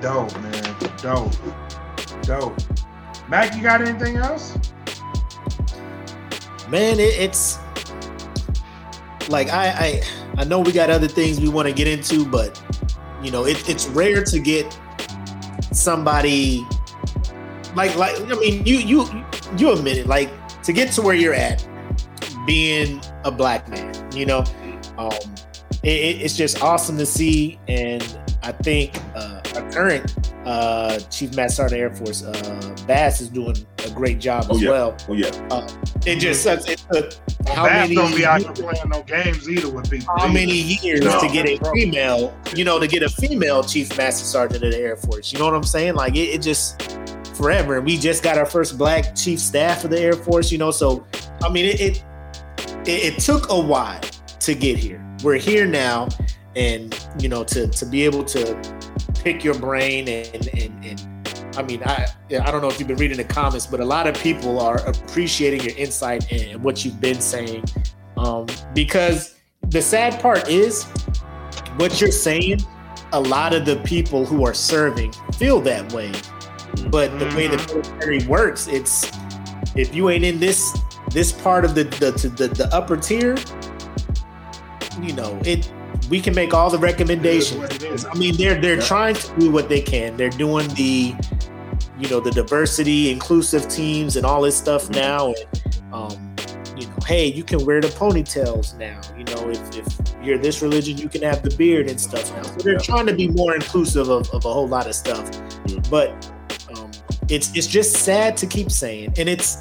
[0.00, 0.76] Dope, man.
[1.02, 2.22] Dope.
[2.22, 2.56] Dope.
[3.28, 4.56] Mac, you got anything else?
[6.68, 7.58] man it, it's
[9.28, 10.02] like I, I
[10.38, 12.60] i know we got other things we want to get into but
[13.26, 14.66] you know it, it's rare to get
[15.72, 16.64] somebody
[17.74, 19.24] like like i mean you you
[19.58, 20.06] you admit it.
[20.06, 20.30] Like
[20.62, 21.66] to get to where you're at
[22.46, 24.44] being a black man you know
[24.98, 25.10] um
[25.82, 27.58] it, it- it's just awesome to see.
[27.68, 28.02] And
[28.42, 29.35] i think uh
[29.76, 30.16] current
[30.46, 34.46] uh chief master sergeant of the air force uh bass is doing a great job
[34.48, 34.70] Oh, as yeah.
[34.70, 35.66] well Oh yeah,
[36.06, 36.68] it just sucks.
[36.68, 37.12] It took
[37.48, 40.14] how Bass many don't be out there years, playing no games either with people.
[40.18, 41.20] how many years No.
[41.20, 44.78] to get a female, you know, to get a female chief master sergeant of the
[44.78, 45.32] Air Force.
[45.32, 45.94] You know what I'm saying?
[45.94, 46.82] Like it, it just
[47.36, 47.76] forever.
[47.76, 50.50] And We just got our first black chief staff of the Air Force.
[50.50, 51.06] You know, so
[51.42, 52.04] I mean, it it,
[52.86, 54.00] it, it took a while
[54.40, 55.04] to get here.
[55.22, 56.08] We're here now,
[56.56, 58.56] and you know, to to be able to
[59.22, 61.08] pick your brain and and and.
[61.56, 62.06] I mean, I
[62.42, 64.76] I don't know if you've been reading the comments, but a lot of people are
[64.86, 67.64] appreciating your insight and what you've been saying.
[68.18, 69.36] Um, because
[69.70, 70.84] the sad part is
[71.76, 72.60] what you're saying,
[73.12, 76.12] a lot of the people who are serving feel that way.
[76.90, 79.10] But the way the military works, it's
[79.74, 80.78] if you ain't in this
[81.10, 83.36] this part of the the the, the, the upper tier,
[85.00, 85.72] you know, it
[86.10, 87.60] we can make all the recommendations.
[87.60, 88.04] what it is.
[88.04, 88.82] I mean, they're they're Yeah.
[88.86, 90.16] trying to do what they can.
[90.16, 91.14] They're doing the,
[91.98, 95.28] you know, the diversity, inclusive teams, and all this stuff now.
[95.28, 96.34] And um,
[96.76, 99.00] you know, hey, you can wear the ponytails now.
[99.16, 99.86] You know, if, if
[100.22, 102.42] you're this religion, you can have the beard and stuff now.
[102.42, 102.78] So they're Yeah.
[102.80, 105.30] trying to be more inclusive of, of a whole lot of stuff.
[105.30, 105.88] Mhm.
[105.90, 106.10] But
[106.76, 106.90] um,
[107.28, 109.58] it's it's just sad to keep saying, and it's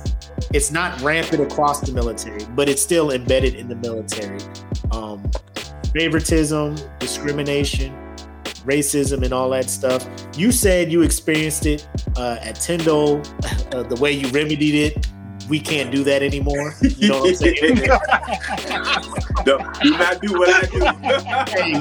[0.54, 4.40] it's not rampant across the military, but it's still embedded in the military.
[5.96, 7.96] Favoritism, discrimination,
[8.66, 10.06] racism, and all that stuff.
[10.36, 11.88] You said you experienced it
[12.18, 13.22] uh, at Tyndall,
[13.72, 15.08] uh, the way you remedied it.
[15.48, 16.74] We can't do that anymore.
[16.82, 17.76] You know what I'm saying?
[19.46, 20.80] do, do not do what I do.
[21.52, 21.72] hey,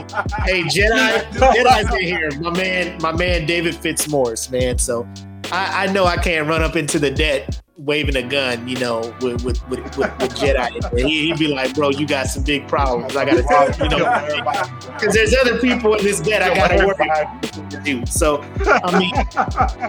[0.45, 2.31] hey, Jedi, Jedi's in here.
[2.41, 4.79] My man, my man, David Fitzmaurice, man.
[4.79, 5.09] So
[5.51, 9.15] I, I know I can't run up into the debt waving a gun, you know,
[9.21, 10.99] with with with, with, with Jedi.
[10.99, 13.17] He, he'd be like, "Bro, you got some big problems.
[13.17, 16.55] I got to tell you, you know, because there's other people in this bed I
[16.55, 18.05] got to worry about." you.
[18.07, 19.15] So I mean,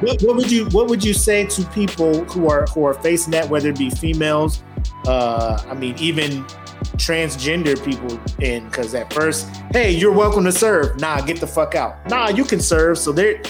[0.01, 3.31] what, what would you what would you say to people who are who are facing
[3.31, 4.63] that, whether it be females,
[5.07, 6.45] uh, I mean, even
[6.97, 10.99] transgender people in because at first, hey, you're welcome to serve.
[10.99, 12.05] Nah, get the fuck out.
[12.10, 12.97] Nah, you can serve.
[12.97, 13.41] So they're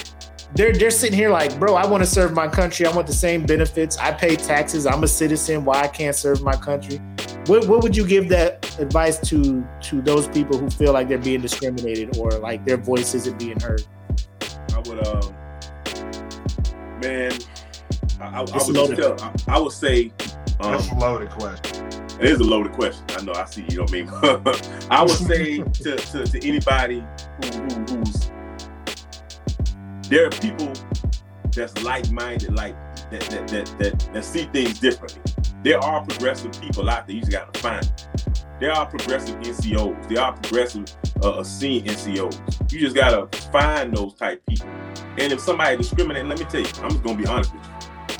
[0.56, 2.86] they're they're sitting here like, bro, I want to serve my country.
[2.86, 3.98] I want the same benefits.
[3.98, 4.86] I pay taxes.
[4.86, 5.64] I'm a citizen.
[5.64, 6.98] Why I can't serve my country?
[7.46, 11.18] What what would you give that advice to to those people who feel like they're
[11.18, 13.82] being discriminated or like their voice isn't being heard?
[14.72, 15.34] I would, um,
[17.00, 17.32] man,
[18.20, 20.12] I, I, I would tell, I, I would say,
[20.60, 21.86] um, That's a loaded question.
[22.18, 23.04] It is a loaded question.
[23.10, 23.32] I know.
[23.32, 23.66] I see.
[23.68, 24.88] You know what I mean.
[24.90, 27.04] I would say to, to, to anybody
[27.42, 28.30] who, who, who's
[30.08, 30.72] there are people
[31.54, 32.74] that's like-minded, like
[33.10, 35.22] that that, that that that see things differently.
[35.62, 37.16] There are progressive people out there.
[37.16, 37.82] You just got to find.
[37.84, 38.34] Them.
[38.60, 40.08] There are progressive NCOs.
[40.08, 40.84] There are progressive
[41.22, 42.72] uh, seen NCOs.
[42.72, 44.68] You just gotta find those type people.
[45.18, 47.70] And if somebody discriminating, let me tell you, I'm just gonna be honest with you.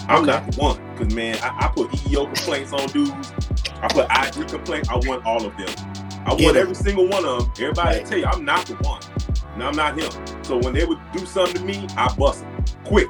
[0.09, 0.27] I'm Okay.
[0.33, 3.33] not the one, cause man, I, I put EEO complaints on dudes.
[3.83, 4.89] I put IG complaints.
[4.89, 5.69] I want all of them.
[6.27, 6.63] I Get want 'em.
[6.63, 7.53] every single one of them.
[7.61, 8.07] Everybody Right.
[8.07, 9.01] tell you I'm not the one.
[9.57, 10.11] No, I'm not him.
[10.43, 13.09] So when they would do something to me, I bust them quick.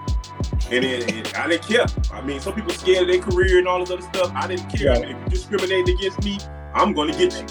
[0.70, 1.86] And then and I didn't care.
[2.12, 4.32] I mean, some people scared of their career and all this other stuff.
[4.34, 4.93] I didn't care.
[4.93, 6.38] I mean, if you discriminate against me,
[6.74, 7.47] I'm gonna get you.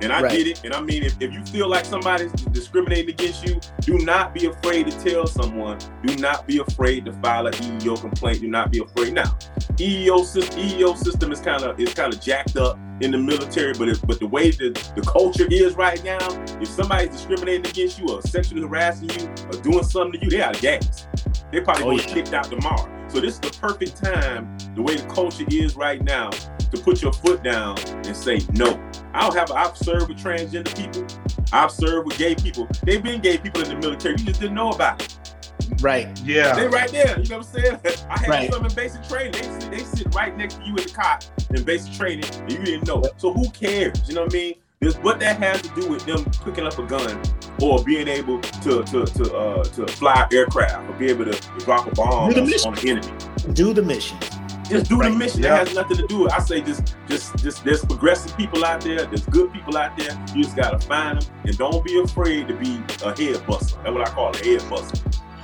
[0.00, 0.30] And I Right.
[0.32, 0.60] get it.
[0.64, 4.46] And I mean, if, if you feel like somebody's discriminating against you, do not be
[4.46, 5.78] afraid to tell someone.
[6.06, 8.40] Do not be afraid to file an EEO complaint.
[8.40, 9.12] Do not be afraid.
[9.14, 9.36] Now,
[9.78, 13.72] EEO system, EEO system is kind of is kind of jacked up in the military,
[13.74, 16.18] but it, but the way the, the culture is right now,
[16.60, 20.42] if somebody's discriminating against you or sexually harassing you or doing something to you, they
[20.42, 21.06] out of gas.
[21.52, 22.14] They probably Oh, gonna get yeah.
[22.14, 22.94] kicked out tomorrow.
[23.08, 27.00] So this is the perfect time, the way the culture is right now, to put
[27.00, 28.78] your foot down and say no.
[29.14, 29.50] I don't have.
[29.52, 31.06] I've served with transgender people.
[31.52, 32.68] I've served with gay people.
[32.84, 34.16] They've been gay people in the military.
[34.18, 35.34] You just didn't know about it.
[35.80, 36.08] Right.
[36.24, 36.54] Yeah.
[36.54, 37.18] They right there.
[37.20, 37.80] You know what I'm saying?
[38.10, 38.52] I had Right.
[38.52, 39.32] some in basic training.
[39.32, 42.52] They sit, they sit right next to you in the cot in basic training, and
[42.52, 43.02] you didn't know.
[43.16, 44.08] So who cares?
[44.08, 44.54] You know what I mean?
[44.80, 47.20] There's what that has to do with them picking up a gun
[47.60, 51.86] or being able to to to uh, to fly aircraft or be able to drop
[51.86, 52.68] a bomb Do the on, mission.
[52.68, 53.54] on the enemy.
[53.54, 54.16] Do the mission.
[54.68, 55.42] Just do the mission.
[55.42, 55.56] Yeah.
[55.56, 56.32] That has nothing to do with.
[56.32, 56.38] it.
[56.38, 57.64] I say just, just, just.
[57.64, 59.04] There's progressive people out there.
[59.06, 60.10] There's good people out there.
[60.34, 63.80] You just gotta find them, and don't be afraid to be a head buster.
[63.82, 65.00] That's what I call a head buster.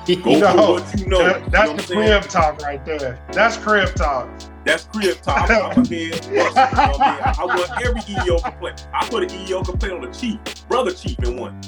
[0.06, 1.18] Go No, for what you know.
[1.18, 3.18] That- You know that's the crib talk right there.
[3.32, 4.28] That's crib talk.
[4.64, 5.50] That's crib talk.
[5.50, 6.30] I'm a head buster.
[6.30, 7.22] You know what I mean?
[7.22, 8.86] I, I want every EEO complaint.
[8.94, 11.60] I put an EEO complaint on the chief, brother chief in one.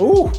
[0.00, 0.32] Ooh.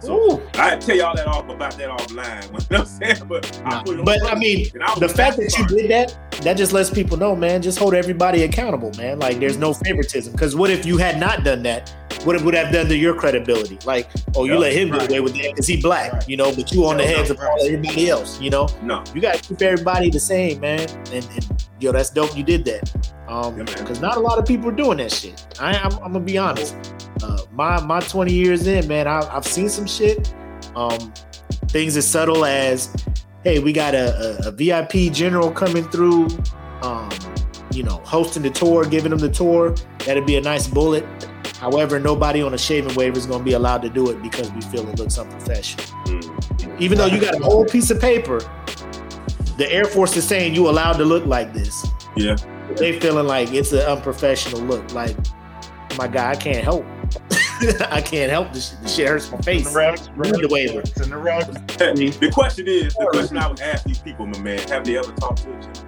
[0.00, 0.42] So Ooh.
[0.54, 2.38] I tell y'all that off about that offline.
[2.70, 3.28] You know I'm saying?
[3.28, 6.56] But I Nah, on but, I mean, I The fact that you did that, that
[6.56, 7.62] just lets people know, man.
[7.62, 9.18] Just hold everybody accountable, man.
[9.18, 9.84] Like there's no mm-hmm.
[9.84, 10.32] favoritism.
[10.32, 11.94] Because what if you had not done that?
[12.24, 13.78] What it would have done to your credibility?
[13.86, 15.00] Like, oh, you Yeah, let him right.
[15.02, 16.28] get away with that because he black, Right.
[16.28, 17.58] you know, but you on the heads of right.
[17.62, 18.68] everybody else, you know.
[18.82, 20.88] No, You got to keep everybody the same, man.
[21.12, 22.36] And, and yo, that's dope.
[22.36, 23.12] You did that.
[23.28, 25.46] Um, Yeah, because not a lot of people are doing that shit.
[25.60, 26.76] I, I'm, I'm gonna be honest.
[27.22, 30.32] Uh, my my 20 years in, man, I, I've seen some shit.
[30.74, 31.12] Um,
[31.68, 32.94] things as subtle as,
[33.44, 36.28] hey, we got a, a, a VIP general coming through.
[36.82, 37.10] Um,
[37.72, 39.74] you know, hosting the tour, giving them the tour.
[40.06, 41.04] That'd be a nice bullet.
[41.58, 44.50] However, nobody on a shaving waiver is going to be allowed to do it because
[44.52, 45.84] we feel it looks unprofessional.
[46.04, 46.80] Mm.
[46.80, 48.40] Even though you got a whole piece of paper,
[49.58, 51.86] the Air Force is saying you allowed to look like this.
[52.16, 52.36] yeah.
[52.76, 54.92] They feeling like it's an unprofessional look.
[54.92, 55.16] Like,
[55.96, 56.84] my guy, I can't help.
[57.90, 58.52] I can't help.
[58.52, 59.66] This, this shit hurts my It's face.
[59.66, 60.10] in the regs.
[60.16, 60.80] Read the waiver.
[60.80, 62.18] It's in the regs.
[62.20, 65.10] The question is, the question I would ask these people, my man, have they ever
[65.12, 65.86] talked to a general?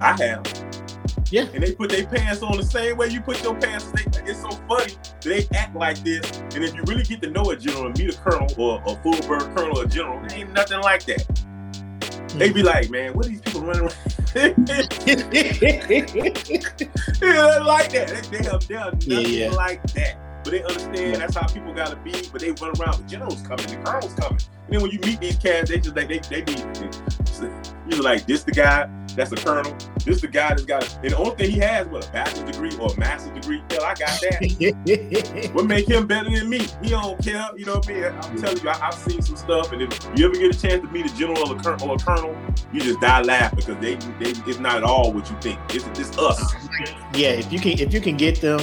[0.00, 0.66] I have.
[1.32, 1.46] Yeah.
[1.52, 3.86] And they put their pants on the same way you put your pants.
[3.90, 4.94] They, it's so funny.
[5.20, 6.30] They act like this.
[6.54, 8.94] And if you really get to know a general and meet a colonel or a
[9.02, 11.26] full bird colonel or general, they ain't nothing like that.
[12.38, 13.94] They be like, man, what are these people running around?
[14.36, 14.52] yeah,
[17.64, 18.28] like that.
[18.30, 19.50] They, they have, they nothing Yeah, yeah.
[19.50, 20.18] like that.
[20.46, 22.12] But they understand that's how people gotta be.
[22.30, 24.38] But they run around with generals coming, the colonels coming.
[24.66, 26.54] And then when you meet these cats, they just like they they be
[27.88, 29.76] you're like this the guy that's a colonel.
[30.04, 32.76] This the guy that's got and the only thing he has what a bachelor's degree
[32.78, 33.60] or a master's degree.
[33.70, 35.50] Hell, I got that.
[35.52, 36.60] What make him better than me?
[36.80, 37.48] He don't care.
[37.56, 38.04] You know what I mean?
[38.04, 40.80] I'm telling you, I, I've seen some stuff, and if you ever get a chance
[40.82, 42.36] to meet a general or a, or a colonel,
[42.72, 45.58] you just die laughing because they, they it's not at all what you think.
[45.70, 46.54] It's, it's us.
[47.14, 48.60] yeah, if you can if you can get them,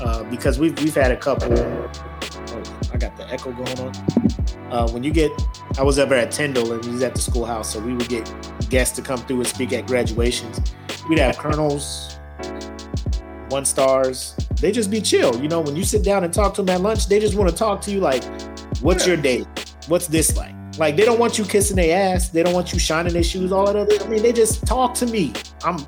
[0.00, 1.52] uh, because we've we've had a couple.
[1.58, 1.90] Oh,
[2.92, 3.92] I got the echo going on.
[4.72, 5.30] Uh, when you get,
[5.78, 8.32] I was ever at Tyndall and he's at the schoolhouse, so we would get
[8.68, 10.60] guests to come through and speak at graduations.
[11.08, 12.18] We'd have colonels,
[13.48, 14.36] one stars.
[14.60, 15.40] They just be chill.
[15.40, 17.50] You know, when you sit down and talk to them at lunch, they just want
[17.50, 18.22] to talk to you like,
[18.80, 19.14] "What's Yeah.
[19.14, 19.44] your day?
[19.88, 22.28] What's this like?" Like they don't want you kissing their ass.
[22.28, 23.50] They don't want you shining their shoes.
[23.52, 24.02] All that other.
[24.04, 25.32] I mean, they just talk to me.
[25.64, 25.78] I'm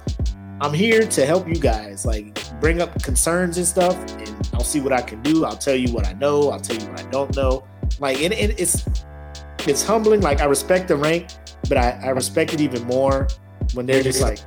[0.61, 2.07] I'm here to help you guys.
[2.07, 5.45] Like bring up concerns and stuff, and I'll see what I can do.
[5.45, 6.51] I'll tell you what I know.
[6.51, 7.65] I'll tell you what I don't know.
[7.99, 8.87] Like and, and it's
[9.67, 10.21] it's humbling.
[10.21, 11.29] Like I respect the rank,
[11.69, 13.29] but I, I respect it even more
[13.75, 14.39] when they're just like,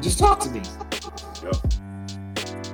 [0.00, 0.62] just talk to me.
[1.42, 1.56] Yep,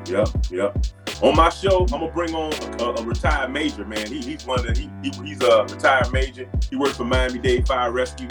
[0.09, 0.28] yep.
[0.51, 0.85] Yep.
[1.20, 4.06] On my show, I'm gonna bring on a, a retired major, man.
[4.06, 6.48] He, he's one of the, he, he, he's a retired major.
[6.70, 8.28] He works for Miami Dade Fire Rescue.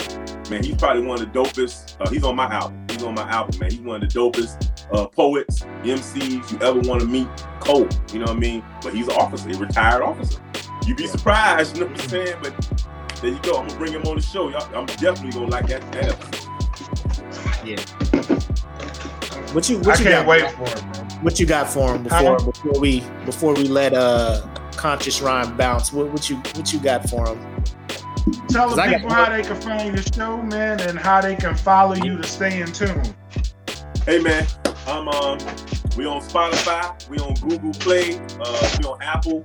[0.50, 1.96] Man, he's probably one of the dopest.
[2.00, 2.87] Uh, he's on my album.
[2.98, 3.70] He's on my album, man.
[3.70, 7.28] He's one of the dopest uh, poets, MCs you ever want to meet.
[7.60, 8.64] Cold, you know what I mean?
[8.82, 10.40] But he's an officer, a retired officer.
[10.84, 12.36] You'd be surprised, you know what I'm saying?
[12.42, 12.82] But
[13.22, 13.58] there you go.
[13.60, 14.48] I'm gonna bring him on the show.
[14.48, 15.92] Y'all, I'm definitely gonna like that.
[15.92, 16.48] that episode.
[17.64, 17.80] Yeah.
[19.54, 20.26] What you I what you can't got?
[20.26, 21.04] wait for it, bro.
[21.22, 25.92] What you got for him before before we before we let uh Conscience Rhyme bounce?
[25.92, 27.64] What what you what you got for him?
[28.48, 31.54] Tell 'Cause the people how they can find your show, man, and how they can
[31.54, 33.02] follow you to stay in tune.
[34.04, 34.46] Hey man,
[34.86, 35.38] I'm um
[35.96, 39.42] we on Spotify, we on Google Play, uh we on Apple,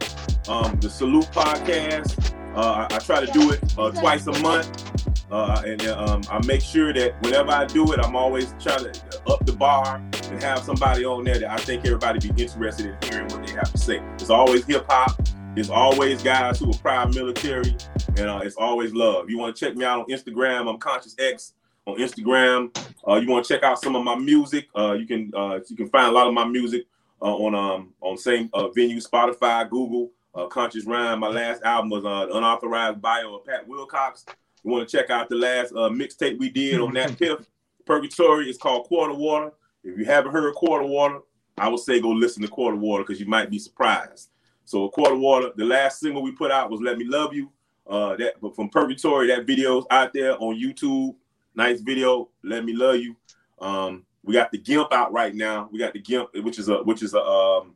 [0.48, 2.34] um the Salute Podcast.
[2.56, 4.92] Uh I, I try to do it uh, twice a month.
[5.32, 8.84] Uh, and uh, um, I make sure that whenever I do it, I'm always trying
[8.84, 9.96] to up the bar
[10.30, 13.54] and have somebody on there that I think everybody be interested in hearing what they
[13.54, 14.00] have to say.
[14.16, 15.20] It's always hip hop.
[15.56, 17.76] It's always guys who are proud military,
[18.18, 19.30] and uh, it's always love.
[19.30, 20.70] You want to check me out on Instagram?
[20.70, 21.54] I'm Conscious X
[21.86, 22.76] on Instagram.
[23.08, 24.68] Uh, you want to check out some of my music?
[24.76, 26.86] Uh, you can uh, you can find a lot of my music
[27.22, 30.12] uh, on um on same uh, venue, Spotify, Google.
[30.36, 31.20] Uh, Conscience Rhyme.
[31.20, 34.26] My last album was uh, Unauthorized Bio of Pat Wilcox.
[34.64, 37.46] You want to check out the last uh, mixtape we did on that fifth
[37.86, 38.50] Purgatory.
[38.50, 39.52] It's called Quarter Water.
[39.84, 41.20] If you haven't heard Quarter Water,
[41.56, 44.30] I would say go listen to Quarter Water because you might be surprised.
[44.66, 47.52] So Quarter Water, the last single we put out was "Let Me Love You."
[47.86, 51.16] Uh, that but from Purgatory, that video's out there on YouTube.
[51.56, 52.30] Nice video.
[52.44, 53.16] Let me love you.
[53.60, 55.70] Um, we got the Gimp out right now.
[55.72, 57.76] We got the Gimp, which is a which is a um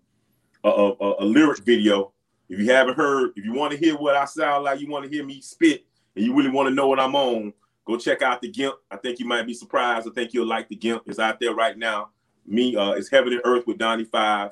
[0.63, 2.13] a, a, a lyric video.
[2.49, 5.03] If you haven't heard, if you want to hear what I sound like, you want
[5.03, 5.85] to hear me spit,
[6.15, 7.53] and you really want to know what I'm on,
[7.85, 8.75] go check out the Gimp.
[8.89, 10.07] I think you might be surprised.
[10.07, 11.03] I think you'll like the Gimp.
[11.05, 12.09] It's out there right now.
[12.45, 14.51] Me, uh, it's Heaven and Earth with Donnie Five.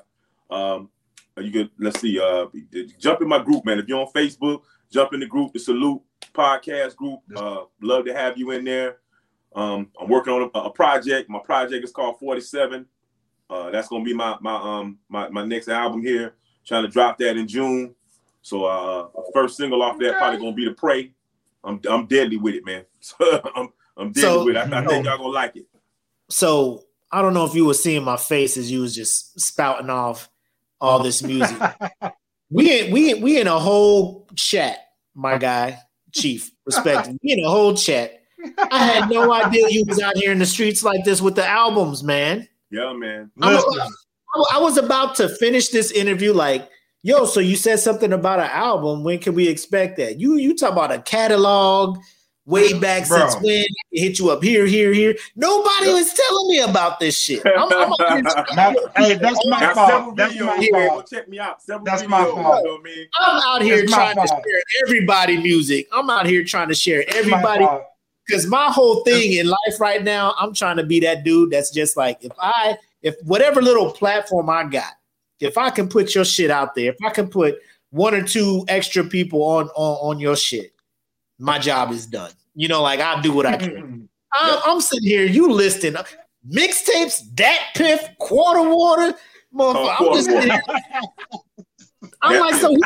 [0.50, 0.90] Um,
[1.38, 2.46] you could let's see, uh,
[2.98, 3.78] jump in my group, man.
[3.78, 6.02] If you're on Facebook, jump in the group, the Salute
[6.32, 7.20] Podcast group.
[7.34, 8.98] Uh, love to have you in there.
[9.54, 11.30] Um, I'm working on a, a, project.
[11.30, 12.86] My project is called 47.
[13.48, 16.34] Uh, that's gonna be my my um my, my next album here.
[16.66, 17.94] Trying to drop that in June.
[18.42, 21.12] So uh first single off that probably gonna be the Pray.
[21.64, 22.84] I'm I'm deadly with it, man.
[23.54, 24.72] I'm I'm deadly so, with it.
[24.72, 25.66] I, I think y'all gonna like it.
[26.28, 29.90] So I don't know if you were seeing my face as you was just spouting
[29.90, 30.28] off
[30.80, 31.56] all this music.
[32.50, 34.78] we in, we we in a whole chat,
[35.14, 35.78] my guy,
[36.12, 36.50] Chief.
[36.64, 37.10] Respect.
[37.22, 38.20] we in a whole chat
[38.70, 41.46] I had no idea you was out here in the streets like this with the
[41.46, 42.48] albums, man.
[42.70, 43.30] Yeah, man.
[43.40, 43.92] I was,
[44.52, 46.68] I was about to finish this interview like,
[47.02, 49.04] yo, so you said something about an album.
[49.04, 50.20] When can we expect that?
[50.20, 51.98] You you talk about a catalog
[52.46, 53.28] way back Bro.
[53.28, 55.16] since when hit you up here, here, here.
[55.34, 57.42] Nobody was telling me about this shit.
[57.58, 57.90] I'm, I'm
[58.56, 60.16] now, hey, that's my fault.
[60.16, 61.10] That's my fault.
[61.10, 61.62] Check me out.
[61.62, 62.64] Several that's videos, my fault.
[62.64, 65.88] You know I'm out here that's trying to share everybody music.
[65.92, 67.66] I'm out here trying to share everybody
[68.26, 71.70] because my whole thing in life right now, I'm trying to be that dude that's
[71.70, 74.92] just like if I if whatever little platform I got,
[75.40, 77.58] if I can put your shit out there, if I can put
[77.90, 80.72] one or two extra people on on, on your shit,
[81.38, 82.30] my job is done.
[82.54, 84.08] You know, like I'll do what I can.
[84.38, 86.02] Um, I'm, I'm sitting here, you listing uh,
[86.46, 89.16] mixtapes, that Piff, Quarter Water,
[89.54, 89.96] motherfucker.
[89.98, 90.60] Oh, I'm just here.
[92.20, 92.76] I'm like, so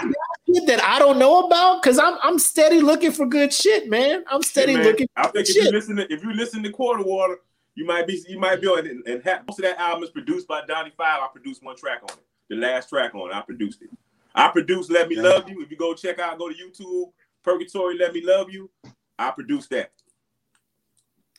[0.54, 1.82] shit that I don't know about?
[1.82, 4.24] Because I'm I'm steady looking for good shit, man.
[4.30, 5.08] I'm steady man, looking.
[5.16, 5.64] I think if shit.
[5.64, 7.38] you listen to if you listen to Quarter Water,
[7.74, 8.96] you might be you might be on it.
[9.06, 11.20] and have, most of that album is produced by Donnie Five.
[11.22, 12.24] I produced one track on it.
[12.48, 13.90] The last track on it, I produced it.
[14.34, 15.16] I produced "Let Me.
[15.16, 18.70] Love You." If you go check out, go to YouTube, Purgatory, "Let Me Love You."
[19.18, 19.90] I produced that.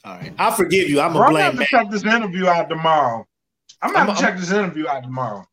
[0.04, 1.00] All right, I forgive you.
[1.00, 1.46] I'm gonna blame.
[1.46, 3.28] I'm gonna check this interview out tomorrow.
[3.82, 5.48] I'm gonna check this interview out tomorrow.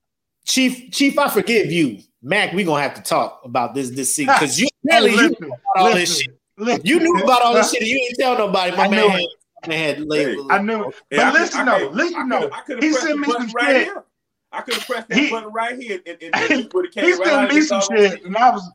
[0.45, 1.99] Chief, Chief, I forgive you.
[2.23, 5.49] Mac, we're gonna have to talk about this this season because you really you knew
[5.49, 6.39] about all listen, this shit.
[6.57, 6.81] Listen.
[6.85, 7.83] You knew about all this shit.
[7.83, 8.77] And you didn't tell nobody.
[8.77, 10.51] My I man, had, man had labeled.
[10.51, 10.89] I knew.
[10.89, 10.95] it.
[11.11, 12.51] But hey, listen, I, though, listen, though.
[12.81, 13.85] He sent me some right shit.
[13.85, 14.05] Here.
[14.51, 16.95] I could have pressed that he, button right here, and, and, and he would have
[16.95, 18.71] came he right sent me some shit, and I was,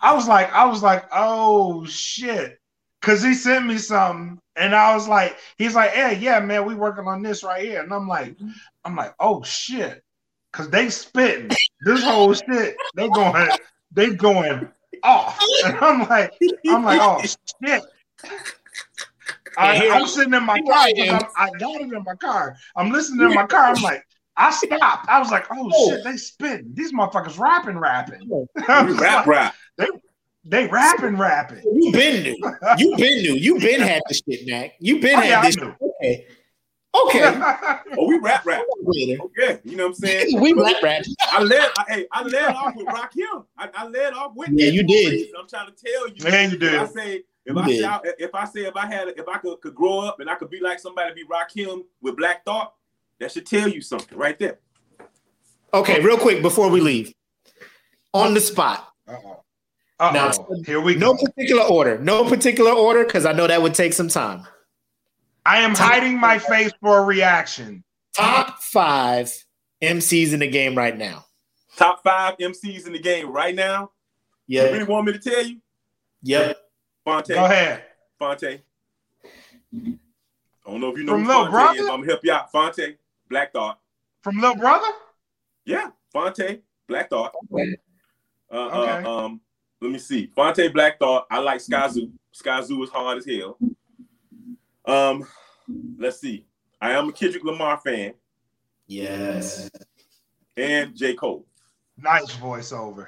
[0.00, 2.60] I was like, I was like, oh shit,
[3.00, 6.74] because he sent me something, and I was like, he's like, hey, yeah, man, we
[6.74, 8.36] working on this right here, and I'm like,
[8.84, 10.02] I'm like, oh shit,
[10.52, 11.50] because they spitting
[11.80, 12.76] this whole shit.
[12.94, 13.48] They going,
[13.92, 14.68] they going
[15.02, 16.32] off, and I'm like,
[16.68, 17.22] I'm like, oh
[17.64, 17.82] shit.
[19.56, 20.74] I, am sitting in my car.
[21.36, 22.56] I got it in my car.
[22.76, 23.74] I'm listening in my car.
[23.74, 24.04] I'm like,
[24.36, 25.08] I stopped.
[25.08, 25.90] I was like, oh, oh.
[25.90, 26.70] shit, they spitting.
[26.74, 28.46] These motherfuckers rapping, rapping.
[28.68, 29.54] rap, like, rap.
[29.78, 29.86] They,
[30.44, 31.62] they rapping, rapping.
[31.64, 32.36] You been new.
[32.78, 33.34] You been new.
[33.34, 34.74] You been had this shit, Mac.
[34.80, 35.56] You been oh, had yeah, this.
[35.56, 36.26] Okay.
[36.94, 37.20] Okay.
[37.98, 38.64] oh, we rap rap.
[38.88, 39.60] Okay.
[39.64, 40.40] You know what I'm saying?
[40.40, 41.04] we rap rap.
[41.30, 43.44] I led I, hey, I led off with Rakim.
[43.56, 45.28] I, I led off with Yeah, you did.
[45.38, 46.24] I'm trying to tell you.
[46.24, 46.74] Man, you did.
[46.74, 47.82] I say if you I did.
[47.82, 50.34] say if I say if I had if I could, could grow up and I
[50.34, 52.72] could be like somebody be Rakim with Black Thought,
[53.20, 54.58] that should tell you something right there.
[55.74, 57.12] Okay, real quick before we leave.
[58.14, 58.88] On the spot.
[59.06, 59.44] Uh-oh.
[60.00, 60.12] Uh-oh.
[60.12, 61.00] Now, here we go.
[61.00, 61.98] No particular order.
[61.98, 64.46] No particular order, because I know that would take some time.
[65.44, 67.82] I am top hiding my face for a reaction.
[68.14, 69.32] Top five
[69.82, 71.24] MCs in the game right now.
[71.76, 73.92] Top five MCs in the game right now.
[74.46, 74.64] Yeah.
[74.64, 75.60] You really want me to tell you?
[76.22, 76.58] Yep.
[77.04, 77.28] Phonte.
[77.28, 77.84] Go ahead.
[78.18, 78.44] Phonte.
[78.44, 78.60] I
[80.66, 81.78] don't know if you know From who Phonte brother?
[81.78, 81.88] is.
[81.88, 82.52] I'm gonna help you out.
[82.52, 82.96] Phonte,
[83.30, 83.78] Black Thought.
[84.22, 84.88] From Little Brother?
[85.64, 85.90] Yeah.
[86.12, 87.34] Phonte, Black Thought.
[87.52, 87.76] Okay.
[88.52, 89.06] Uh, uh okay.
[89.06, 89.40] Uh, um,
[89.80, 90.30] let me see.
[90.34, 91.26] Phonte, Black Thought.
[91.30, 92.10] I like Skyzoo.
[92.34, 93.58] Skyzoo is hard as hell.
[94.84, 95.26] Um,
[95.98, 96.44] let's see.
[96.80, 98.14] I am a Kendrick Lamar fan.
[98.86, 99.70] Yes.
[100.56, 101.14] and J.
[101.14, 101.46] Cole.
[101.96, 103.06] Nice voiceover.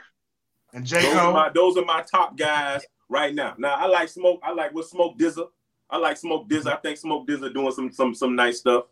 [0.73, 1.03] And J.
[1.03, 1.33] Those are, Cole.
[1.33, 3.55] my, those are my top guys right now.
[3.59, 4.41] Now I like Smoke.
[4.43, 5.49] I like what Smoke DZA.
[5.89, 6.73] I like Smoke DZA.
[6.73, 8.85] I think Smoke DZA doing some some some nice stuff.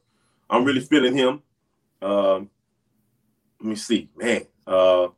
[0.51, 1.43] I'm really feeling him.
[2.01, 2.51] Um,
[3.61, 4.47] let me see, man.
[4.67, 5.09] Uh,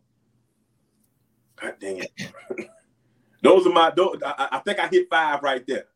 [1.60, 2.10] God dang it.
[3.42, 3.90] those are my.
[3.94, 5.86] Those, I, I think I hit five right there.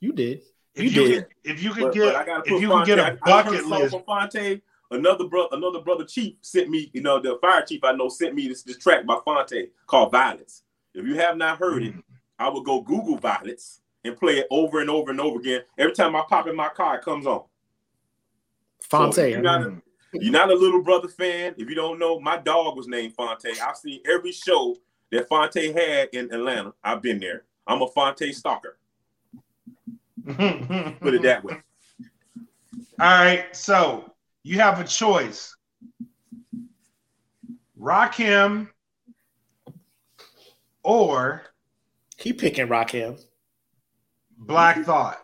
[0.00, 0.42] You did.
[0.74, 1.24] If You you, did.
[1.24, 3.18] could, if you could But, get, but I gotta if put you could get Phonte.
[3.24, 4.62] a I- I heard bucket a song list, from Phonte.
[4.90, 6.90] Another brother, another brother chief sent me.
[6.92, 10.12] You know, the fire chief I know sent me this, this track by Phonte called
[10.12, 10.62] Violence.
[10.94, 11.94] If you have not heard it,
[12.38, 15.62] I would go Google Violence and play it over and over and over again.
[15.78, 17.44] Every time I pop in my car, it comes on.
[18.82, 19.14] Phonte.
[19.14, 19.80] So, you're, not a,
[20.12, 21.54] you're not a little brother fan.
[21.56, 23.46] If you don't know, my dog was named Phonte.
[23.62, 24.76] I've seen every show
[25.12, 26.72] that Phonte had in Atlanta.
[26.82, 27.44] I've been there.
[27.66, 28.78] I'm a Phonte stalker.
[30.26, 31.58] Put it that way.
[32.98, 34.12] All right, so
[34.42, 35.54] you have a choice.
[37.78, 38.68] Rakim
[40.82, 41.42] or
[42.16, 43.20] he picking Rakim.
[44.38, 45.18] Black Thought.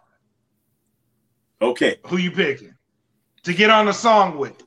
[1.61, 1.97] Okay.
[2.07, 2.75] Who you picking
[3.45, 4.63] to get on the song with?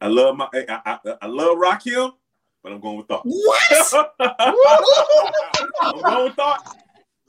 [0.00, 2.12] I love my I, I, I love Rakim,
[2.62, 3.22] but I'm going with thought.
[3.24, 4.12] What?
[5.80, 6.76] I'm going with thought.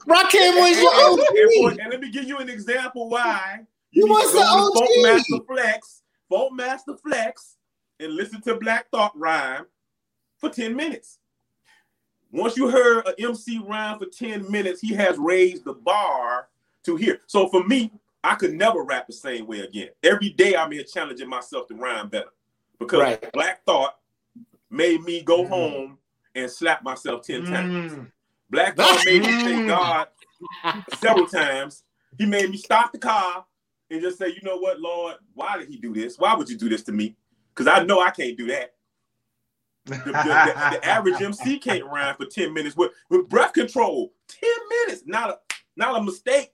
[0.06, 1.72] Rakim was And, your and- OG.
[1.72, 4.44] and- and let me give you an example why You need was to go the
[4.44, 4.74] to OG.
[4.74, 7.56] Funk Master Flex, Funkmaster Flex,
[8.00, 9.66] and listen to Black Thought rhyme
[10.38, 11.18] for 10 minutes.
[12.30, 16.48] Once you heard an MC rhyme for 10 minutes, he has raised the bar
[16.84, 17.20] to here.
[17.26, 17.92] So for me,
[18.24, 19.88] I could never rap the same way again.
[20.02, 22.30] Every day I'm here challenging myself to rhyme better.
[22.78, 23.32] Because Right.
[23.32, 23.96] Black Thought
[24.74, 25.48] made me go Mm.
[25.48, 25.98] home
[26.34, 27.92] and slap myself 10 times.
[27.92, 28.10] Mm.
[28.50, 30.08] Black Thought made me thank God
[30.98, 31.84] several times.
[32.18, 33.44] He made me stop the car
[33.90, 36.18] and just say, you know what, Lord, why did he do this?
[36.18, 37.16] Why would you do this to me?
[37.54, 38.74] Because I know I can't do that.
[39.86, 44.12] The, the- the- the average MC can't rhyme for 10 minutes with, with breath control.
[44.28, 44.50] 10
[44.86, 45.38] minutes, not a
[45.76, 46.52] not a mistake.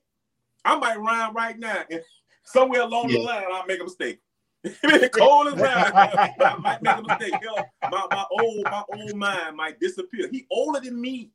[0.64, 2.02] I might rhyme right now, and
[2.42, 4.20] somewhere along the line, I'll make a mistake.
[5.12, 5.92] Cold as rhyme,
[6.40, 7.34] I might make a mistake.
[7.42, 10.28] Hell, my, my old my old mind might disappear.
[10.30, 11.30] He older than me,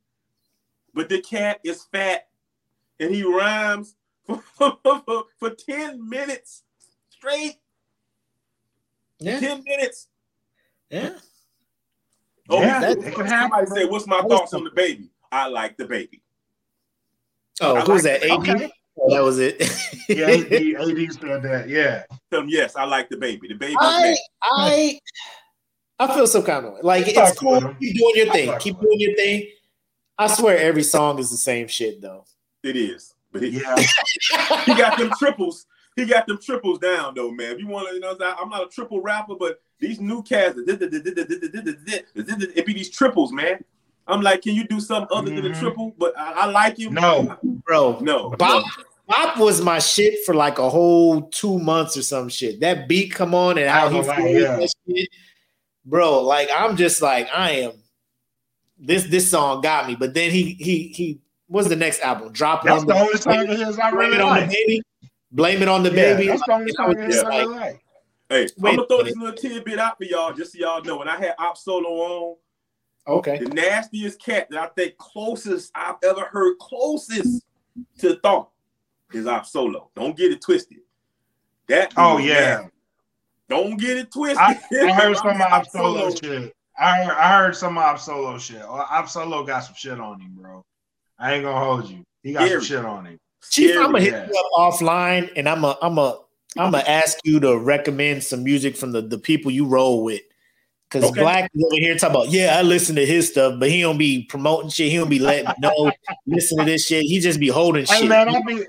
[0.94, 2.28] but the cat is fat,
[3.00, 3.96] and he rhymes
[4.26, 4.44] for,
[4.84, 6.64] for, for 10 minutes
[7.10, 7.56] straight.
[9.20, 9.40] Yeah.
[9.40, 10.08] 10 minutes.
[10.90, 11.10] Yeah.
[12.50, 15.78] Oh, Yeah, he- it can happen, somebody say, "What's my thoughts on DaBaby?" I like
[15.78, 16.22] DaBaby.
[17.62, 18.24] Oh, I who's like that?
[18.24, 18.32] it.
[18.32, 18.50] AD?
[18.50, 18.72] Okay.
[18.98, 19.58] Oh, that was it.
[20.10, 21.66] yeah, AD, AD said that.
[21.68, 22.04] Yeah.
[22.32, 23.48] Tell them, yes, I like DaBaby.
[23.50, 23.76] The baby.
[23.80, 25.00] I I
[26.00, 26.80] I feel some kind of way.
[26.84, 27.62] Like Fuck it's cool.
[27.62, 27.80] with.
[27.80, 28.54] Keep doing your thing.
[28.60, 29.48] Keep doing your thing.
[30.18, 32.26] I swear every song is the same shit though.
[32.64, 33.76] it is, but he, Yeah.
[34.66, 35.66] he got them triples.
[35.98, 37.52] He got them triples down though, man.
[37.54, 40.58] If you want to, you know, I'm not a triple rapper, but these new cats,
[40.58, 43.64] it be these triples, man.
[44.08, 45.60] I'm like, can you do something other than a Mhm.
[45.60, 45.96] triple?
[45.98, 46.92] But I, I like you.
[46.92, 47.38] No.
[47.66, 48.84] Bro, no, Bop, no.
[49.08, 52.60] Bop was my shit for like a whole two months or some shit.
[52.60, 54.56] That beat come on and how he was like, flows yeah.
[54.58, 55.10] that shit.
[55.86, 57.74] Bro, like I'm just like I am.
[58.78, 62.32] This this song got me, but then he he he what's the next album?
[62.34, 64.42] Drop That's on the the only song of his I blame really it on the
[64.42, 64.50] like.
[64.50, 64.82] baby.
[65.32, 66.28] Blame it on the Yeah, baby.
[66.28, 67.82] that's the only I song was of his I like, really like.
[68.30, 70.98] Hey, Wait I'm gonna throw this little tidbit out for y'all, just so y'all know.
[70.98, 72.36] When I had Op Solo on,
[73.08, 73.38] okay.
[73.38, 77.45] the nastiest cat that I think closest I've ever heard, closest
[78.00, 78.50] to thought,
[79.14, 79.90] is Op Solo.
[79.96, 80.80] Don't get it twisted.
[81.68, 82.58] That Oh dude, yeah.
[82.62, 82.72] man,
[83.50, 84.38] don't get it twisted.
[84.40, 86.54] I, I heard some of Op Op Solo shit.
[86.78, 88.62] I heard, I heard some of Op Solo shit.
[88.62, 90.64] Oh, Op Solo got some shit on him, bro.
[91.18, 92.04] I ain't gonna hold you.
[92.24, 92.62] He got Scary.
[92.62, 93.20] some shit on him.
[93.50, 94.28] Chief, Scary, I'm gonna hit yeah.
[94.28, 96.20] you up offline, and I'm a, I'm a,
[96.58, 100.22] I'm gonna ask you to recommend some music from the the people you roll with.
[101.02, 101.22] Cause Okay.
[101.22, 103.98] Black is over here talking about, yeah, I listen to his stuff, but he don't
[103.98, 104.92] be promoting shit.
[104.92, 105.92] He don't be letting me know,
[106.28, 107.04] listen to this shit.
[107.04, 108.10] He just be holding Hey shit.
[108.10, 108.66] man, I be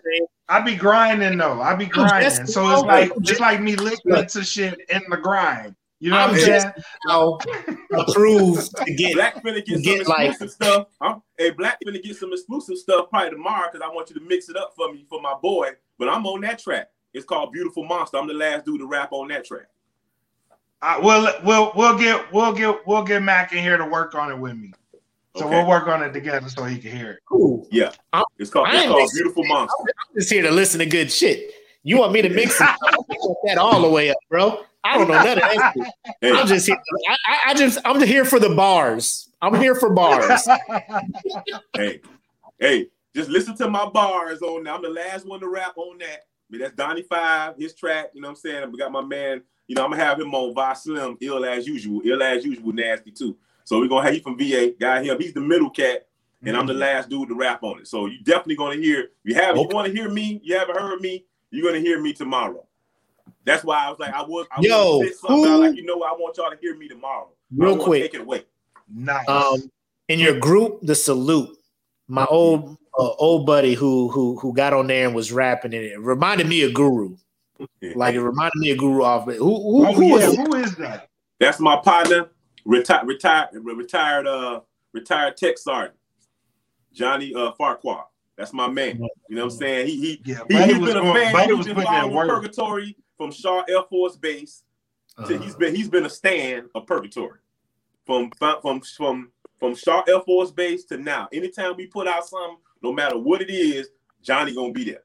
[0.48, 1.60] I be grinding though.
[1.60, 2.46] I be just- grinding.
[2.46, 5.74] So it's like I'm it's just- like me listening to shit in the grind.
[5.98, 6.74] You know what I'm I'm just saying?
[7.08, 7.38] now
[7.92, 9.14] approved to get.
[9.14, 10.86] Black finna get, Get, some like- exclusive stuff.
[11.00, 14.22] I'm, hey, Black finna get some exclusive stuff probably tomorrow because I want you to
[14.26, 15.70] mix it up for me for my boy.
[15.98, 16.88] But I'm on that track.
[17.14, 18.18] It's called Beautiful Monster.
[18.18, 19.68] I'm the last dude to rap on that track.
[20.82, 24.30] I, we'll we'll we'll get we'll get we'll get Mac in here to work on
[24.30, 24.72] it with me.
[25.34, 25.56] So Okay.
[25.56, 27.18] we'll work on it together so he can hear it.
[27.28, 27.66] Cool.
[27.70, 29.22] Yeah, I'm- it's called I it's ain't called listening.
[29.24, 29.74] Beautiful Monster.
[29.80, 31.52] I'm just here to listen to good shit.
[31.82, 32.66] You want me to mix it?
[32.82, 34.64] I'll put that all the way up, bro.
[34.84, 35.74] I don't know none of that.
[36.20, 36.76] Hey, I'm just here.
[37.08, 39.30] I, I, I just I'm here for the bars.
[39.42, 40.46] I'm here for bars.
[41.76, 42.00] hey,
[42.58, 44.74] hey, just listen to my bars on that.
[44.74, 46.20] I'm the last one to rap on that.
[46.20, 48.10] I mean, that's Donnie Five, his track.
[48.14, 48.70] You know what I'm saying?
[48.72, 49.42] We got my man.
[49.68, 52.72] You know, I'm gonna have him on Vi Slim, ill as usual, ill as usual,
[52.72, 53.36] nasty too.
[53.64, 54.72] So we're gonna have you from VA.
[54.78, 55.18] Got him.
[55.20, 56.06] He's the middle cat,
[56.40, 56.60] and mm-hmm.
[56.60, 56.80] I'm the mm-hmm.
[56.80, 57.88] last dude to rap on it.
[57.88, 59.10] So you definitely gonna hear.
[59.24, 59.56] You have.
[59.56, 59.62] Okay.
[59.62, 60.40] You want to hear me?
[60.44, 61.24] You haven't heard me?
[61.50, 62.64] You're gonna hear me tomorrow.
[63.44, 64.46] That's why I was like, I was.
[64.50, 67.28] I Yo, who, like you know, I want y'all to hear me tomorrow.
[67.54, 68.44] Real quick, take it away.
[68.92, 69.28] Nice.
[69.28, 69.70] Um,
[70.08, 71.56] in your group, the salute.
[72.08, 75.84] My old uh, old buddy who who who got on there and was rapping and
[75.84, 77.16] it reminded me of Guru.
[77.94, 79.24] Like it reminded me of Guru off.
[79.24, 81.08] Who who, oh, who, yeah, is who is that?
[81.38, 82.30] That's my partner,
[82.64, 84.60] retired retired retired uh
[84.92, 85.98] retired tech sergeant,
[86.92, 88.06] Johnny uh Farquhar.
[88.36, 89.00] That's my man.
[89.28, 89.86] You know what I'm saying?
[89.86, 91.56] He he yeah, he, has been a fan.
[91.56, 94.62] He's been following Purgatory from Shaw Air Force Base.
[95.16, 97.40] Uh, he's been he's been a stand of Purgatory
[98.04, 101.28] from from from from Shaw Air Force Base to now.
[101.32, 103.88] Anytime we put out something, no matter what it is,
[104.22, 105.02] Johnny gonna be there.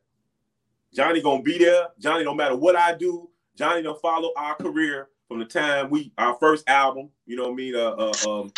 [0.93, 1.88] Johnny gonna be there.
[1.99, 6.11] Johnny, no matter what I do, Johnny gonna follow our career from the time we
[6.18, 7.09] our first album.
[7.26, 7.76] You know what I mean?
[7.76, 8.53] Uh, uh um,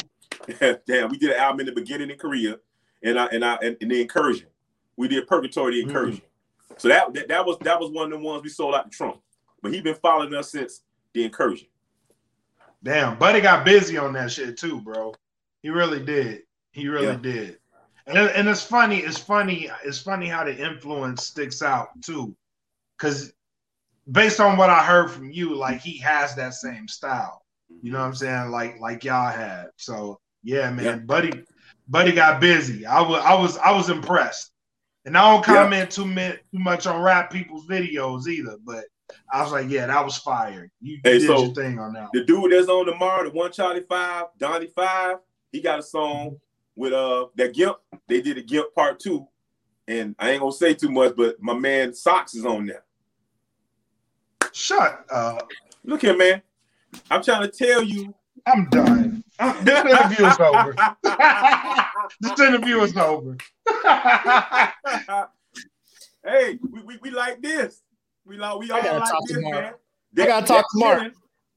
[0.88, 2.58] damn, we did an album in the beginning in Korea,
[3.04, 4.48] and I and I and, and the incursion.
[4.98, 5.90] We did Purgatory, the mm-hmm.
[5.90, 6.18] incursion.
[6.18, 6.74] Mm-hmm.
[6.78, 8.96] So that, that that was that was one of the ones we sold out to
[8.96, 9.22] Trump.
[9.62, 10.82] But he been following us since
[11.14, 11.68] the incursion.
[12.84, 15.14] Damn, Buddy got busy on that shit too, bro.
[15.62, 16.42] He really did.
[16.72, 17.16] He really yeah.
[17.16, 17.60] did.
[18.06, 22.36] And, and it's funny, it's funny, it's funny how the influence sticks out too.
[23.00, 23.34] Cause
[24.12, 27.46] based on what I heard from you, like he has that same style.
[27.82, 28.52] You know what I'm saying?
[28.52, 29.68] Like like y'all had.
[29.78, 30.96] So yeah, man, yeah.
[30.98, 31.44] Buddy,
[31.88, 32.86] Buddy got busy.
[32.86, 34.52] I was I was I was impressed.
[35.06, 36.04] And I don't comment yeah.
[36.04, 38.86] too, too much on rap people's videos either, but
[39.32, 40.72] I was like, yeah, that was fire.
[40.80, 42.08] You, hey, did so your thing on that.
[42.14, 45.18] The dude that's on tomorrow, the one Charlie Five, Donnie Five,
[45.52, 46.38] he got a song
[46.76, 47.78] with uh that Gimp.
[48.08, 49.28] They did a Gimp part two,
[49.88, 52.84] and I ain't gonna say too much, but my man Socks is on there.
[54.52, 55.50] Shut up.
[55.84, 56.42] Look here, man.
[57.10, 58.14] I'm trying to tell you.
[58.46, 59.24] I'm done.
[59.40, 60.76] this interview is over.
[62.20, 63.38] this interview is over.
[66.26, 67.82] hey, we, we, we like this.
[68.26, 69.74] We like we all like this, man.
[70.14, 71.10] That, I gotta talk tomorrow.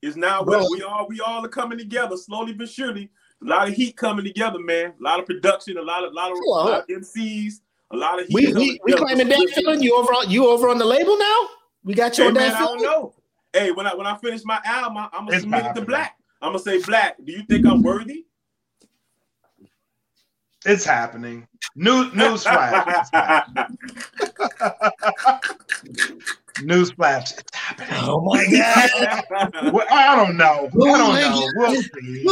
[0.02, 3.10] Is now well, we all we all are coming together slowly but surely.
[3.43, 4.95] A lot of heat coming together, man.
[4.99, 7.61] A lot of production, a lot of lot of, a lot of MCs,
[7.91, 8.35] a lot of heat.
[8.35, 9.83] We we, we claiming that feeling.
[9.83, 11.49] You over on you over on the label now?
[11.85, 12.61] We got you hey, on man, that.
[12.61, 13.15] I don't know.
[13.53, 16.17] Hey, when I when I finish my album, I, am gonna submit it to Black.
[16.41, 18.25] I'm gonna say, Black, do you think I'm worthy?
[20.65, 21.47] It's happening.
[21.77, 23.07] New newsflash.
[26.62, 27.91] Newsflash, it's happening.
[27.93, 28.91] Oh my god!
[29.73, 30.69] well, I don't know.
[30.78, 31.49] Oh I don't know.
[31.57, 32.24] We'll see.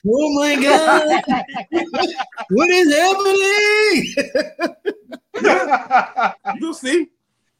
[0.06, 1.22] oh my god!
[2.50, 4.14] what is happening?
[6.60, 7.08] You'll see.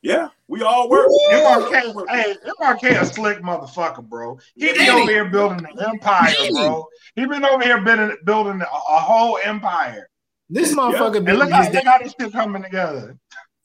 [0.02, 1.08] Yeah, we all work.
[1.32, 4.38] MRK, hey, MRK a slick motherfucker, bro.
[4.54, 6.86] He be over here building an empire, bro.
[7.16, 10.08] He been over here building building a, a whole empire.
[10.50, 11.20] This motherfucker yeah.
[11.20, 13.16] be look, how, look how this shit coming together.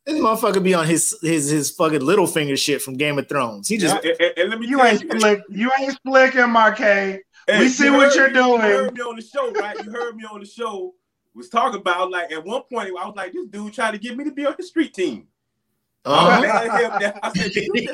[0.05, 3.67] This motherfucker be on his his his fucking Littlefinger shit from Game of Thrones.
[3.67, 4.13] He just yeah.
[4.19, 5.41] and, and, let me you ain't you, slick.
[5.49, 7.19] You ain't slick, MRK.
[7.47, 8.61] Hey, we see you what you're doing.
[8.61, 9.77] You heard me on the show, right?
[9.83, 10.93] You heard me on the show.
[11.35, 14.17] Was talking about like at one point I was like, this dude tried to get
[14.17, 15.27] me to be on the street team.
[16.05, 17.19] Uh-huh.
[17.21, 17.87] I said, me?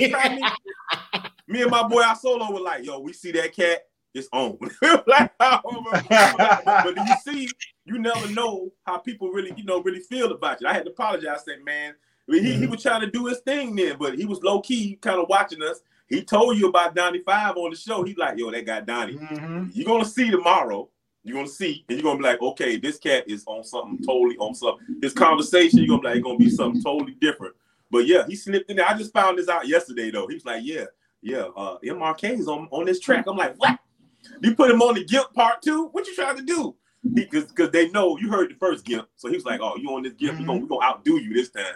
[1.47, 3.81] me and my boy I solo were like, yo, we see that cat,
[4.13, 4.57] it's on.
[5.07, 7.49] like, but do you see,
[7.85, 10.67] you never know how people really, you know, really feel about you.
[10.67, 11.93] I had to apologize, say, man,
[12.27, 12.61] he, mm-hmm.
[12.61, 15.29] he was trying to do his thing then, but he was low key kind of
[15.29, 15.81] watching us.
[16.07, 18.03] He told you about Donnie Five on the show.
[18.03, 19.15] He's like, yo, that guy Donnie.
[19.15, 19.69] Mm-hmm.
[19.73, 20.89] You're gonna see tomorrow.
[21.23, 24.37] You're gonna see, and you're gonna be like, okay, this cat is on something totally
[24.37, 24.97] on something.
[25.01, 27.55] His conversation, you're gonna be like, it's gonna be something totally different.
[27.89, 28.87] But yeah, he slipped in there.
[28.87, 30.27] I just found this out yesterday though.
[30.27, 30.85] He was like, yeah,
[31.21, 33.25] yeah, uh, MRK is on, on this track.
[33.27, 33.79] I'm like, what?
[34.41, 35.87] You put him on the Gimp part two?
[35.87, 36.75] What you trying to do?
[37.13, 39.07] Because because they know you heard the first Gimp.
[39.15, 40.33] So he was like, oh, you on this Gimp?
[40.33, 40.41] Mm-hmm.
[40.41, 41.75] We're gonna, we gonna outdo you this time.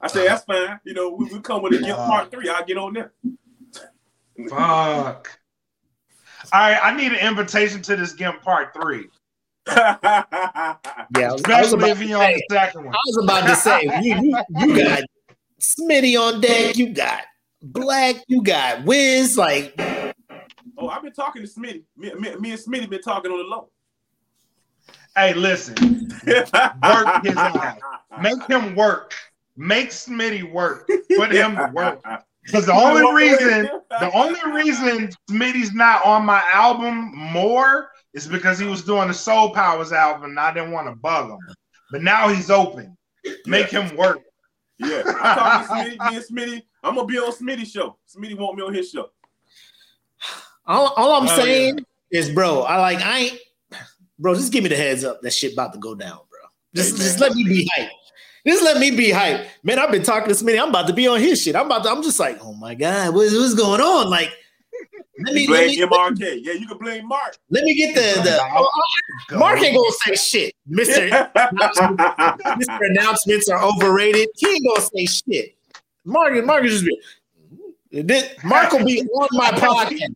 [0.00, 0.78] I said, that's fine.
[0.84, 2.48] You know, we, we come with a Gimp part three.
[2.48, 3.12] I'll get on there.
[4.50, 5.38] Fuck.
[6.52, 9.08] All right, I need an invitation to this Gimp part three.
[9.66, 10.74] yeah,
[11.34, 12.94] especially if you're on the second one.
[12.94, 15.02] I was about to say you, you, you got
[15.60, 16.76] Smitty on deck.
[16.76, 17.22] You got
[17.62, 18.16] Black.
[18.28, 19.36] You got Wiz.
[19.36, 19.74] Like,
[20.78, 21.82] oh, I've been talking to Smitty.
[21.96, 23.70] Me, me, me and Smitty been talking on the low.
[25.16, 25.74] Hey, listen.
[26.26, 27.78] work his ass.
[28.20, 29.14] Make him work.
[29.56, 30.88] Make Smitty work.
[31.16, 32.02] Put him to work.
[32.44, 38.58] Because the only reason, the only reason Smitty's not on my album more is because
[38.58, 41.38] he was doing the Soul Powers album and I didn't want to bug him.
[41.90, 42.96] But now he's open.
[43.46, 44.20] Make him work.
[44.78, 46.10] Yeah, I talked to Smitty.
[46.10, 46.62] Me and Smitty.
[46.84, 47.96] I'm gonna be on Smitty's show.
[48.14, 49.10] Smitty want me on his show.
[50.66, 53.38] All, all I'm Oh, saying is, bro, I like I ain't,
[54.18, 54.34] bro.
[54.34, 55.20] Just give me the heads up.
[55.22, 56.40] That shit about to go down, bro.
[56.74, 57.90] Just, Hey, just let me be hype.
[58.46, 59.78] Just let me be hype, man.
[59.78, 60.60] I've been talking to Smitty.
[60.62, 61.56] I'm about to be on his shit.
[61.56, 61.90] I'm about to.
[61.90, 64.08] I'm just like, oh my god, what's, what's going on?
[64.08, 64.30] Like,
[65.24, 66.38] let me You let me, MRK.
[66.42, 67.36] Yeah, you can blame Mark.
[67.50, 68.38] let me get the the.
[68.54, 68.68] oh,
[69.28, 69.38] Go.
[69.38, 71.08] Mark ain't gonna say shit, Mister.
[71.36, 72.78] Mr.
[72.90, 74.28] Announcements are overrated.
[74.36, 75.56] He ain't gonna say shit.
[76.04, 76.84] Mark, Mark is just
[77.90, 80.14] be, this- Mark will be on my podcast.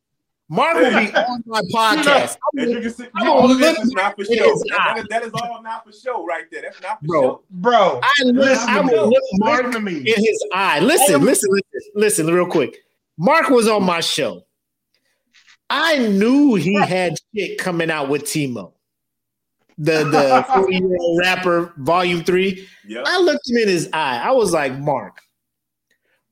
[0.53, 2.37] Mark will be on my podcast.
[2.59, 4.33] As you see, I'm all gonna of this look is not for show.
[4.53, 6.63] his that is- that is all not for show right there.
[6.63, 7.23] That's not for Bro.
[7.23, 7.43] show.
[7.51, 8.93] Bro, I, look, listen I to me.
[8.93, 9.99] will look Mark Listen to me.
[9.99, 10.81] in his eye.
[10.81, 12.79] Listen, listen, listen, listen, real quick.
[13.17, 14.45] Mark was on my show.
[15.69, 18.73] I knew he had shit coming out with Timo.
[19.79, 22.67] The the 40 year old rapper volume three.
[22.85, 23.03] Yeah.
[23.07, 24.19] I looked him in his eye.
[24.23, 25.21] I was like, Mark,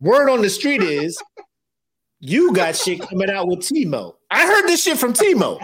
[0.01, 1.23] word on the street is
[2.21, 4.15] you got shit coming out with Timo.
[4.31, 5.61] I heard this shit from Timo,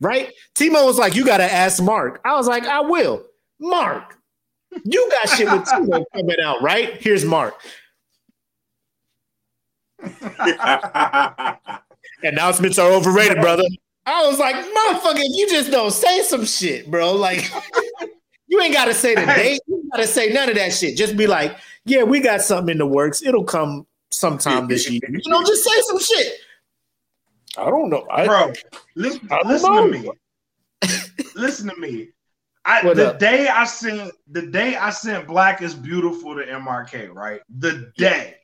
[0.00, 0.32] right?
[0.54, 2.20] Timo was like, you got to ask Mark.
[2.24, 3.24] I was like, I will.
[3.58, 4.18] Mark,
[4.84, 7.00] you got shit with Timo coming out, right?
[7.02, 7.54] Here's Mark.
[12.22, 13.64] Announcements are overrated, brother.
[14.04, 17.12] I was like, motherfucker, you just don't say some shit, bro.
[17.12, 17.50] Like,
[18.46, 19.60] you ain't got to say the date.
[19.66, 20.96] You got to say none of that shit.
[20.96, 23.22] Just be like, yeah, we got something in the works.
[23.22, 25.00] It'll come sometime this year.
[25.08, 26.34] You know, just say some shit.
[27.58, 28.06] I don't know.
[28.10, 28.52] I, bro,
[28.94, 29.90] listen, I listen know.
[29.90, 30.10] to me.
[31.34, 32.08] listen to me.
[32.64, 33.18] I, What the up?
[33.18, 37.40] day I sent the day I sent Black is Beautiful to MRK, right?
[37.58, 38.36] The day.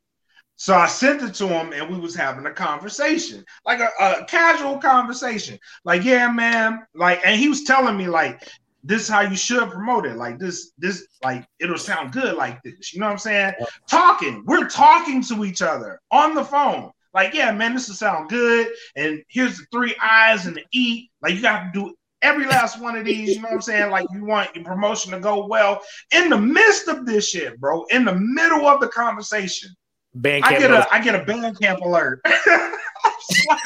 [0.57, 4.25] So I sent it to him and we was having a conversation, like a, a
[4.27, 5.59] casual conversation.
[5.85, 6.87] Like, yeah, man.
[6.95, 8.49] Like, and he was telling me, like,
[8.83, 10.17] this is how you should promote it.
[10.17, 12.93] Like this, this, like, it'll sound good like this.
[12.93, 13.53] You know what I'm saying?
[13.89, 14.43] Talking.
[14.47, 16.91] We're talking to each other on the phone.
[17.15, 18.69] Like, yeah, man, this will sound good.
[18.97, 21.09] And here's the three I's and the E.
[21.21, 23.37] Like, you got to do every last one of these.
[23.37, 23.91] You know what I'm saying?
[23.91, 25.83] Like, you want your promotion to go well.
[26.13, 29.71] In the midst of this shit, bro, in the middle of the conversation,
[30.17, 32.21] Bandcamp I get knows- a I get a Bandcamp alert.
[32.27, 33.61] I was like,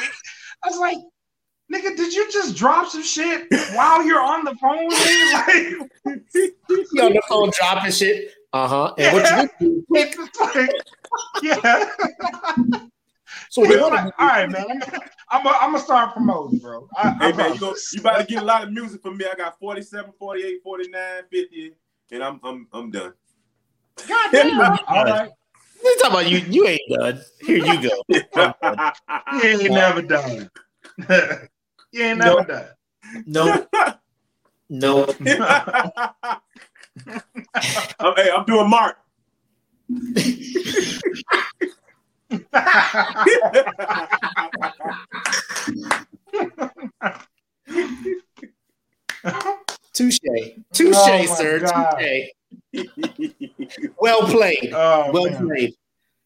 [0.64, 0.98] I was like,
[1.72, 5.86] nigga, did you just drop some shit while you're on the phone with me?
[6.04, 6.52] Like,
[6.92, 8.32] you on the phone dropping shit.
[8.52, 8.94] Uh huh.
[8.98, 9.84] And what you do?
[10.40, 10.70] Like,
[11.42, 11.88] yeah.
[13.50, 14.64] So what you All want man.
[14.70, 14.82] I'm
[15.30, 16.88] I'm I'm gonna start promoting, bro.
[16.96, 17.60] I, I Hey man, you, promise.
[17.60, 19.26] go, you about to get a lot of music from me.
[19.30, 21.72] I got 47, 48, 49, 50,
[22.12, 23.12] and I'm I'm I'm done.
[24.08, 24.60] God damn.
[24.60, 25.30] All right.
[25.82, 26.38] You talking about you?
[26.38, 27.20] You ain't done.
[27.40, 28.02] Here you go.
[29.32, 30.50] You ain't never done.
[31.92, 32.48] You ain't never Nope.
[32.48, 32.68] done.
[33.26, 33.66] No,
[34.68, 35.06] no.
[38.00, 38.96] I'm, hey, I'm doing Mark.
[49.92, 51.60] Touche, oh, touche, Oh sir.
[51.60, 51.98] God.
[52.74, 52.88] Touche.
[53.98, 54.72] Well played.
[54.74, 55.46] oh, Well man.
[55.46, 55.74] played.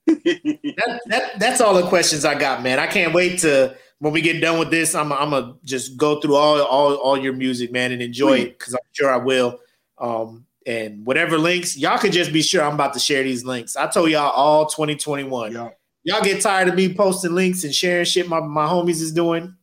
[0.07, 2.79] That, that that's all the questions I got, man.
[2.79, 4.95] I can't wait to when we get done with this.
[4.95, 8.59] I'm I'm gonna just go through all all all your music, man, and enjoy it
[8.59, 9.61] because I'm sure I will.
[9.99, 13.77] Um, and whatever links, y'all could just be sure I'm about to share these links.
[13.77, 15.53] I told y'all all 2021.
[15.53, 15.69] Yeah.
[16.05, 19.55] Y'all get tired of me posting links and sharing shit my, my homies is doing.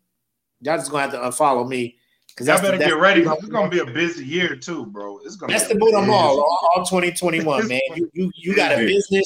[0.62, 1.98] Y'all just gonna have to unfollow me
[2.30, 3.24] because Y'all that's better the, get ready.
[3.24, 5.20] 'cause It's gonna be a busy year too, bro.
[5.24, 5.54] It's gonna.
[5.54, 7.80] That's be the a boot I'm busy- all, all, all 2021, man.
[7.96, 9.26] You you you got a business,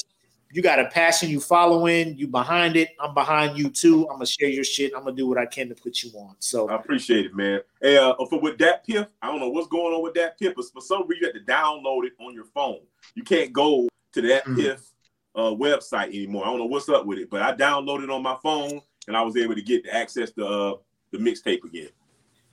[0.52, 2.90] you got a passion, you following, you behind it.
[3.00, 4.02] I'm behind you too.
[4.08, 4.92] I'm gonna share your shit.
[4.94, 6.36] I'm gonna do what I can to put you on.
[6.40, 7.60] So I appreciate it, man.
[7.80, 10.54] Hey, uh, for with that piff, I don't know what's going on with that piff,
[10.54, 12.80] but for some reason you have to download it on your phone.
[13.14, 14.56] You can't go to that Mhm.
[14.56, 14.82] piff
[15.34, 16.44] uh, website anymore.
[16.44, 19.16] I don't know what's up with it, but I downloaded it on my phone and
[19.16, 20.74] I was able to get the access to uh,
[21.10, 21.88] the mixtape again.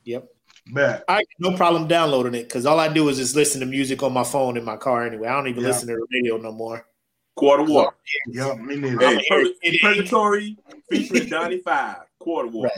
[0.05, 0.29] Yep.
[0.71, 1.03] Bet.
[1.07, 4.13] I no problem downloading it because all I do is just listen to music on
[4.13, 5.27] my phone in my car anyway.
[5.27, 5.69] I don't even Yeah.
[5.69, 6.85] listen to the radio no more.
[7.35, 7.95] Quarter water.
[8.27, 9.05] Yeah, me neither.
[9.05, 9.23] I'm Hey,
[9.61, 9.79] here.
[9.81, 10.57] Pur- Purgatory
[10.89, 11.97] featuring Donnie Five.
[12.19, 12.71] Quarter water.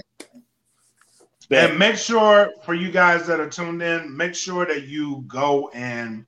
[1.49, 5.69] And make sure for you guys that are tuned in, make sure that you go
[5.73, 6.25] and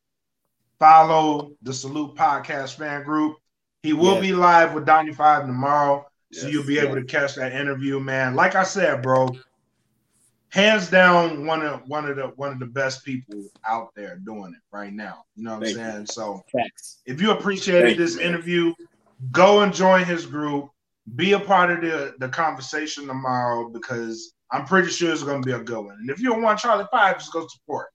[0.80, 3.38] follow the Salute Podcast fan group.
[3.84, 4.22] He will Yes.
[4.22, 8.00] be live with Donnie Five tomorrow, so Yes, you'll be able to catch that interview,
[8.00, 8.36] man.
[8.36, 9.30] Like I said, bro,
[10.54, 14.54] hands down one of one of the one of the best people out there doing
[14.54, 15.24] it right now.
[15.36, 15.92] You know what Thank I'm you.
[15.92, 16.06] saying?
[16.06, 17.02] So Facts.
[17.08, 18.28] if you appreciated Thank this man.
[18.28, 18.74] interview,
[19.32, 20.70] go and join his group.
[21.16, 25.46] Be a part of the, the conversation tomorrow because I'm pretty sure it's going to
[25.46, 25.98] be a good one.
[26.00, 27.88] And if you don't want Charlie Five, just go support.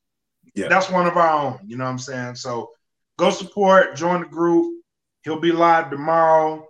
[0.56, 0.66] Yeah.
[0.68, 1.60] That's one of our own.
[1.64, 2.35] You know what I'm saying?
[2.35, 2.70] So
[3.18, 4.82] go support, join the group.
[5.22, 6.66] He'll be live tomorrow.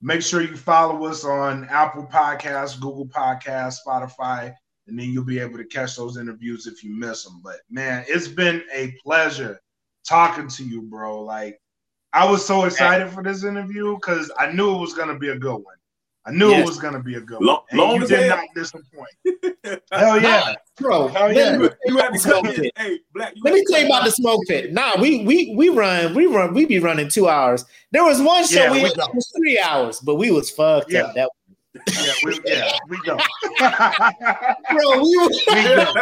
[0.00, 4.54] Make sure you follow us on Apple Podcasts, Google Podcasts, Spotify,
[4.86, 7.40] and then you'll be able to catch those interviews if you miss them.
[7.42, 9.60] But man, it's been a pleasure
[10.08, 11.22] talking to you, bro.
[11.22, 11.60] Like
[12.12, 15.38] I was so excited for this interview because I knew it was gonna be a
[15.38, 15.74] good one.
[16.24, 16.60] I knew yes.
[16.60, 17.78] it was gonna be a good long, one.
[17.78, 19.10] Long you did not disappoint.
[19.92, 21.06] Hell yeah, bro.
[21.06, 21.56] Hell yeah.
[21.56, 24.72] You, you had to hey, Black, Let me tell you about the smoke pit.
[24.72, 27.64] Nah, we we we run, we run, we be running two hours.
[27.92, 31.02] There was one show yeah, we, we was three hours, but we was fucked yeah.
[31.02, 31.14] up.
[31.14, 31.30] That
[31.88, 33.16] yeah, we, yeah, we go.
[33.58, 35.94] bro, we, were, we go.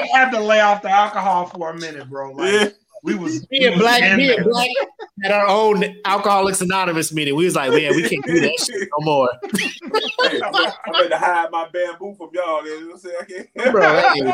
[0.00, 2.32] we had to lay off the alcohol for a minute, bro.
[2.32, 2.68] Like, yeah.
[3.06, 4.68] We was me and black, me and black
[5.24, 7.36] at our own Alcoholics Anonymous meeting.
[7.36, 9.28] We was like, man, we can't do that shit no more.
[9.54, 10.52] hey, I'm
[10.92, 12.66] going to hide my bamboo from y'all.
[12.66, 13.70] You know what I'm saying?
[13.70, 14.32] Bro, hey,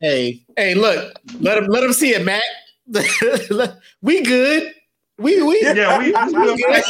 [0.00, 2.42] hey, hey, look, let him let him see it, Matt.
[4.02, 4.74] we good.
[5.18, 6.84] We we yeah, we, we good.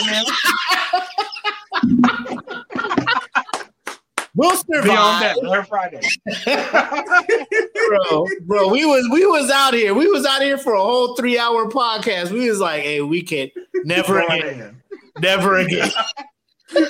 [4.38, 4.84] We'll survive.
[4.84, 6.00] Be on that Friday.
[7.88, 9.94] bro, bro, we was we was out here.
[9.94, 12.30] We was out here for a whole three hour podcast.
[12.30, 13.50] We was like, hey, we can
[13.82, 14.80] never again.
[15.18, 15.90] Never again.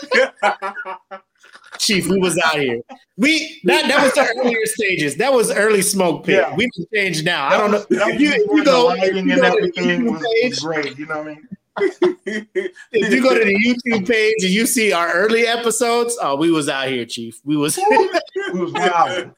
[1.78, 2.82] Chief, we was out here.
[3.16, 5.16] We that that was the earlier stages.
[5.16, 6.44] That was early smoke pit.
[6.46, 6.54] Yeah.
[6.54, 7.48] We can change now.
[7.48, 8.08] That I don't was, know.
[8.08, 10.98] If you, you go, if you go, everything was, was great.
[10.98, 11.48] You know what I mean?
[11.80, 16.50] If you go to the YouTube page and you see our early episodes, oh, we
[16.50, 17.40] was out here, Chief.
[17.44, 17.78] We was
[18.52, 19.30] we was wild.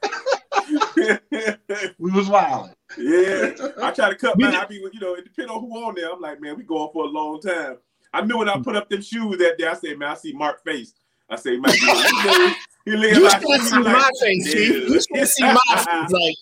[1.99, 2.71] we was wild.
[2.99, 3.53] Yeah,
[3.83, 4.55] I try to cut mine.
[4.55, 6.13] I be, you know, it depends on who on there.
[6.13, 7.79] I'm like, man, we going for a long time.
[8.13, 9.67] I knew when I put up them shoes that day.
[9.67, 10.95] I said, man, I see Mark face.
[11.29, 14.89] I say, man, you, you, you should see my face, Chief.
[14.89, 16.11] You should see my face.
[16.11, 16.35] Like,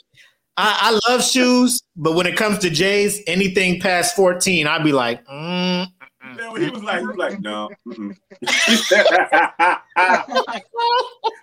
[0.60, 4.90] I, I, love shoes, but when it comes to J's, anything past 14, I'd be
[4.90, 5.86] like, mm,
[6.24, 7.70] mm, he was like, he was like, no.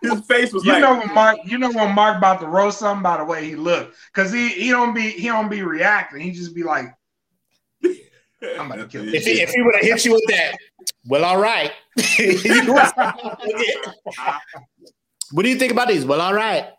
[0.02, 2.80] His face was you like, know when Mark, you know when Mark about to roast
[2.80, 6.20] something by the way he looked, because he he don't be he don't be reacting.
[6.20, 6.88] He just be like,
[8.60, 9.14] I'm about to kill you.
[9.14, 10.58] If he, if he would have hit you with that,
[11.06, 11.72] well, all right.
[15.32, 16.06] what do you think about these?
[16.06, 16.75] Well, all right.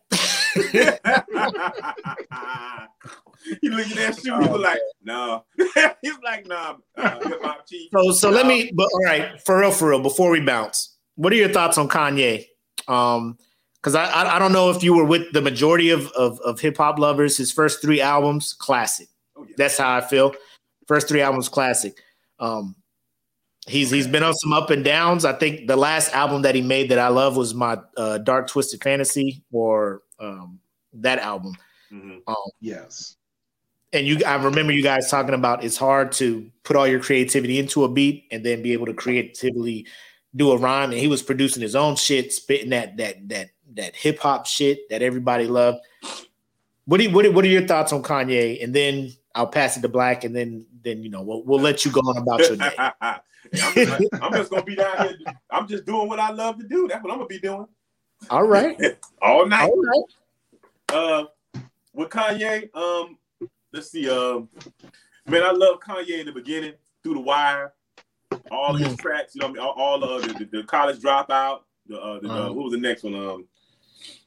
[3.60, 4.40] He look at that shoe.
[4.40, 5.44] He was like, "No."
[6.02, 7.54] He's like, "No." Nah, uh,
[7.92, 8.36] so, so no.
[8.36, 8.70] let me.
[8.74, 10.00] But all right, for real, for real.
[10.00, 12.46] Before we bounce, what are your thoughts on Kanye?
[12.88, 13.38] Um,
[13.76, 16.60] because I, I, I don't know if you were with the majority of of, of
[16.60, 17.36] hip hop lovers.
[17.36, 19.08] His first three albums, classic.
[19.36, 19.54] Oh, yeah.
[19.56, 20.34] That's how I feel.
[20.88, 22.00] First three albums, classic.
[22.38, 22.74] Um,
[23.66, 25.24] he's he's been on some up and downs.
[25.24, 28.48] I think the last album that he made that I love was my uh, Dark
[28.48, 30.60] Twisted Fantasy or um,
[30.94, 31.54] that album.
[31.92, 32.18] Mm-hmm.
[32.26, 33.16] Um, yes.
[33.92, 37.58] And you, I remember you guys talking about it's hard to put all your creativity
[37.58, 39.86] into a beat and then be able to creatively
[40.34, 40.90] do a rhyme.
[40.90, 44.88] And he was producing his own shit, spitting that that that that hip hop shit
[44.90, 45.78] that everybody loved.
[46.84, 48.62] What do you, what, what are your thoughts on Kanye?
[48.62, 51.84] And then I'll pass it to Black, and then then you know we'll, we'll let
[51.84, 52.74] you go on about your day.
[52.78, 53.20] I'm,
[53.74, 55.16] just, I'm just gonna be down here.
[55.50, 56.88] I'm just doing what I love to do.
[56.88, 57.66] That's what I'm gonna be doing.
[58.30, 58.76] All right.
[59.22, 59.70] All night.
[59.70, 60.04] All right.
[60.88, 61.26] Uh,
[61.92, 63.18] with Kanye, um,
[63.72, 64.08] let's see.
[64.08, 64.48] Um,
[65.26, 67.72] man, I love Kanye in the beginning through the wire.
[68.50, 68.84] All mm-hmm.
[68.84, 71.60] his tracks, you know, I mean, all, all uh, the, the, the, college dropout.
[71.86, 72.52] The, uh, the, uh-huh.
[72.52, 73.14] what was the next one?
[73.14, 73.46] Um,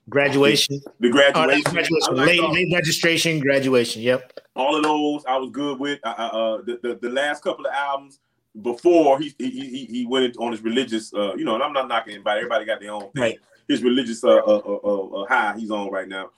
[0.09, 0.81] graduation.
[0.99, 1.63] The graduation.
[1.67, 2.15] Oh, graduation.
[2.15, 4.01] Late, late, registration, graduation.
[4.01, 4.39] Yep.
[4.55, 5.99] All of those I was good with.
[6.03, 8.19] Uh, uh, the, the, the last couple of albums
[8.61, 11.13] before he he he, he went on his religious.
[11.13, 12.39] Uh, you know, and I'm not knocking anybody.
[12.39, 13.21] Everybody got their own thing.
[13.21, 13.39] Right
[13.69, 16.31] his religious uh, uh, uh, uh, high he's on right now.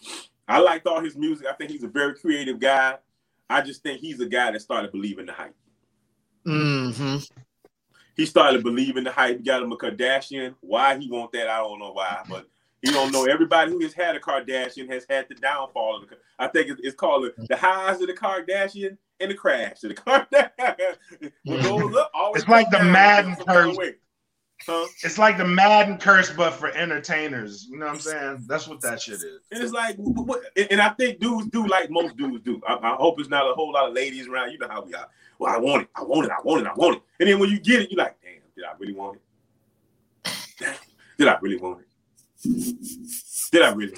[0.47, 1.47] I liked all his music.
[1.49, 2.97] I think he's a very creative guy.
[3.49, 5.55] I just think he's a guy that started believing the hype.
[6.45, 7.17] Mm-hmm.
[8.17, 9.37] He started believing the hype.
[9.37, 10.55] He got him a Kardashian.
[10.59, 12.47] Why he want that, I don't know why, but
[12.81, 13.25] he don't know.
[13.25, 16.17] Everybody who has had a Kardashian has had the downfall of the.
[16.37, 19.89] I think it's, it's called the, the highs of the Kardashian and the crash of
[19.89, 20.51] the Kardashian.
[21.47, 22.35] mm-hmm.
[22.35, 23.77] it's like the Madden curse.
[24.65, 24.87] Huh?
[25.03, 27.67] It's like the Madden curse, but for entertainers.
[27.69, 28.43] You know what I'm saying?
[28.47, 29.39] That's what that shit is.
[29.51, 32.61] And it's like, what, and I think dudes do like most dudes do.
[32.67, 34.51] I, I, hope it's not a whole lot of ladies around.
[34.51, 35.07] You know how we are.
[35.39, 35.89] Well, I want it.
[35.95, 36.31] I want it.
[36.31, 36.67] I want it.
[36.67, 37.03] I want it.
[37.19, 40.33] And then when you get it, you're like, damn, did I really want it?
[40.59, 40.75] Damn,
[41.17, 41.87] did I really want it?
[43.51, 43.97] Did I really?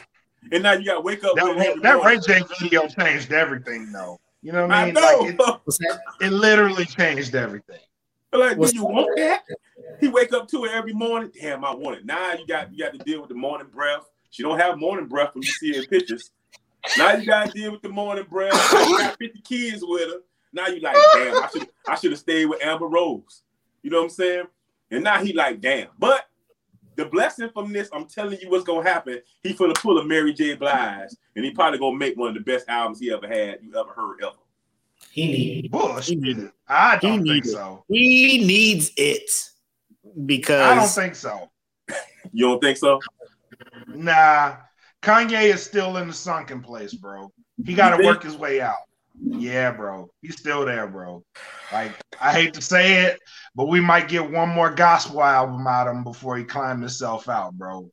[0.52, 1.36] And now you got to wake up.
[1.36, 4.20] That, that Ray J video changed everything, though.
[4.42, 4.98] You know what I mean?
[4.98, 7.80] I like it, it literally changed everything.
[8.34, 9.44] Like, do you want that?
[10.00, 11.32] He wake up to it every morning.
[11.40, 12.06] Damn, I want it.
[12.06, 14.02] Now you got you got to deal with the morning breath.
[14.30, 16.32] She don't have morning breath when you see her in pictures.
[16.96, 18.64] Now you got to deal with the morning breath.
[18.88, 20.20] You got 50 kids with her.
[20.52, 23.44] Now you like, damn, I should I should have stayed with Amber Rose.
[23.82, 24.46] You know what I'm saying?
[24.92, 25.88] And now he like, damn.
[25.98, 26.26] But
[26.96, 29.20] the blessing from this, I'm telling you what's gonna happen.
[29.42, 30.56] He finna pull a Mary J.
[30.56, 33.76] Blige, and he probably gonna make one of the best albums he ever had, you
[33.80, 34.36] ever heard ever.
[35.12, 36.24] He needs Bullshit.
[36.24, 37.52] He- I don't he think needs it.
[37.54, 37.84] so.
[37.90, 39.30] he needs it
[40.26, 41.50] because I don't think so.
[42.32, 43.00] You don't think so?
[43.88, 44.56] Nah,
[45.02, 47.32] Kanye is still in the sunken place, bro.
[47.66, 48.78] He got to work his way out.
[49.20, 50.10] Yeah, bro.
[50.22, 51.24] He's still there, bro.
[51.72, 53.20] Like I hate to say it,
[53.56, 57.30] but we might get one more gospel album out of him before he climbs himself
[57.30, 57.90] out, bro.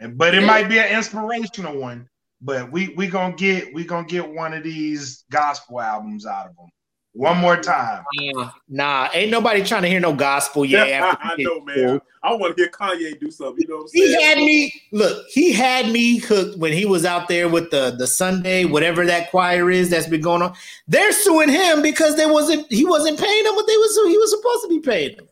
[0.00, 2.08] And but it might be an inspirational one.
[2.42, 6.52] But we we gonna get we gonna get one of these gospel albums out of
[6.52, 6.70] him
[7.12, 8.04] one more time.
[8.14, 10.88] Nah, nah, ain't nobody trying to hear no gospel yet.
[10.88, 11.76] Yeah, I he know, man.
[11.76, 12.00] school.
[12.22, 13.62] I want to hear Kanye do something.
[13.62, 15.26] You know what I'm He had me look.
[15.28, 19.30] He had me hooked when he was out there with the the Sunday, whatever that
[19.30, 20.54] choir is that's been going on.
[20.86, 24.30] They're suing him because they wasn't he wasn't paying them what they was he was
[24.30, 25.28] supposed to be paying them.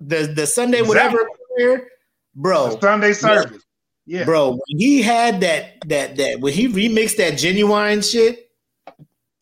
[0.00, 1.26] The the Sunday whatever
[1.56, 1.88] choir,
[2.34, 2.74] bro.
[2.74, 3.64] The Sunday service.
[4.06, 4.24] Yeah.
[4.24, 8.50] Bro, when he had that that that when he remixed that genuine shit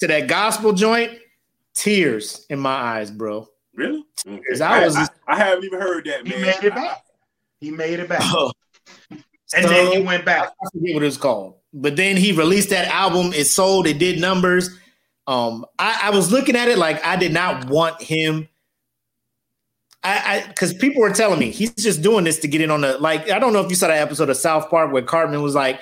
[0.01, 1.13] to that gospel joint,
[1.77, 3.47] tears in my eyes, bro.
[3.75, 4.05] Really?
[4.27, 4.37] Okay.
[4.43, 7.05] Because I was- I, I haven't even heard that, He made it back.
[7.61, 8.23] He made it back.
[8.25, 8.51] Oh.
[9.55, 10.49] And So- then he went back.
[10.61, 11.55] I forget what it's called.
[11.73, 13.33] But then he released that album.
[13.33, 13.87] It sold.
[13.87, 14.71] It did numbers.
[15.29, 18.49] Um, I, I was looking at it like I did not want him.
[20.03, 22.97] I because people were telling me he's just doing this to get in on the
[22.99, 23.29] like.
[23.31, 25.81] I don't know if you saw that episode of South Park where Cartman was like,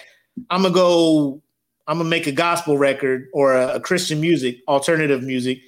[0.50, 1.42] "I'm gonna go.
[1.86, 5.60] I'm gonna make a gospel record or a, a Christian music, alternative music."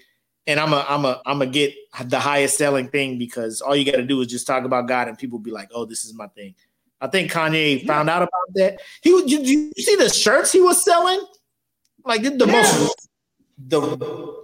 [0.48, 1.74] And I'm a, I'm a, I'm gonna get
[2.04, 5.08] the highest selling thing because all you got to do is just talk about God,
[5.08, 6.54] and people be like, "Oh, this is my thing."
[7.00, 8.80] I think Kanye found out about that.
[9.02, 9.24] He was.
[9.30, 11.20] You, you see the shirts he was selling?
[12.04, 13.08] Like the, the most.
[13.66, 13.80] The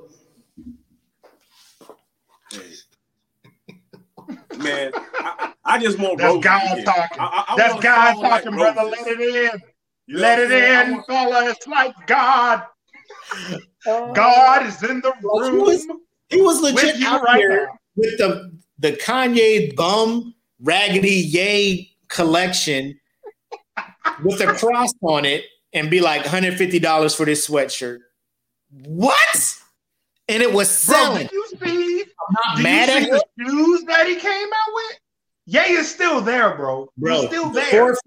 [4.59, 6.85] man, I, I just want That's Roses God again.
[6.85, 7.19] talking.
[7.21, 8.81] I- I- I That's God song like talking, brother.
[8.83, 9.07] Roses.
[9.07, 9.61] Let it in.
[10.07, 10.79] You Let it I'm?
[10.79, 11.51] I in, want- fella.
[11.51, 12.63] It's like God.
[13.87, 14.13] Oh.
[14.13, 17.67] God is in the Like, he was room he was legit with out right there
[17.67, 17.73] now.
[17.97, 22.99] with the the Kanye bum raggedy yay collection
[24.25, 27.99] with a cross on it and be like $150 for this sweatshirt.
[28.85, 29.55] What?
[30.29, 31.19] And it was Bro, selling.
[31.27, 32.05] did you see?
[32.47, 34.99] I'm Did mad you at see him, the shoes that he came out with?
[35.47, 36.89] Yeah, is still there, bro.
[36.97, 37.21] bro.
[37.21, 37.71] He's still The there.
[37.71, 37.99] four-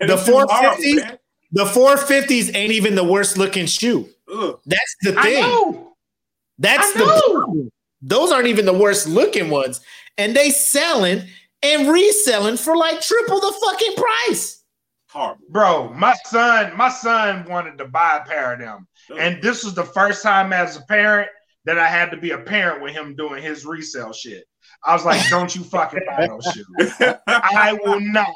[0.00, 1.18] the it's too horrible, 450.
[1.52, 4.08] The 450s ain't even the worst looking shoe.
[4.32, 4.60] Ugh.
[4.66, 5.42] That's the I thing.
[5.42, 5.96] know.
[6.58, 7.20] That's I the know.
[7.34, 7.70] problem.
[8.02, 9.80] Those aren't even the worst looking ones.
[10.18, 11.22] And they selling
[11.62, 14.62] and reselling for like triple the fucking price.
[15.10, 15.44] Horrible.
[15.50, 18.86] Bro, my son, my son wanted to buy a pair of them.
[19.10, 19.16] Ugh.
[19.18, 21.28] And this was the first time as a parent
[21.64, 24.44] that I had to be a parent with him doing his resale shit.
[24.84, 26.92] I was like, don't you fucking buy those shoes.
[27.26, 28.26] I will not.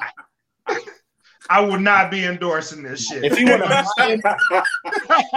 [1.51, 3.25] I would not be endorsing this shit.
[3.25, 4.21] If you want to buy them,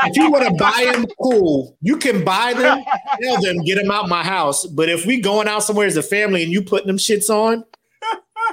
[0.06, 1.78] if you want to buy them, cool.
[1.82, 2.84] You can buy them,
[3.22, 4.66] tell them, get them out my house.
[4.66, 7.64] But if we going out somewhere as a family and you putting them shits on,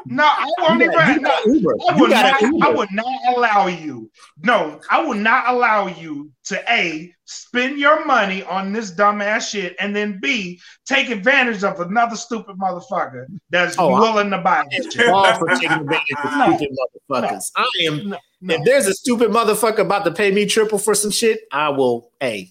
[0.07, 0.95] no, I won't you even.
[0.95, 1.75] got, you got Uber.
[1.91, 2.53] I You would got not.
[2.53, 2.67] Uber.
[2.67, 3.07] I would not
[3.37, 4.11] allow you.
[4.43, 9.77] No, I would not allow you to a spend your money on this dumbass shit,
[9.81, 14.65] and then b take advantage of another stupid motherfucker that's Oh, I- willing to buy
[14.71, 15.09] this shit.
[15.09, 16.77] all for taking advantage of stupid
[17.11, 17.51] motherfuckers.
[17.57, 18.09] I am.
[18.09, 18.55] No, no.
[18.55, 22.11] If there's a stupid motherfucker about to pay me triple for some shit, I will.
[22.23, 22.49] A.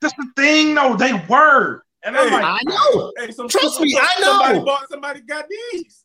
[0.00, 0.94] That's the thing, though.
[0.96, 3.12] They were, and I'm like, I know.
[3.18, 4.26] Hey, some, Trust some- me, I know.
[4.38, 4.88] Somebody bought.
[4.90, 6.04] Somebody got these.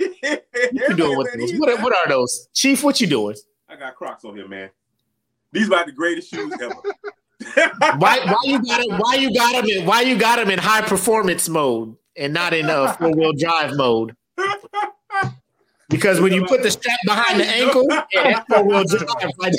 [0.00, 1.52] What you doing with those?
[1.58, 2.82] What, what are those, Chief?
[2.82, 3.36] What you doing?
[3.68, 4.70] I got Crocs on here, man.
[5.52, 6.74] These about the greatest shoes ever.
[7.98, 8.18] Why?
[8.24, 8.90] Why you got it?
[8.98, 9.86] Why you got them in?
[9.86, 13.76] Why you got them in high performance mode and not in uh, four wheel drive
[13.76, 14.14] mode?
[15.88, 19.06] Because when you put the strap behind the ankle, yeah, four wheel drive.
[19.40, 19.54] Right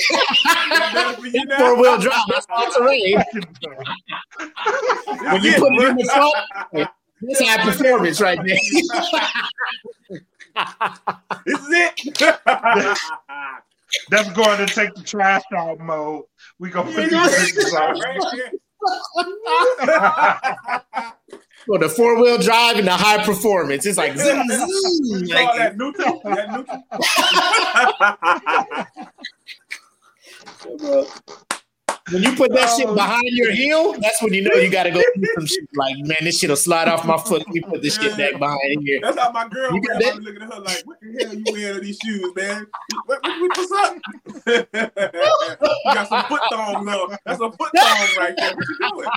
[1.58, 2.24] four wheel drive.
[2.30, 3.18] That's all terrain.
[5.32, 6.90] When you put it in the front,
[7.22, 8.58] that's high performance right there.
[11.46, 12.18] This is it.
[14.10, 16.24] that's going to take the trash out mode.
[16.60, 17.96] We gonna put these pictures on.
[21.66, 24.68] For the four wheel drive and the high performance, it's like zoom, zoom.
[25.04, 26.20] You saw Like, that neutral?
[26.24, 26.84] That neutral?
[32.12, 32.96] when you put that shit Oh.
[32.96, 35.68] behind your heel, that's when you know you got to go do some shit.
[35.76, 37.44] Like, man, this shit'll slide off my foot.
[37.46, 39.00] Let me put this shit back behind here.
[39.02, 40.14] That's how my girl You got that?
[40.16, 42.68] I'm looking at her like, what the the hell you wearing these shoes, man?
[43.06, 43.96] What, what, what's up?
[45.86, 47.18] you got some foot thongs on.
[47.26, 48.56] That's a foot thong right there.
[48.56, 49.10] What you doing?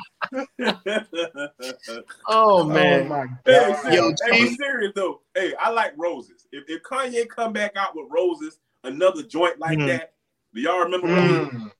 [2.28, 3.02] Oh man.
[3.05, 3.93] Oh my Hey, god.
[3.93, 4.56] Yo, serious, hey, Chief.
[4.56, 5.20] serious though.
[5.35, 6.47] Hey, I like roses.
[6.52, 9.86] If, if Kanye come back out with roses, another joint like Mhm.
[9.89, 10.15] that,
[10.55, 11.48] do y'all remember roses?
[11.52, 11.70] Mm,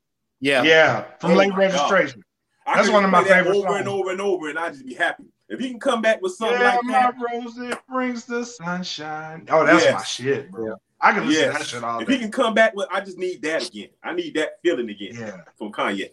[0.45, 0.63] Yeah.
[0.63, 1.59] yeah, from Oh late my God.
[1.91, 2.23] registration.
[2.67, 4.69] I That's one of my play that favorite over and over and over, and I
[4.69, 5.25] just be happy.
[5.49, 8.45] If he can come back with something Yeah, like my that, rose it brings the
[8.45, 9.47] sunshine.
[9.51, 9.95] Oh, that's Yes.
[9.95, 10.77] my shit, bro.
[11.01, 13.17] I can listen to that shit all If he can come back with, I just
[13.19, 13.89] need that again.
[14.03, 16.11] I need that feeling again Yeah, from Kanye.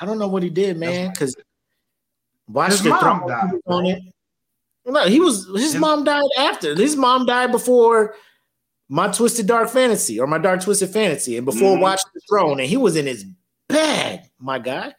[0.00, 1.10] I don't know what he did, man.
[1.10, 1.34] Because
[2.48, 4.02] watch His the mom Throne died, on it.
[4.84, 6.74] No, he was his, His- mom died after.
[6.76, 8.14] His mom died before
[8.88, 11.80] my Twisted Dark Fantasy or my Dark Twisted Fantasy, and before Mhm.
[11.80, 13.24] Watch the Throne, and he was in his
[13.68, 14.94] bag, my guy.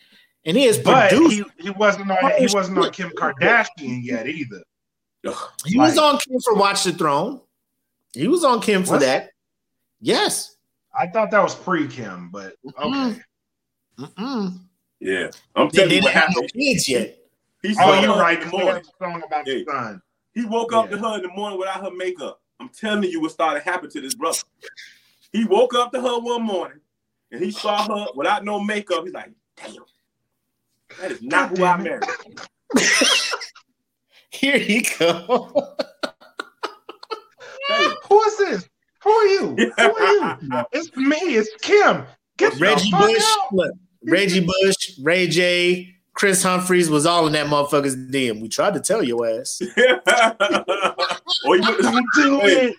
[0.45, 1.35] And he is but produced.
[1.57, 4.63] he, he wasn't on he wasn't on Kim Kardashian yet either.
[5.27, 5.51] Ugh.
[5.65, 7.41] He was on Kim for Watch the Throne.
[8.13, 9.31] He was on Kim for Was that.
[9.99, 10.55] Yes.
[10.97, 12.89] I thought that was pre Kim, but okay.
[12.89, 13.21] Mm.
[13.99, 14.59] Mm-mm.
[14.99, 16.53] Yeah, I'm They telling you didn't what have no happened.
[16.53, 17.17] kids yet.
[17.61, 18.41] He Oh, you're right.
[18.41, 18.83] in the 'cause they had morning.
[18.99, 19.63] song about Hey.
[19.63, 20.01] the sun.
[20.33, 20.97] He woke up Yeah.
[20.97, 22.41] to her in the morning without her makeup.
[22.59, 24.39] I'm telling you what started happening to this brother.
[25.33, 26.79] He woke up to her one morning
[27.31, 29.03] and he saw her without no makeup.
[29.05, 29.75] He's like, damn,
[30.99, 31.83] that is not God who I it.
[31.83, 32.03] married.
[34.29, 35.75] Here he go.
[37.69, 38.69] Hey, Who is this?
[39.03, 39.55] Who are you?
[39.77, 40.63] Who are you?
[40.71, 41.17] It's me.
[41.35, 42.03] It's Kim.
[42.37, 43.53] Get the Reggie fuck Bush, out.
[43.53, 43.71] look,
[44.05, 48.41] Reggie Bush, Ray J, Kris Humphries was all in that motherfucker's DM.
[48.41, 49.61] We tried to tell your ass.
[51.45, 52.75] or he went to, Don't do Hey, it.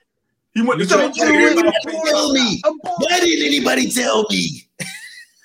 [0.59, 1.29] He went to Don't church.
[1.29, 2.07] do everybody it.
[2.07, 2.61] Tell me.
[2.99, 4.65] Why didn't anybody tell me?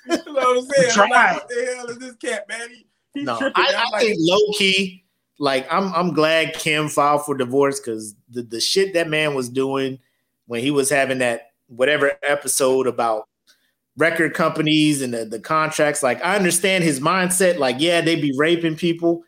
[0.06, 0.90] You know what I'm saying?
[1.00, 2.68] I'm like, what the hell is this cat, man?
[2.68, 3.64] He, he's No, tripping.
[3.64, 5.02] I, I like, think low key,
[5.38, 9.48] like I'm I'm glad Kim filed for divorce because the, the shit that man was
[9.48, 9.98] doing
[10.44, 13.28] when he was having that whatever episode about
[13.96, 17.56] record companies and the, the contracts, like I understand his mindset.
[17.58, 19.24] Like, yeah, they be raping people,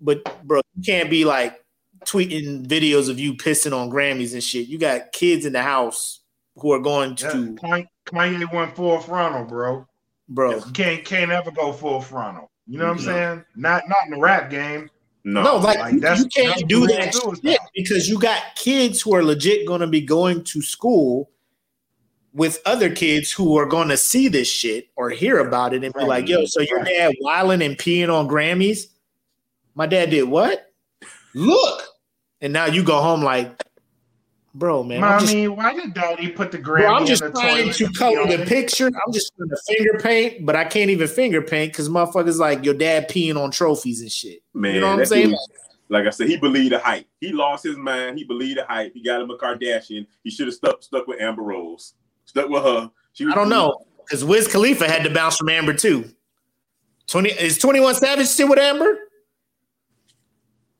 [0.00, 1.60] but bro, you can't be like
[2.06, 4.68] tweeting videos of you pissing on Grammys and shit.
[4.68, 6.20] You got kids in the house
[6.56, 9.86] who are going to Kanye- Kanye went full frontal, bro.
[10.28, 10.56] bro.
[10.56, 12.50] You can't can't ever go full frontal.
[12.66, 13.12] You know what I'm No.
[13.12, 13.44] saying?
[13.56, 14.88] Not not in the rap game.
[15.24, 17.40] no, No, like, like, you, that's- you can't that's do that suicide.
[17.42, 21.30] shit because you got kids who are legit going to be going to school
[22.34, 25.94] with other kids who are going to see this shit or hear about it and
[25.94, 26.08] be Right.
[26.08, 28.86] like, "Yo, so your dad wilding and peeing on Grammys?
[29.74, 30.70] My dad did what?
[31.34, 31.84] Look!"
[32.44, 33.58] And now you go home like,
[34.54, 37.40] "Bro, man, I'm just, Mommy, why did Daddy put the bro, I'm just in the
[37.40, 38.88] trying to and color pee the picture.
[38.88, 42.62] I'm just trying to finger paint, but I can't even finger paint because motherfuckers like
[42.62, 44.42] your dad peeing on trophies and shit.
[44.52, 44.74] man.
[44.74, 45.28] you know what I'm saying?
[45.30, 45.38] dude-
[45.88, 47.06] like I said, he believed the hype.
[47.20, 48.18] He lost his mind.
[48.18, 48.92] He believed the hype.
[48.92, 50.06] He got him a Kardashian.
[50.22, 51.94] He should have stuck stuck with Amber Rose.
[52.26, 52.90] Stuck with her.
[53.12, 56.10] She was I don't know because Wiz Khalifa had to bounce from Amber too.
[57.06, 58.98] Twenty is Twenty One Savage still with Amber?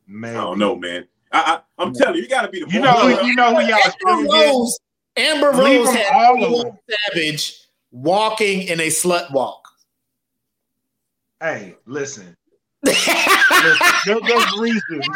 [0.07, 1.07] Man, I don't know, man.
[1.35, 1.99] I, I I'm mm.
[1.99, 4.23] telling you, you got to be the You know, who, you know who y'all Amber
[4.23, 4.47] should get?
[4.47, 4.79] Rose.
[5.17, 6.79] Amber Rose had all 21 alone.
[7.13, 9.69] Savage walking in a slut walk.
[11.41, 12.37] Hey, listen.
[12.85, 13.07] listen
[14.07, 15.07] there, there's reasons.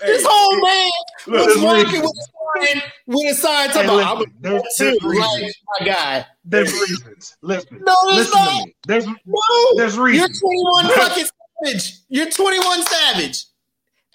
[0.00, 0.90] this whole man
[1.26, 4.62] Look, was walking with a sign, with a sign Hey, talking about, listen, I'm there's,
[4.62, 6.26] a there's too, like my guy.
[6.44, 7.36] There's reasons.
[7.42, 7.82] Listen.
[7.84, 8.76] No, there's Listen to me.
[8.86, 10.40] There's No, there's reasons.
[10.42, 11.26] you're 21 fucking
[11.64, 11.92] Savage.
[12.08, 13.44] You're 21 Savage.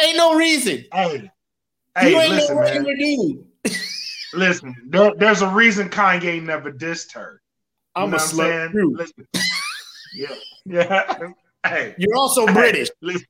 [0.01, 0.85] Ain't no reason.
[0.93, 1.29] Hey, you
[1.97, 2.71] hey, ain't listen, no man.
[2.85, 3.45] regular dude.
[4.33, 7.41] Listen, there, there's a reason Kanye never dissed her.
[7.97, 8.97] You I'm know a what I'm slut.
[8.97, 9.27] Listen.
[10.15, 10.35] Yeah.
[10.65, 11.17] Yeah.
[11.67, 11.93] Hey.
[11.99, 12.89] You're also Hey, British.
[13.01, 13.27] Listen.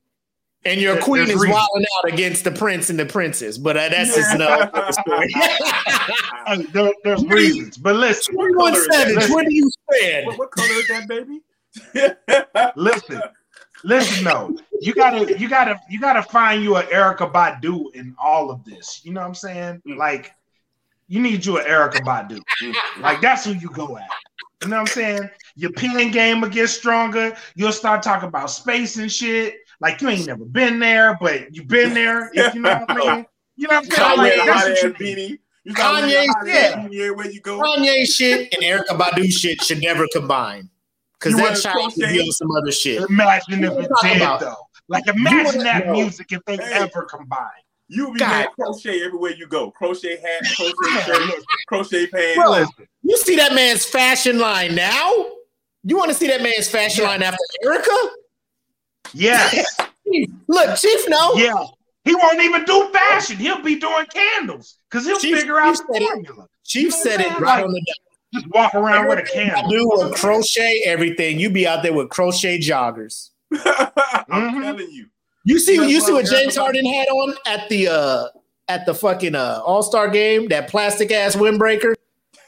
[0.64, 1.50] And your There- queen is reason.
[1.50, 4.70] wilding out against the prince and the princess, but uh, that's just Yeah.
[4.72, 6.66] another story.
[6.72, 7.76] There, there's reasons.
[7.76, 8.86] But listen, Twenty-one color is?
[8.96, 9.34] Savage, Listen.
[9.34, 10.26] where do you stand?
[10.28, 11.40] what, what color is that, baby?
[12.76, 13.20] listen,
[13.84, 14.24] listen.
[14.24, 18.64] though, you gotta, you gotta, you gotta find you an Erykah Badu in all of
[18.64, 19.00] this.
[19.04, 19.82] You know what I'm saying?
[19.86, 19.96] Mm.
[19.96, 20.32] Like,
[21.08, 22.40] you need you an Erykah Badu.
[23.00, 24.08] Like that's who you go at.
[24.62, 25.30] You know what I'm saying?
[25.56, 27.36] Your pen game will get stronger.
[27.54, 29.56] You'll start talking about space and shit.
[29.80, 32.30] Like you ain't never been there, but you've been there.
[32.32, 33.26] If you know what I mean?
[33.56, 34.18] You know what I'm saying?
[34.18, 35.18] Kanye Like, that's what you need.
[35.18, 35.38] beanie.
[35.64, 36.76] You start wearing a Kanye, hot ass yeah.
[36.76, 37.60] beanie everywhere you go.
[37.60, 40.70] Kanye shit and Erykah Badu shit should never combine.
[41.22, 43.02] Because that child should be on some other shit.
[43.08, 44.40] Imagine if it did about?
[44.40, 44.54] though.
[44.88, 45.92] Like imagine that know.
[45.92, 46.72] music if they Hey.
[46.72, 47.48] ever combined.
[47.88, 48.48] You be God.
[48.58, 49.70] crochet everywhere you go.
[49.70, 52.36] Crochet hat, crochet shirt, crochet pants.
[52.36, 52.86] Bro.
[53.02, 55.10] You see that man's fashion line now?
[55.84, 57.10] You want to see that man's fashion Yeah.
[57.10, 58.08] line after Erykah?
[59.14, 59.76] Yes,
[60.48, 61.34] Look, Chief, no.
[61.34, 61.68] yes,
[62.04, 63.36] He won't even do fashion.
[63.36, 66.46] He'll be doing candles because he'll Chief- figure out Chief the formula.
[66.64, 67.96] Chief You know said it right Like, on the dot.
[68.32, 69.70] Just walk around with a Everything I candle.
[69.70, 71.38] do with crochet everything.
[71.38, 73.30] You be out there with crochet joggers.
[73.52, 74.62] I'm Mhm.
[74.62, 75.06] telling you.
[75.44, 78.24] You see, That's you see what what James Harden had on at the uh
[78.68, 80.48] at the fucking uh All Star game?
[80.48, 81.94] That plastic ass windbreaker.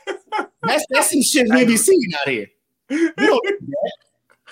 [0.62, 2.46] That's that's some shit we be seeing out here.
[2.88, 3.92] We don't need that.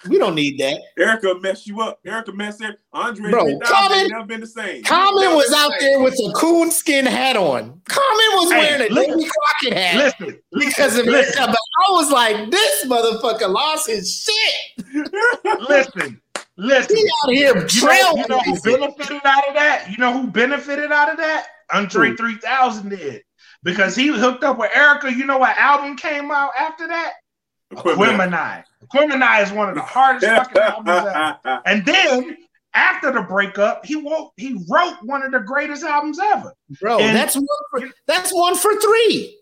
[0.09, 0.81] We don't need that.
[0.99, 2.01] Erykah messed you up.
[2.05, 2.79] Erykah messed it.
[2.93, 4.83] Andre Bro, Common- never been the same.
[4.83, 5.81] Common was the out same.
[5.81, 7.81] there with a coonskin hat on.
[7.89, 9.19] Common was Hey, wearing a listen.
[9.19, 11.47] Davy Crockett hat Listen, because of listen, it.
[11.47, 11.57] But
[11.89, 14.87] I was like, this motherfucker lost his shit.
[15.69, 16.21] listen,
[16.57, 16.97] listen.
[16.97, 19.87] He out here You know, trail you know who benefited out of that?
[19.91, 21.47] You know who benefited out of that?
[21.73, 22.17] Andre Who?
[22.17, 23.23] 3000 did.
[23.63, 25.15] Because he hooked up with Erykah.
[25.17, 27.13] You know what album came out after that?
[27.73, 28.19] Aquemini.
[28.19, 31.63] Aquemini is one of the hardest fucking albums ever.
[31.67, 32.37] And then
[32.75, 36.53] after the breakup, he wrote he wrote one of the greatest albums ever.
[36.81, 39.39] Bro, And- that's one for that's one for three.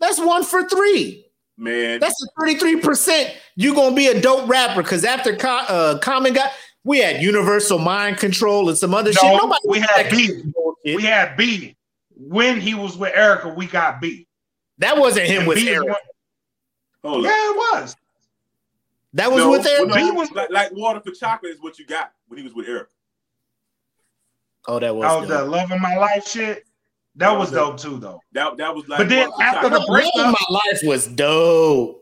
[0.00, 1.26] That's one for three.
[1.58, 3.30] Man, That's a 33%.
[3.56, 4.82] you gonna be a dope rapper.
[4.82, 6.50] Cause after Co- uh, Common got
[6.82, 9.22] we had Universal Mind Control and some other shit.
[9.22, 10.42] Nobody we had B.
[10.54, 10.96] bullshit.
[10.96, 11.76] We had B.
[12.16, 14.26] When he was with Erica, we got B.
[14.78, 15.88] that wasn't him And with B is Eric.
[15.88, 15.96] one-
[17.04, 17.30] hold up.
[17.30, 17.96] Yeah, it was.
[19.14, 19.88] That was No, with Eric.
[19.90, 22.44] well, no, B was- like, like water for chocolate is what you got when he
[22.44, 22.88] was with Eric.
[24.66, 25.50] Oh, that was Oh, the dope.
[25.50, 26.64] love of my life shit.
[27.16, 28.20] That That was was dope too, though.
[28.32, 28.98] That that was like.
[28.98, 29.72] But then after chocolate.
[29.82, 32.00] the breakup- Love of my life was dope.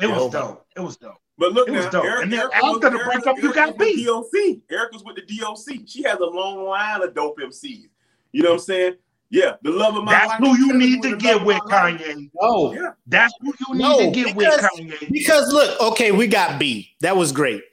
[0.00, 0.32] It was oh Dope.
[0.32, 0.66] dope.
[0.76, 1.14] It was dope.
[1.38, 2.04] But look It now, was dope.
[2.04, 4.04] Eric, And then Erykah after was- the Erykah- breakup, you got was B.
[4.04, 4.62] DOC.
[4.70, 5.86] Eric was with the DOC.
[5.86, 7.88] She has a long line of dope MCs.
[8.32, 8.96] You know what I'm saying?
[9.34, 10.38] Yeah, the love of my That's life.
[10.38, 11.58] who you need to get with.
[11.62, 12.30] Kanye.
[12.40, 12.90] No, Yeah.
[13.08, 15.10] That's who you need No, to get with, because- Kanye.
[15.10, 16.94] because look, okay, we got B.
[17.00, 17.64] That was great.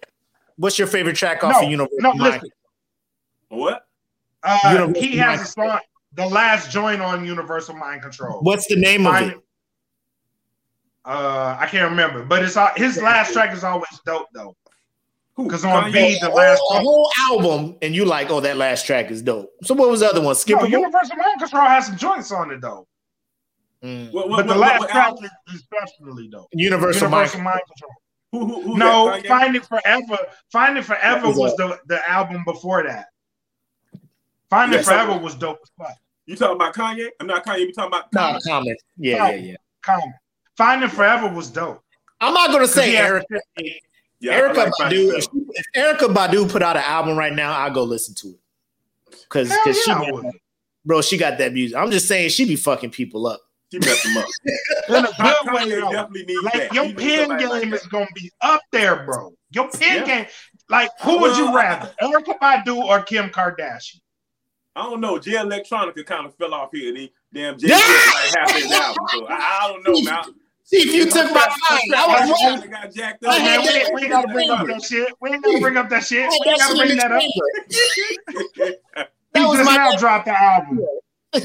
[0.56, 2.34] What's your favorite track off No, of Universal no, Mind?
[2.34, 2.50] listen.
[3.50, 3.86] What?
[4.42, 5.80] Uh, Universal he has Mind a song,
[6.14, 8.40] the last joint on Universal Mind Control.
[8.42, 9.38] What's the name of it?
[11.06, 14.56] Uh, I can't remember, but it's all, his last track is always dope though.
[15.42, 15.48] Who?
[15.48, 15.94] Because on Kanye?
[15.94, 19.22] B, the last a track, whole album, and you like, oh, that last track is
[19.22, 19.52] dope.
[19.64, 20.36] So what was the other one?
[20.36, 22.88] Skip no, Universal Mind Control has some joints on it though.
[23.84, 24.12] Mm.
[24.12, 26.48] What, what, But the what- last what track is especially dope.
[26.54, 27.44] Universal, Universal Mind.
[27.46, 27.92] Mind Control.
[28.32, 29.28] Who, who, who's No, that, Kanye?
[29.28, 30.18] Finding Forever.
[30.52, 33.08] Finding Forever was was the, the album before that.
[34.50, 35.98] Finding Yes, Forever was dope as fuck.
[36.28, 37.08] You talking about Kanye?
[37.20, 37.60] I'm not Kanye.
[37.62, 38.44] You talking about No, Kanye?
[38.48, 38.80] comment.
[38.98, 39.56] Yeah, yeah, yeah.
[39.82, 40.14] Come.
[40.58, 41.82] Finding Forever was dope.
[42.20, 43.10] I'm not gonna say Yeah.
[43.10, 43.74] Erykah.
[44.22, 44.90] Yeah, I Erykah like Badu.
[44.92, 45.14] too.
[45.18, 45.66] If, if
[46.00, 48.40] Erykah Badu put out an album right now, I'll go listen to it.
[49.30, 50.26] Cause, Hell 'cause she, yeah, I got would.
[50.86, 51.76] bro, she got that music.
[51.78, 53.42] I'm just saying she be fucking people up.
[53.72, 54.26] She messed him up.
[54.90, 55.12] In a
[55.44, 55.92] good way, though.
[55.92, 56.74] definitely needs Like that.
[56.74, 57.82] your He needs pen somebody like game that.
[57.82, 59.34] is gonna be up there, bro.
[59.52, 60.06] Your pen Yeah.
[60.06, 60.26] game.
[60.70, 64.00] Like, who would you rather, Erykah Badu or Kim Kardashian?
[64.76, 65.18] I don't know.
[65.20, 66.90] Jay Electronica kind of fell off here.
[66.90, 67.76] And he damn Jay Yeah!
[68.14, 69.06] like half his album.
[69.12, 70.24] So I, I don't know, man.
[70.72, 71.82] See if you took my line.
[71.94, 72.70] I was I wrong.
[72.70, 73.42] got jacked I up.
[73.42, 75.14] had Man, that we, we ain't gotta bring up that shit.
[75.20, 76.24] We ain't gotta bring up that shit.
[76.24, 77.22] I We ain't gotta bring that up.
[79.34, 80.80] He just now dropped the album.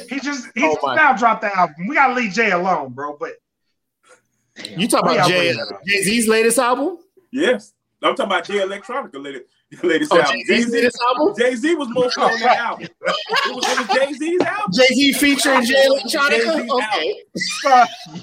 [0.09, 1.87] He just he Oh just now dropped the album.
[1.89, 3.17] We gotta leave Jay alone, bro.
[3.19, 3.35] But
[4.77, 5.81] You talking about y'all Jay bring that up?
[5.87, 6.99] Jay Z's latest album?
[7.33, 7.73] yes.
[8.03, 9.45] I'm talking about Jay Electronica latest,
[9.83, 10.37] latest Oh, album.
[10.47, 11.35] Jay Z's latest album?
[11.39, 12.89] Jay Z was mostly on that album.
[13.47, 14.73] It was, it was Jay Z's album.
[14.73, 16.69] Jay Z featuring Jay Electronica?
[16.69, 17.23] Okay.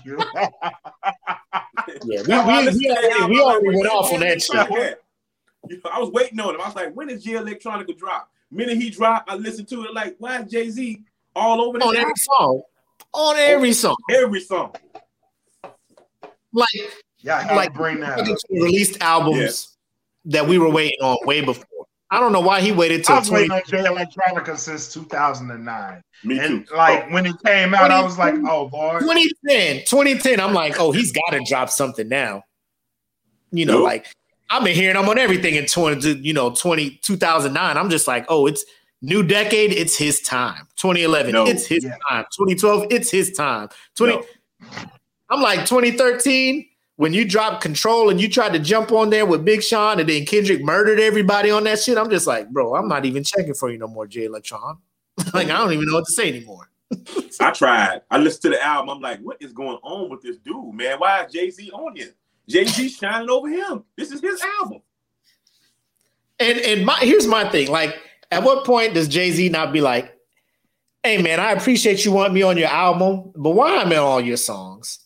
[2.06, 5.02] Yeah, we, That's we, we to already, we already went off on Jay that shit.
[5.70, 6.62] You know, I was waiting on him.
[6.62, 8.30] I was like, when is Jay Electronica drop?
[8.52, 11.02] Minute he dropped, I listened to it like, why is Jay Z
[11.36, 12.16] all over this On every album?
[12.18, 12.62] song.
[13.14, 13.96] On every song.
[14.12, 14.74] every song?
[16.54, 16.68] Like,
[17.20, 19.73] Yeah, I Like- bring that released albums
[20.26, 21.66] that we were waiting on way before.
[22.10, 23.50] I don't know why he waited I till was 20.
[23.50, 26.02] waiting on Jay Electronica since 2009.
[26.24, 26.76] Me And too.
[26.76, 27.14] like oh.
[27.14, 29.02] when it came out, I was like, oh Lord.
[29.02, 32.44] 2010, 2010, I'm like, oh, he's got to drop something now.
[33.52, 33.84] You know, Nope.
[33.84, 34.08] like
[34.50, 37.78] I've been hearing him on everything in 20, you know, 20, 2009.
[37.78, 38.64] I'm just like, oh, it's
[39.02, 39.72] new decade.
[39.74, 40.68] It's his time.
[40.76, 41.46] 2011, No.
[41.48, 41.98] it's his Yeah.
[42.10, 42.26] time.
[42.38, 43.70] 2012, it's his time.
[43.96, 44.24] 20, No.
[45.30, 46.68] I'm like 2013
[47.04, 50.08] when you dropped control and you tried to jump on there with Big Sean and
[50.08, 51.98] then Kendrick murdered everybody on that shit.
[51.98, 54.78] I'm just like, bro, I'm not even checking for you no more, Jay Electron.
[55.34, 56.70] like I don't even know what to say anymore.
[57.42, 58.04] I tried.
[58.10, 58.90] I listened to the album.
[58.90, 60.98] I'm like, what is going on with this dude, man?
[60.98, 62.16] Why is Jay Z on here?
[62.48, 63.84] Jay Z shining over him.
[63.98, 64.82] This is his album.
[66.40, 67.70] And and my here's my thing.
[67.70, 68.00] Like,
[68.32, 70.18] at what point does Jay Z not be like,
[71.04, 74.04] "Hey man, I appreciate you want me on your album, but why am I on
[74.04, 75.03] all your songs?"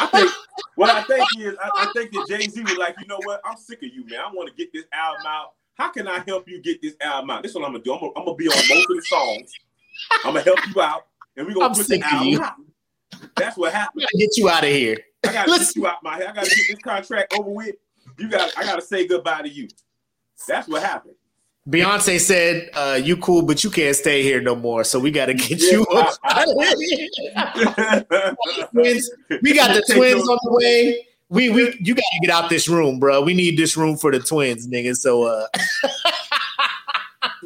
[0.00, 0.30] I think
[0.74, 3.40] what I think is I, I think that Jay Z was like, you know what?
[3.44, 4.20] I'm sick of you, man.
[4.20, 7.30] I want to get this album out how can I help you get this album
[7.30, 7.42] out?
[7.42, 7.92] This is what I'm gonna do.
[7.92, 9.52] I'm gonna, I'm gonna be on most of the songs.
[10.24, 11.06] I'm gonna help you out,
[11.36, 12.42] and we're gonna I'm put sick the of album you.
[12.42, 12.54] out.
[13.36, 14.02] That's what happened.
[14.02, 14.96] I gotta get you out of here.
[15.26, 15.66] I gotta Listen.
[15.66, 16.28] get you out my head.
[16.28, 17.76] I gotta get this contract over with.
[18.18, 18.56] You got.
[18.56, 19.68] I gotta say goodbye to you.
[20.48, 21.16] That's what happened.
[21.68, 24.84] Beyonce said, uh, "You cool, but you can't stay here no more.
[24.84, 29.10] So we got to get Yeah, you I- out of here." twins.
[29.42, 31.06] We got the twins on the way.
[31.28, 33.20] We we you got to get out this room, bro.
[33.22, 34.94] We need this room for the twins, nigga.
[34.96, 35.46] So uh,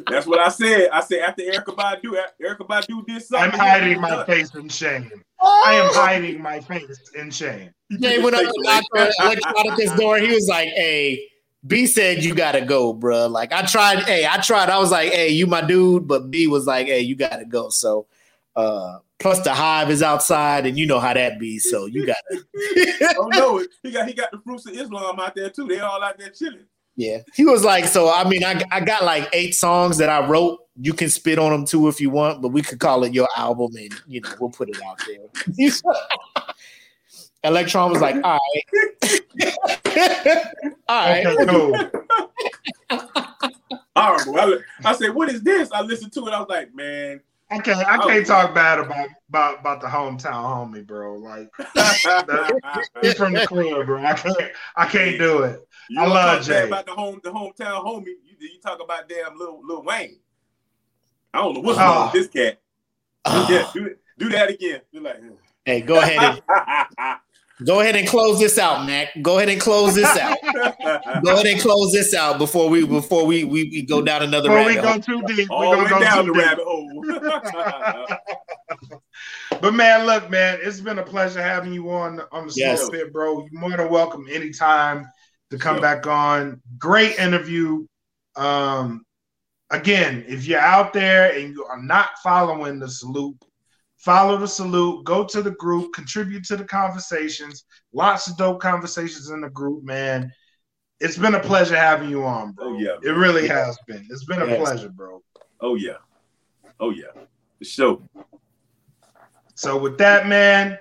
[0.07, 0.89] That's what I said.
[0.91, 3.51] I said after Erykah Badu, Erykah Badu did something.
[3.53, 5.11] I'm hiding my face in shame.
[5.41, 7.71] I am hiding my face in shame.
[7.89, 9.11] They went up to Dr.
[9.19, 10.17] Electronicus door.
[10.19, 11.27] He was like, "Hey,
[11.65, 13.27] B said you gotta go, bro.
[13.27, 13.99] Like I tried.
[14.03, 14.69] Hey, I tried.
[14.69, 17.69] I was like, hey, you my dude, but B was like, hey, you gotta go.
[17.69, 18.07] So,
[18.55, 21.59] uh, plus the hive is outside, and you know how that be.
[21.59, 22.43] So you gotta.
[23.17, 25.67] Oh no, he got he got the fruits of Islam out there too.
[25.67, 26.65] They all out there chilling.
[26.95, 30.27] Yeah, he was like, so I mean, I I got like eight songs that I
[30.27, 30.59] wrote.
[30.79, 33.27] You can spit on them too if you want, but we could call it your
[33.37, 35.65] album, and you know we'll put it out there.
[37.43, 39.21] Electron was like, all right,
[40.87, 41.25] all right.
[41.25, 41.75] Okay, cool.
[43.95, 44.39] Horrible.
[44.39, 45.71] I, I said, what is this?
[45.71, 46.33] I listened to it.
[46.33, 47.19] I was like, man.
[47.49, 47.85] I can't.
[47.85, 50.21] I can't talk bad about about about the hometown
[50.71, 51.15] homie, bro.
[51.17, 51.49] Like
[53.01, 54.01] he's from the club, bro.
[54.01, 54.37] I can't.
[54.77, 55.67] I can't do it.
[55.89, 56.67] You I wanna love talk bad Jay.
[56.67, 58.05] about the home the hometown homie.
[58.05, 60.19] You, you talk about damn little little Wayne.
[61.33, 61.81] I don't know what's Oh.
[61.83, 62.59] wrong with this cat.
[63.25, 63.47] Ah.
[63.49, 64.81] Yeah, do, do that again.
[64.91, 65.21] You're like,
[65.65, 67.19] Hey, go ahead and
[67.65, 69.09] go ahead and close this out, Mac.
[69.21, 70.37] Go ahead and close this out.
[71.23, 74.49] Go ahead and close this out before we before we we, we go down another
[74.49, 75.21] Before we rabbit go hole.
[75.27, 76.43] too deep, we all the go down too the deep.
[76.43, 78.17] rabbit hole.
[79.61, 82.79] But man, look, man, it's been a pleasure having you on on the Yes.
[82.81, 83.45] Smoke Pit, bro.
[83.51, 85.07] You're more than welcome anytime
[85.51, 85.81] to come Sure.
[85.81, 86.61] back on.
[86.79, 87.85] Great interview.
[88.35, 89.03] Um,
[89.69, 93.35] again, if you're out there and you are not following the salute,
[94.01, 95.03] follow the salute.
[95.05, 97.65] Go to the group, contribute to the conversations.
[97.93, 100.31] Lots of dope conversations in the group, man.
[100.99, 102.75] It's been a pleasure having you on, bro.
[102.75, 104.05] Oh, yeah, it really has been.
[104.09, 104.59] It's been a Yes.
[104.59, 105.21] pleasure, bro.
[105.61, 105.97] oh yeah.
[106.79, 107.07] Oh yeah.
[107.63, 108.03] So.
[109.55, 110.77] So with that, man,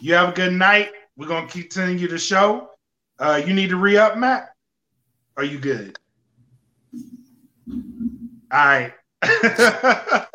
[0.00, 0.90] you have a good night.
[1.16, 2.70] We're gonna continue the show.
[3.18, 4.50] Uh, you need to re up, Matt.
[5.36, 5.96] Are you good?
[8.52, 8.92] All right.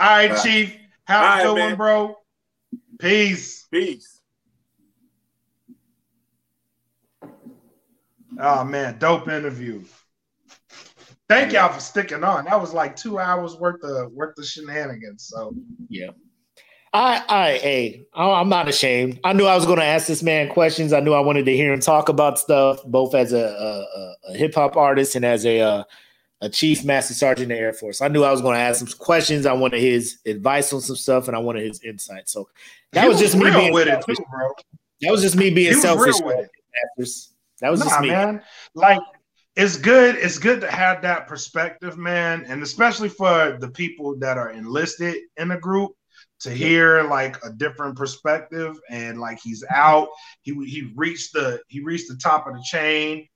[0.00, 0.76] All right, Chief.
[1.04, 1.68] Have All a right, good man.
[1.70, 2.16] one, bro.
[2.98, 3.66] Peace.
[3.70, 4.20] Peace.
[8.40, 9.84] Oh man, dope interview.
[11.28, 12.46] Thank y'all for sticking on.
[12.46, 15.26] That was like two hours worth of worth of shenanigans.
[15.28, 15.54] So
[15.88, 16.10] yeah.
[16.92, 19.20] I, I, hey, I- I'm not ashamed.
[19.22, 20.92] I knew I was going to ask this man questions.
[20.92, 24.14] I knew I wanted to hear him talk about stuff, both as a, a, a-
[24.32, 25.84] a hip hop artist and as a uh,
[26.42, 28.00] a chief master sergeant in the Air Force.
[28.00, 29.44] I knew I was going to ask some questions.
[29.46, 32.28] I wanted his advice on some stuff, and I wanted his insight.
[32.28, 32.48] So
[32.92, 34.16] that He was just me being with it selfish.
[34.16, 34.50] too, bro.
[35.02, 36.16] That was just me being selfish.
[37.60, 38.08] That was just Nah, me.
[38.08, 38.42] man.
[38.74, 39.00] Like
[39.56, 40.16] it's good.
[40.16, 45.16] It's good to have that perspective, man, and especially for the people that are enlisted
[45.36, 45.92] in a group
[46.40, 48.78] to hear like a different perspective.
[48.88, 50.08] And like he's out.
[50.42, 53.26] He he reached the he reached the top of the chain.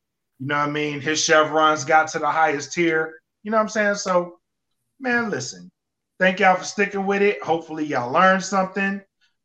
[0.41, 1.01] You know what I mean?
[1.01, 3.15] His chevrons got to the highest tier.
[3.43, 3.95] You know what I'm saying?
[3.97, 4.39] So,
[5.01, 5.71] man, listen.
[6.21, 7.43] Thank y'all for sticking with it.
[7.43, 9.01] Hopefully, y'all learned something.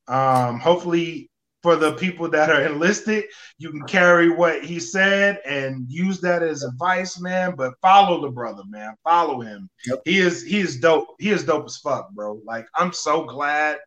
[0.07, 1.30] Um, hopefully,
[1.61, 3.26] for the people that are enlisted,
[3.57, 7.56] you can carry what he said and use that as advice, man.
[7.56, 8.94] But follow the brother, man.
[9.03, 9.70] Follow him.
[9.88, 10.02] Yep.
[10.06, 11.07] He is he is dope.
[11.20, 12.40] He is dope as fuck, bro.
[12.45, 13.78] Like I'm so glad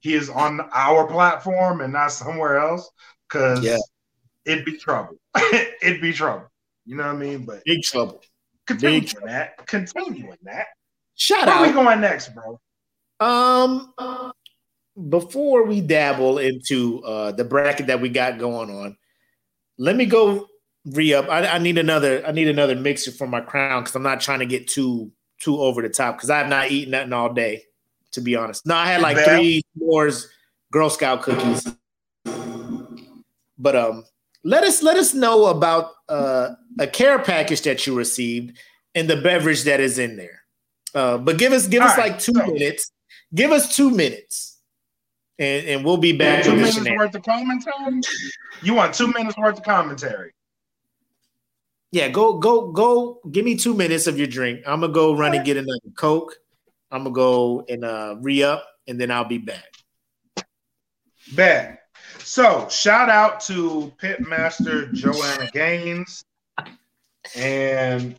[0.00, 2.90] he is on our platform and not somewhere else,
[3.28, 3.78] because Yeah.
[4.44, 5.14] it'd be trouble.
[5.82, 6.48] it'd be trouble.
[6.84, 7.44] You know what I mean?
[7.44, 8.22] But Big trouble.
[8.66, 10.66] continuing Big that, continuing that.
[11.14, 11.66] Shout Where out.
[11.66, 12.60] we going next, bro?
[13.20, 13.92] Um,
[15.08, 18.96] before we dabble into uh the bracket that we got going on,
[19.78, 20.48] let me go
[20.86, 21.28] re up.
[21.28, 22.26] I, I need another.
[22.26, 25.60] I need another mixer for my crown because I'm not trying to get too too
[25.60, 27.62] over the top because I have not eaten nothing all day.
[28.12, 30.26] To be honest, no, I had like three s'mores
[30.70, 31.66] Girl Scout cookies.
[33.56, 34.04] But um,
[34.44, 38.58] let us let us know about uh a care package that you received
[38.94, 40.42] and the beverage that is in there.
[40.94, 42.92] Uh, but give us give All us right, like two so- minutes.
[43.34, 44.60] Give us two minutes,
[45.38, 46.44] and and we'll be back.
[46.44, 48.00] two minutes worth of commentary.
[48.62, 50.32] You want two minutes worth of commentary?
[51.92, 53.20] Yeah, go go go.
[53.30, 54.60] Give me two minutes of your drink.
[54.66, 56.36] I'm gonna go run and get another Coke.
[56.90, 59.64] I'm gonna go and uh, re up, and then I'll be back.
[61.34, 61.81] Bet.
[62.24, 66.24] So shout out to Pitmaster Joanna Gaines.
[67.34, 68.18] and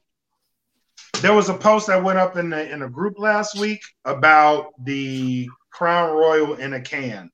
[1.21, 4.73] there was a post that went up in the in a group last week about
[4.83, 7.31] the Crown Royal in a can,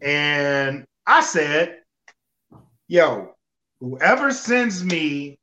[0.00, 1.80] and I said,
[2.88, 3.34] "Yo,
[3.80, 5.38] whoever sends me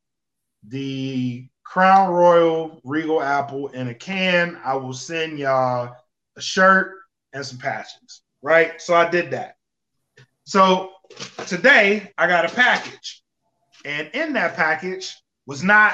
[0.68, 5.96] the Crown Royal Regal Apple in a can, I will send y'all
[6.36, 6.96] a shirt
[7.34, 9.56] and some patches." Right, so I did that.
[10.50, 10.94] So
[11.46, 13.22] today I got a package,
[13.86, 15.16] and in that package
[15.46, 15.94] was not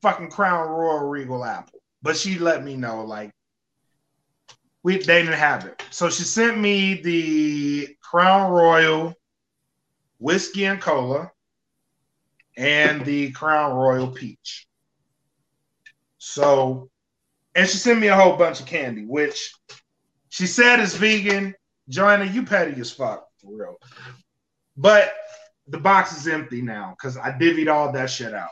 [0.00, 3.30] fucking Crown Royal Regal Apple, but she let me know like
[4.82, 5.84] we they didn't have it.
[5.90, 9.12] So she sent me the Crown Royal
[10.18, 11.30] whiskey and cola
[12.56, 14.66] and the Crown Royal peach.
[16.16, 16.88] So,
[17.54, 19.52] and she sent me a whole bunch of candy, which
[20.30, 21.54] she said is vegan.
[21.90, 23.76] Joanna, you petty as fuck for real.
[24.76, 25.12] But
[25.66, 28.50] the box is empty now because I divvied all that shit out.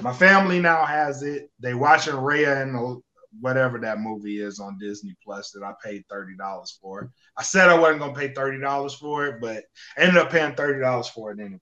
[0.00, 1.50] My family now has it.
[1.60, 3.02] They watching Raya and
[3.40, 7.10] whatever that movie is on Disney Plus that I paid thirty dollars for.
[7.36, 9.64] I said I wasn't gonna pay thirty dollars for it, but
[9.96, 11.58] ended up paying thirty dollars for it anyway.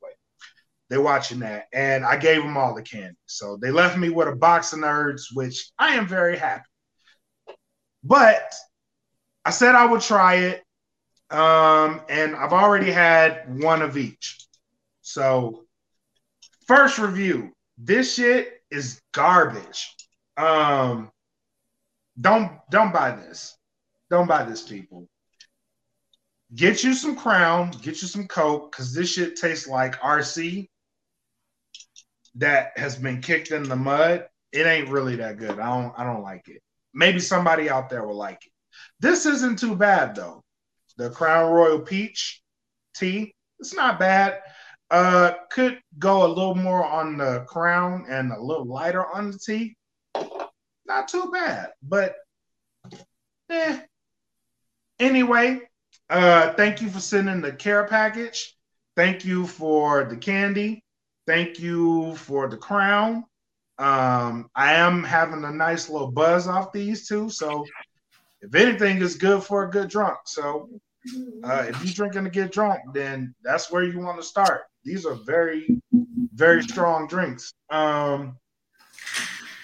[0.88, 3.18] They're watching that, and I gave them all the candy.
[3.26, 6.64] So they left me with a box of nerds, which I am very happy.
[8.02, 8.54] But
[9.44, 10.62] I said I would try it,
[11.30, 14.38] um, and I've already had one of each.
[15.02, 15.64] So
[16.66, 19.94] first review, this shit is garbage.
[20.36, 21.10] Um,
[22.20, 23.56] don't don't buy this.
[24.10, 25.08] Don't buy this, people.
[26.54, 30.68] Get you some Crown, get you some Coke, because this shit tastes like RC
[32.36, 34.26] that has been kicked in the mud.
[34.52, 35.58] It ain't really that good.
[35.58, 36.62] I don't I don't like it.
[36.94, 38.52] Maybe somebody out there will like it.
[38.98, 40.42] This isn't too bad though.
[40.98, 42.42] The Crown Royal Peach
[42.94, 44.40] tea, it's not bad.
[44.90, 49.38] Uh, could go a little more on the crown and a little lighter on the
[49.38, 49.76] tea.
[50.86, 52.16] Not too bad, but
[53.50, 53.80] eh.
[54.98, 55.60] Anyway,
[56.10, 58.56] uh, thank you for sending the care package.
[58.96, 60.82] Thank you for the candy.
[61.26, 63.24] Thank you for the crown.
[63.78, 67.30] Um, I am having a nice little buzz off these two.
[67.30, 67.64] So,
[68.40, 70.18] if anything, is good for a good drunk.
[70.26, 70.68] So,
[71.44, 74.62] uh, if you're drinking to get drunk, then that's where you want to start.
[74.84, 75.80] These are very,
[76.34, 77.52] very strong drinks.
[77.70, 78.36] Um,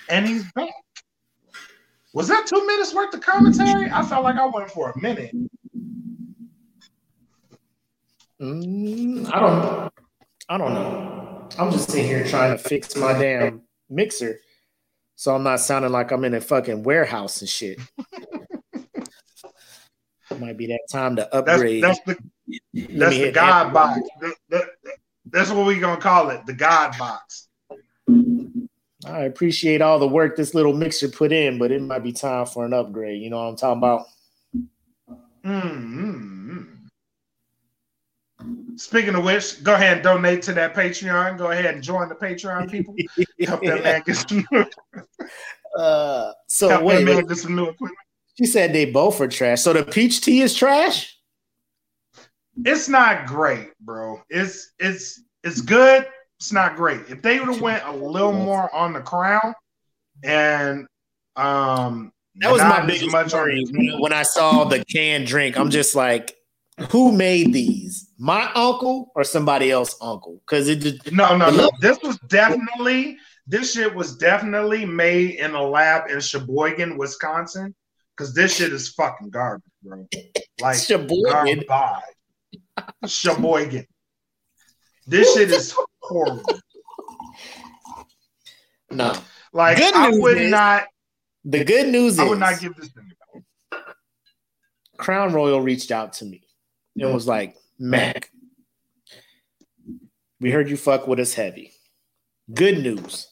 [0.08, 0.70] and he's back.
[2.12, 3.90] Was that two minutes worth of commentary?
[3.90, 5.34] I felt like I went for a minute.
[8.40, 9.92] Mm, I don't.
[10.48, 11.48] I don't know.
[11.58, 14.38] I'm just sitting here trying to fix my damn mixer,
[15.16, 17.78] so I'm not sounding like I'm in a fucking warehouse and shit.
[20.40, 21.82] Might be that time to upgrade.
[21.82, 22.16] that's the
[22.72, 24.00] that's the God that- box.
[24.20, 24.68] That- that-
[25.26, 27.48] that's what we're gonna call it, the God box.
[29.06, 32.46] I appreciate all the work this little mixer put in, but it might be time
[32.46, 33.20] for an upgrade.
[33.22, 34.06] You know what I'm talking about?
[35.44, 36.62] Mm-hmm.
[38.76, 41.38] Speaking of which, go ahead and donate to that Patreon.
[41.38, 42.94] Go ahead and join the Patreon people.
[43.40, 44.64] Help that man get some new,
[45.78, 47.98] Uh, so help wait, that man get some new equipment.
[48.36, 49.62] She said they both are trash.
[49.62, 51.16] So the peach tea is trash.
[52.64, 54.22] It's not great, bro.
[54.28, 56.06] It's it's it's good.
[56.38, 57.02] It's not great.
[57.08, 59.54] If they would have went a little more on the crown
[60.22, 60.86] and
[61.36, 65.56] um That was my biggest much worry when, I saw the canned drink.
[65.58, 66.36] I'm just like,
[66.90, 68.08] who made these?
[68.18, 70.40] My uncle or somebody else uncle?
[70.46, 71.70] Because it just No, no, no.
[71.80, 73.16] This was definitely
[73.46, 77.74] this shit was definitely made in a lab in Sheboygan, Wisconsin.
[78.16, 80.06] Cause this shit is fucking garbage, bro.
[80.60, 81.64] Like Sheboygan.
[81.66, 82.04] garbage.
[83.06, 83.86] Sheboygan.
[85.06, 86.44] This shit is horrible.
[88.90, 89.14] no.
[89.52, 90.84] Like Good I would is- not
[91.44, 93.10] The good news is I is would not give this thing
[93.72, 93.78] a
[94.96, 96.42] Crown Royal reached out to me
[96.96, 98.30] and was like, Mac,
[100.40, 101.72] we heard you fuck with us heavy.
[102.52, 103.28] Good news.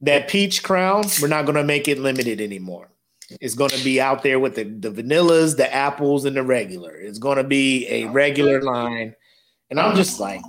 [0.00, 2.88] That peach crown, we're not going to make it limited anymore.
[3.40, 6.94] It's going to be out there with the, the vanillas, the apples, and the regular.
[6.94, 8.12] It's going to be a oh.
[8.12, 9.14] regular line.
[9.70, 10.40] And I'm just like,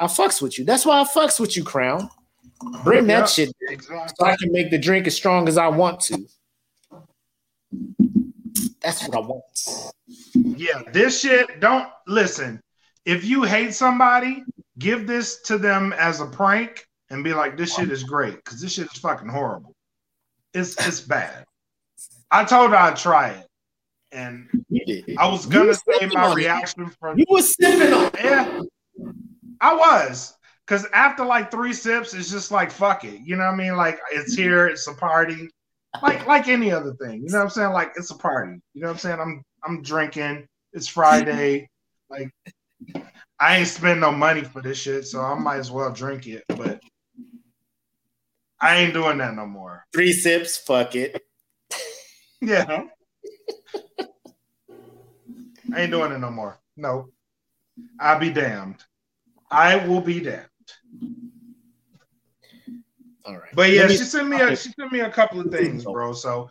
[0.00, 0.64] I fucks with you.
[0.64, 2.10] That's why I fucks with you, Crown.
[2.82, 3.26] Bring that Yeah.
[3.26, 4.14] shit Exactly.
[4.18, 6.26] so I can make the drink as strong as I want to.
[8.82, 9.92] That's what I want.
[10.34, 12.60] Yeah, this shit, don't listen.
[13.04, 14.44] If you hate somebody,
[14.78, 18.60] give this to them as a prank and be like, this shit is great because
[18.60, 19.74] this shit is fucking horrible.
[20.54, 21.44] It's it's bad.
[22.30, 23.46] I told her I'd try it.
[24.12, 24.48] And
[25.18, 28.06] I was gonna say my reaction from You was sipping on.
[28.06, 28.24] it.
[28.24, 28.62] yeah,
[29.60, 30.34] I was.
[30.66, 33.20] Cause after like three sips, it's just like fuck it.
[33.24, 33.76] You know what I mean?
[33.76, 34.42] Like it's mm-hmm.
[34.42, 35.48] here, it's a party.
[36.02, 37.22] Like like any other thing.
[37.22, 37.72] You know what I'm saying?
[37.72, 38.60] Like it's a party.
[38.74, 39.20] You know what I'm saying?
[39.20, 40.46] I'm I'm drinking.
[40.72, 41.68] It's Friday.
[42.10, 42.30] like
[43.40, 46.44] I ain't spend no money for this shit, so I might as well drink it.
[46.48, 46.80] But
[48.60, 49.84] I ain't doing that no more.
[49.92, 51.22] Three sips, fuck it.
[52.40, 52.84] Yeah.
[55.74, 56.58] I ain't doing it no more.
[56.76, 57.08] No.
[58.00, 58.82] I'll be damned.
[59.50, 60.46] I will be damned.
[63.24, 63.50] All right.
[63.54, 66.12] But yeah, me- she sent me a she sent me a couple of things, bro.
[66.12, 66.50] So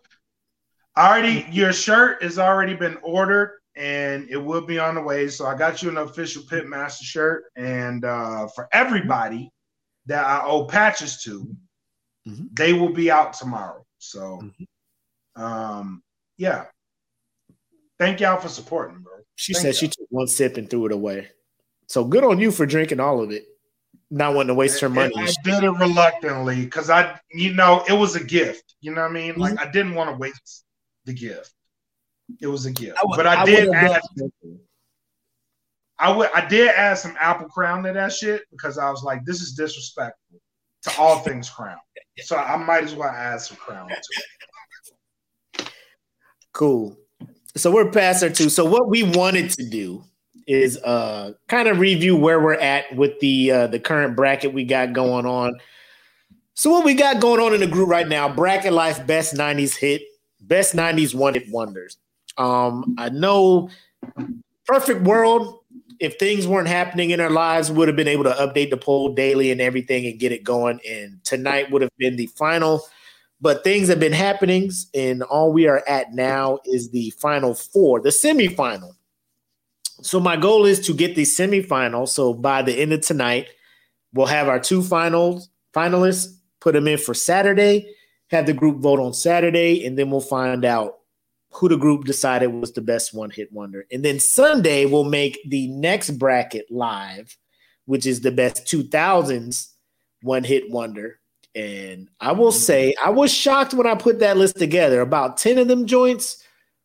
[0.98, 5.28] already your shirt has already been ordered and it will be on the way.
[5.30, 7.46] So I got you an official Pitmaster shirt.
[7.56, 9.52] And uh for everybody
[10.06, 11.56] that I owe patches to,
[12.28, 12.50] Mhm.
[12.56, 13.86] they will be out tomorrow.
[13.98, 14.68] So Mhm.
[15.38, 16.04] Um
[16.38, 16.66] yeah.
[18.00, 19.14] Thank y'all for supporting, bro.
[19.36, 21.30] She Thank said she took one sip and threw it away.
[21.88, 23.46] So good on you for drinking all of it.
[24.10, 25.14] Not wanting to waste her money.
[25.18, 28.76] I did it reluctantly because I, you know, it was a gift.
[28.80, 29.36] You know what I mean?
[29.36, 30.66] Like I didn't want to waste
[31.06, 31.52] the gift.
[32.42, 34.02] It was a gift, would- but I, did would've add.
[36.00, 36.30] I would.
[36.34, 39.54] I did add some apple crown to that shit because I was like, this is
[39.54, 40.40] disrespectful
[40.84, 41.80] to all things crown.
[42.20, 44.26] So I might as well add some crown to it.
[46.58, 46.98] Cool.
[47.56, 48.50] So we're past our two.
[48.50, 50.04] So what we wanted to do
[50.48, 54.64] is uh kind of review where we're at with the uh the current bracket we
[54.64, 55.60] got going on.
[56.56, 59.76] So what we got going on in the group right now, bracket life best 90s
[59.76, 60.02] hit,
[60.42, 61.98] best 90s one hit wonders.
[62.40, 63.70] Um I know
[64.66, 65.60] perfect world
[66.00, 69.14] if things weren't happening in our lives would have been able to update the poll
[69.14, 72.82] daily and everything and get it going and tonight would have been the final
[73.40, 78.02] but things have been happening, and all we are at now is the final four,
[78.02, 78.94] the semifinal.
[80.02, 82.08] So my goal is to get the semifinal.
[82.08, 83.48] So by the end of tonight,
[84.14, 87.94] we'll have our two finals finalists, put them in for Saturday,
[88.30, 90.96] have the group vote on Saturday, and then we'll find out
[91.52, 93.86] who the group decided was the best one hit wonder.
[93.92, 97.38] And then Sunday we'll make the next bracket live,
[97.86, 99.70] which is the best 2000s
[100.24, 101.20] one hit wonder.
[101.58, 105.02] And I will say, I was shocked when I put that list together.
[105.02, 106.44] About 10 of them joints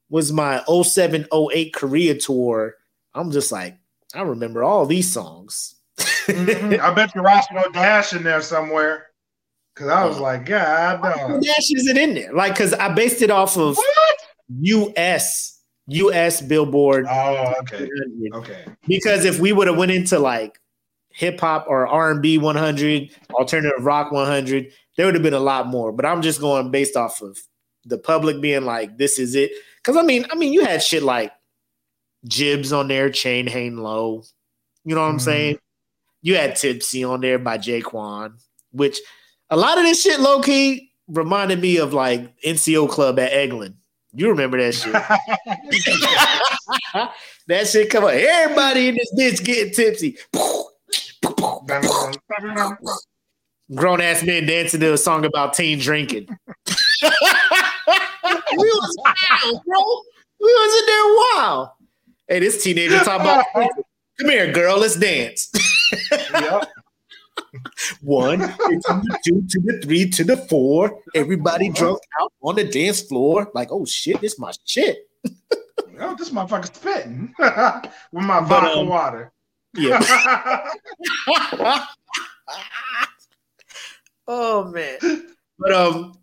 [0.08, 2.76] was my 07 08 Korea tour.
[3.14, 3.76] I'm just like,
[4.14, 5.74] I remember all these songs.
[5.98, 6.80] Mhm.
[6.80, 9.08] I bet you Roscoe Dash in there somewhere.
[9.74, 11.40] Cause I was like, God, no.
[11.40, 12.32] dashes it in there?
[12.32, 14.16] Like, because I based it off of What?
[14.60, 17.06] US, US Billboard.
[17.10, 17.88] Oh, okay,
[18.34, 18.64] okay.
[18.86, 20.58] Because if we would have went into like
[21.14, 25.40] hip hop or R and B 100, alternative rock 100, there would have been a
[25.40, 25.92] lot more.
[25.92, 27.38] But I'm just going based off of
[27.84, 31.02] the public being like, "This is it." Because I mean, I mean, you had shit
[31.02, 31.32] like
[32.26, 34.22] Jibbs on there, Chain Hang Low.
[34.84, 35.22] You know what I'm Mhm.
[35.22, 35.58] saying?
[36.22, 38.34] You had Tipsy on there by J-Kwon,
[38.70, 39.00] which
[39.50, 43.74] a lot of this shit low key reminded me of like NCO Club at Eglin.
[44.14, 44.92] You remember that shit?
[47.48, 48.12] that shit come on.
[48.14, 50.16] Everybody in this bitch getting tipsy.
[53.74, 56.26] Grown ass men dancing to a song about teen drinking.
[56.28, 57.10] we
[58.58, 59.80] was wild, bro.
[60.40, 61.04] We was in there
[61.44, 61.68] wild.
[62.28, 65.50] Hey, this teenager talking about come here, girl, let's dance.
[66.10, 66.68] Yep.
[68.02, 71.00] One to the two to the three to the four.
[71.14, 73.50] Everybody drunk out on the dance floor.
[73.54, 75.08] Like, oh shit, this my shit.
[76.00, 79.32] Oh, this motherfucker spitting with my But, vodka um, water.
[79.74, 80.68] Yeah.
[84.28, 84.98] oh man.
[85.58, 86.18] But um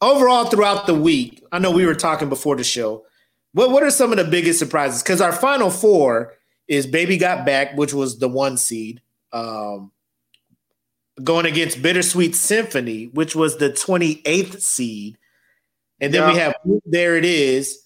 [0.00, 3.04] overall throughout the week, I know we were talking before the show.
[3.52, 5.02] What what are some of the biggest surprises?
[5.02, 6.34] Because our final four
[6.68, 9.00] is Baby Got Back, which was the one seed.
[9.32, 9.90] Um
[11.22, 15.16] going against Bittersweet Symphony, which was the 28th seed.
[16.00, 16.54] And then we have
[16.84, 17.83] There It Is,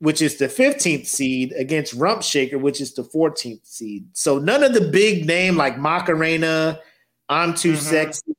[0.00, 4.06] which is the 15th seed, against Rump Shaker, which is the 14th seed.
[4.12, 6.80] So none of the big name like Macarena,
[7.28, 7.78] I'm Too Mhm.
[7.78, 8.36] Sexy,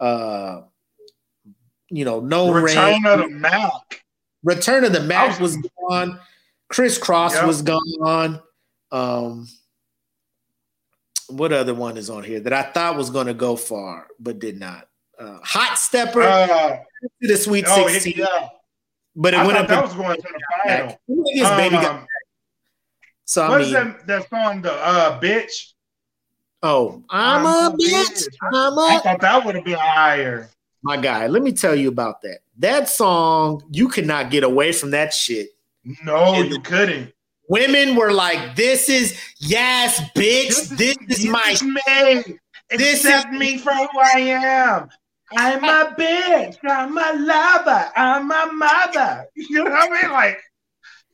[0.00, 0.62] uh,
[1.88, 4.04] you know, No Return Rain, of the Mac.
[4.42, 5.56] Return of the Mac was-
[5.88, 6.18] gone,
[6.68, 7.46] Criss Cross Yep.
[7.46, 8.40] was gone.
[8.90, 9.48] Um,
[11.28, 14.38] what other one is on here that I thought was going to go far but
[14.38, 14.88] did not?
[15.18, 16.78] Uh, Hot Stepper Uh,
[17.22, 18.48] to the Sweet oh, 16, yeah.
[19.16, 19.68] But it I went up.
[19.68, 21.00] that was going to the final.
[21.08, 22.06] Against Baby Got Um,
[23.24, 25.72] So I what is mean, that, that song, the uh, bitch?
[26.62, 28.28] oh, I'm a bitch.
[28.52, 30.48] I'm I a thought that would have been higher.
[30.82, 31.26] my guy.
[31.26, 32.38] Let me tell you about that.
[32.58, 35.48] That song, you could not get away from that shit.
[36.04, 37.12] No, you couldn't.
[37.48, 40.68] Women were like, "This is yes, bitch.
[40.76, 42.38] This is my me.
[42.70, 44.88] This Accept is- me for who I am.
[45.36, 46.56] I'm a bitch.
[46.64, 47.92] I'm a lover.
[47.96, 49.26] I'm a mother.
[49.36, 50.12] You know what I mean?
[50.12, 50.38] Like,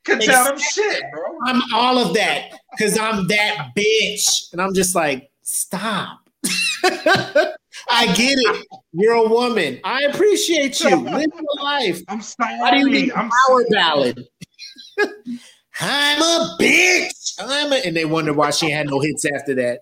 [0.04, 1.22] could tell them shit, bro.
[1.44, 4.52] I'm all of that because I'm that bitch.
[4.52, 6.20] And I'm just like, stop.
[6.84, 8.66] I get it.
[8.92, 9.80] You're a woman.
[9.84, 10.96] I appreciate you.
[10.96, 12.02] Live your life.
[12.08, 12.58] I'm sorry.
[12.58, 13.64] Why do you need I'm power sorry.
[13.70, 14.24] ballad?
[15.80, 17.34] I'm a bitch.
[17.38, 19.80] I'm a, and they wonder why she had no hits after that.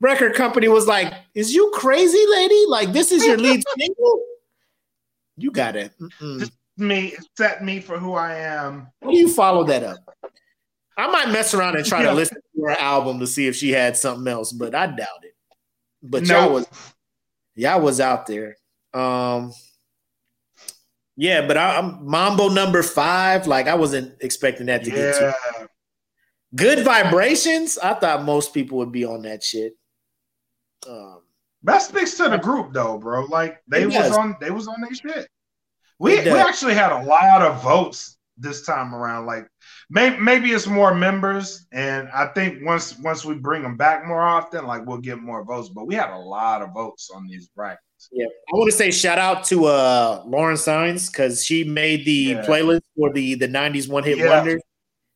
[0.00, 2.64] Record company was like, "Is you crazy, lady?
[2.68, 4.24] Like this is your lead single?
[5.36, 5.92] You got it.
[6.76, 8.88] Me, accept me for who I am.
[9.02, 9.98] How do you follow that up?
[10.96, 12.10] I might mess around and try Yeah.
[12.10, 15.22] to listen to her album to see if she had something else, but I doubt
[15.22, 15.34] it.
[16.02, 16.40] But No.
[16.40, 16.66] y'all was
[17.54, 18.56] y'all was out there.
[18.94, 19.52] Um
[21.16, 23.46] yeah, but I, I'm Mambo number five.
[23.46, 25.34] Like I wasn't expecting that to get to
[26.54, 27.76] good vibrations.
[27.76, 29.74] I thought most people would be on that shit.
[30.88, 31.22] Um
[31.62, 33.24] That speaks to the group though, bro.
[33.26, 34.16] Like they was does.
[34.16, 35.28] on they was on their shit.
[35.98, 39.26] We we actually had a lot of votes this time around.
[39.26, 39.46] Like
[39.90, 44.22] maybe maybe it's more members, and I think once once we bring them back more
[44.22, 45.68] often, like we'll get more votes.
[45.68, 48.08] But we had a lot of votes on these brackets.
[48.10, 52.12] Yeah, I want to say shout out to uh Lauren Sines because she made the
[52.12, 52.46] Yeah.
[52.46, 54.30] playlist for the the '90s one hit Yeah.
[54.30, 54.62] wonders,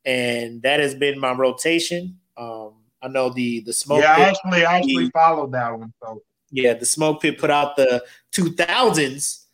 [0.05, 2.19] and that has been my rotation.
[2.37, 2.64] Um,
[3.05, 5.93] I know the the smoke yeah, I pit, actually I actually the- followed that one.
[6.03, 8.03] So yeah, the smoke pit put out the
[8.33, 9.45] 2000s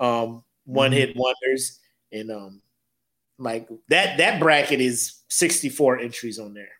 [0.00, 1.80] um one hit wonders,
[2.12, 2.62] and um
[3.38, 6.72] like that that bracket is 64 entries on there,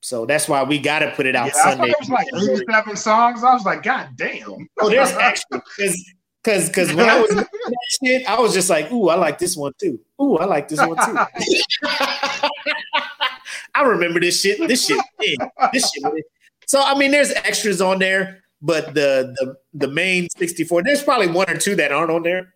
[0.00, 1.90] so that's why we got to put it yeah, out I thought Sunday.
[1.90, 3.42] it was like 87 songs.
[3.42, 4.68] I was like, God damn.
[4.80, 6.12] Oh, there's extra because
[6.44, 7.48] because because when I was that
[8.02, 9.98] shit, I was just like, ooh, I like this one too.
[10.20, 11.18] Ooh, I like this one too.
[13.74, 14.66] I remember this shit.
[14.66, 15.00] This shit.
[15.72, 16.24] this shit.
[16.66, 20.82] So I mean, there's extras on there, but the the the main 64.
[20.82, 22.54] There's probably one or two that aren't on there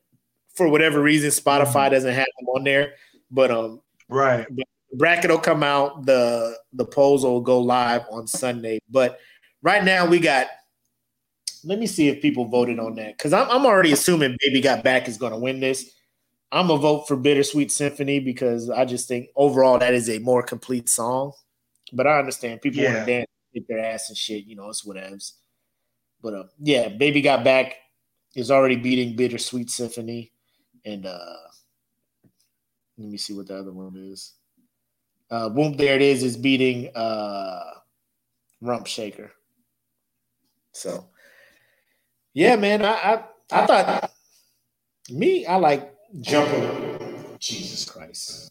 [0.54, 1.30] for whatever reason.
[1.30, 2.92] Spotify doesn't have them on there,
[3.30, 4.46] but um, right.
[4.54, 4.64] the
[4.94, 6.06] bracket will come out.
[6.06, 8.80] The the polls will go live on Sunday.
[8.88, 9.18] But
[9.62, 10.46] right now we got.
[11.66, 14.84] Let me see if people voted on that because I'm, I'm already assuming Baby Got
[14.84, 15.90] Back is going to win this.
[16.54, 20.40] I'm gonna vote for Bittersweet Symphony because I just think overall that is a more
[20.40, 21.32] complete song.
[21.92, 24.46] But I understand people want to dance, kick their ass and shit.
[24.46, 25.32] You know, it's whatevs.
[26.22, 27.74] But uh, yeah, Baby Got Back
[28.36, 30.30] is already beating Bittersweet Symphony,
[30.84, 31.36] and uh,
[32.98, 34.34] let me see what the other one is.
[35.32, 36.22] Uh, boom, there it is.
[36.22, 37.64] Is beating uh,
[38.60, 39.32] Rump Shaker.
[40.70, 41.06] So,
[42.32, 44.10] yeah, man, I I, I thought
[45.10, 47.36] me, I like jumping.
[47.38, 48.50] Jesus Christ.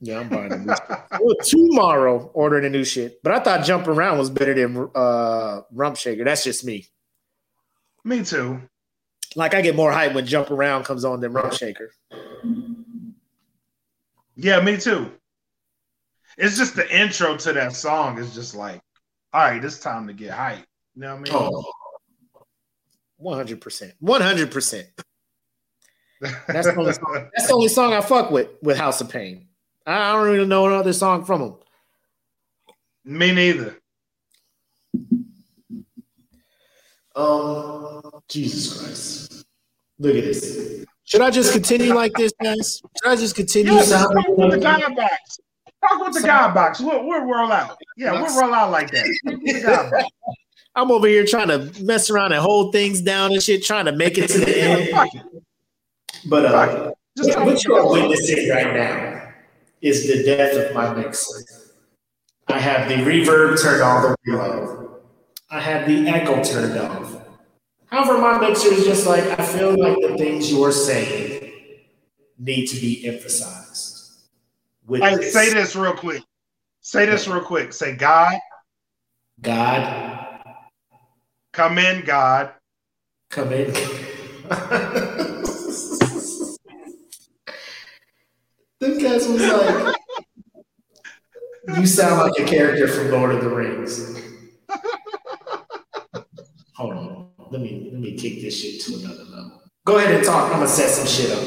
[0.00, 3.20] Yeah, I'm buying a new well, tomorrow ordering a new shit.
[3.22, 6.24] But I thought jump around was better than uh rump shaker.
[6.24, 6.86] That's just me.
[8.04, 8.60] Me too.
[9.34, 11.90] Like I get more hype when jump around comes on than rump shaker.
[14.36, 15.10] Yeah, me too.
[16.36, 18.80] It's just the intro to that song is just like,
[19.32, 20.64] all right, it's time to get hype.
[20.94, 21.52] You know what I mean?
[21.54, 21.72] Oh.
[23.20, 23.92] 100%.
[24.00, 24.84] 100%.
[26.20, 29.46] That's the only song, that's the only song I fuck with with House of Pain.
[29.86, 31.54] I don't even know another song from them.
[33.04, 33.78] Me neither.
[37.16, 39.46] Um, Jesus Christ.
[39.98, 40.84] Look at this.
[41.04, 42.82] Should I just continue like this, guys?
[43.02, 43.72] Should I just continue?
[43.72, 45.40] Yeah, sounding talk with the like- guy box.
[45.88, 46.80] Talk with the guy box.
[46.80, 47.78] We'll, we'll roll out.
[47.96, 49.06] Yeah, we'll roll out like that.
[49.26, 50.04] Talk with the guy box.
[50.74, 53.92] I'm over here trying to mess around and hold things down and shit, trying to
[53.92, 55.37] make it to the end.
[56.28, 56.42] Fuck it.
[56.42, 56.94] But uh, it.
[57.16, 58.08] Just talk what you are the guy box.
[58.20, 59.32] witnessing right now
[59.80, 61.44] is the death of my mixer.
[62.48, 65.00] I have the reverb turned all the way low.
[65.50, 67.16] I have the echo turned off.
[67.86, 71.52] However, my mixer is just like I feel like the things you are saying
[72.38, 73.94] need to be emphasized.
[74.86, 75.32] With Hey, this.
[75.32, 76.22] say this real quick.
[76.80, 77.72] Say this real quick.
[77.72, 78.38] Say, God,
[79.42, 80.40] God,
[81.52, 82.52] come in, God.
[83.30, 83.74] come in.
[88.80, 89.96] Them guys was like,
[91.76, 94.22] you sound like a character from Lord of the Rings.
[96.74, 99.62] Hold on, let me let me kick this shit to another level.
[99.84, 100.44] Go ahead and talk.
[100.52, 101.42] I'm gonna set some shit up.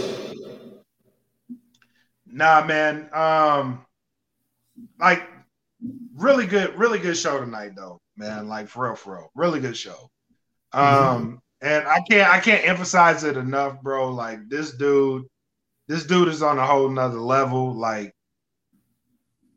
[2.25, 3.09] Nah, man.
[3.13, 3.85] Um,
[4.99, 5.23] like
[6.15, 8.49] really good, really good show tonight, though, man.
[8.49, 10.09] Like for real, for real, really good show.
[10.73, 14.09] Um, and I can't, I can't emphasize it enough, bro.
[14.13, 15.25] Like this dude,
[15.87, 17.73] this dude is on a whole nother level.
[17.73, 18.13] Like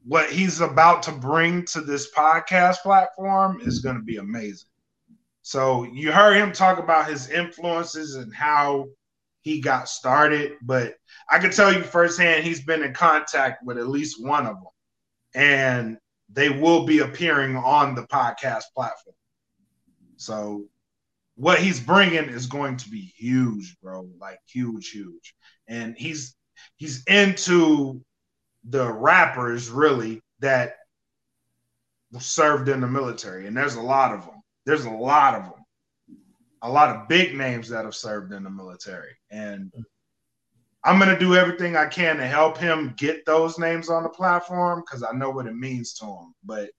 [0.04, 4.68] what he's about to bring to this podcast platform is going to be amazing.
[5.42, 8.86] So you heard him talk about his influences and how
[9.42, 10.94] he got started, but
[11.30, 14.72] I can tell you firsthand he's been in contact with at least one of them,
[15.34, 15.98] and
[16.32, 19.14] they will be appearing on the podcast platform.
[20.16, 20.64] So
[21.36, 24.08] what he's bringing is going to be huge, bro.
[24.20, 25.34] Like huge, huge.
[25.68, 26.36] And he's
[26.76, 28.02] he's into
[28.68, 30.76] the rappers really that
[32.18, 34.40] served in the military, and there's a lot of them.
[34.64, 35.64] There's a lot of them.
[36.62, 39.70] A lot of big names that have served in the military, and
[40.84, 44.80] I'm gonna do everything I can to help him get those names on the platform
[44.80, 46.34] because I know what it means to him.
[46.42, 46.70] But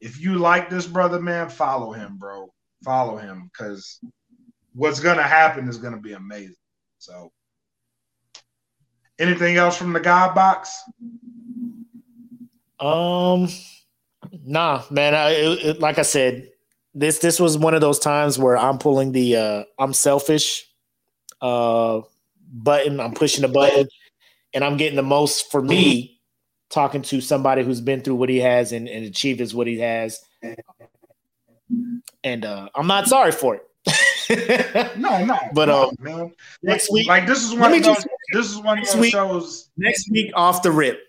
[0.00, 2.50] if you like this brother, man, follow him, bro
[2.84, 4.00] follow him because
[4.74, 6.54] what's gonna happen is gonna be amazing.
[6.98, 7.32] So,
[9.18, 10.82] anything else from the God box?
[12.78, 13.48] Um,
[14.44, 15.14] nah, man.
[15.14, 16.50] I, it, it, like I said,
[16.94, 20.66] this this was one of those times where I'm pulling the uh, I'm selfish
[21.40, 22.00] uh,
[22.52, 23.00] button.
[23.00, 23.88] I'm pushing the button,
[24.54, 26.16] and I'm getting the most for me.
[26.70, 29.80] Talking to somebody who's been through what he has and, and achieved is what he
[29.80, 30.20] has
[32.24, 33.66] and uh, I'm not sorry for it.
[34.98, 36.32] no, no, but no, um, man.
[36.62, 37.96] next week, like this is one of those.
[37.96, 39.70] Just, this is one of those week, shows.
[39.76, 41.00] Next week, off the rip,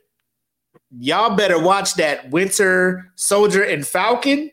[0.89, 4.51] y'all better watch that Winter Soldier and Falcon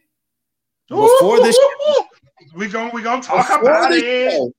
[0.89, 1.57] before this.
[2.55, 4.53] We going we gonna talk about it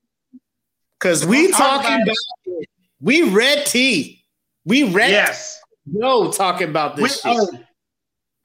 [0.98, 2.16] because we talking about, about
[2.46, 2.70] it.
[3.02, 4.24] We read tea.
[4.66, 5.60] We read yes.
[5.86, 7.50] No, talking about this we, shit.
[7.54, 7.60] Oh,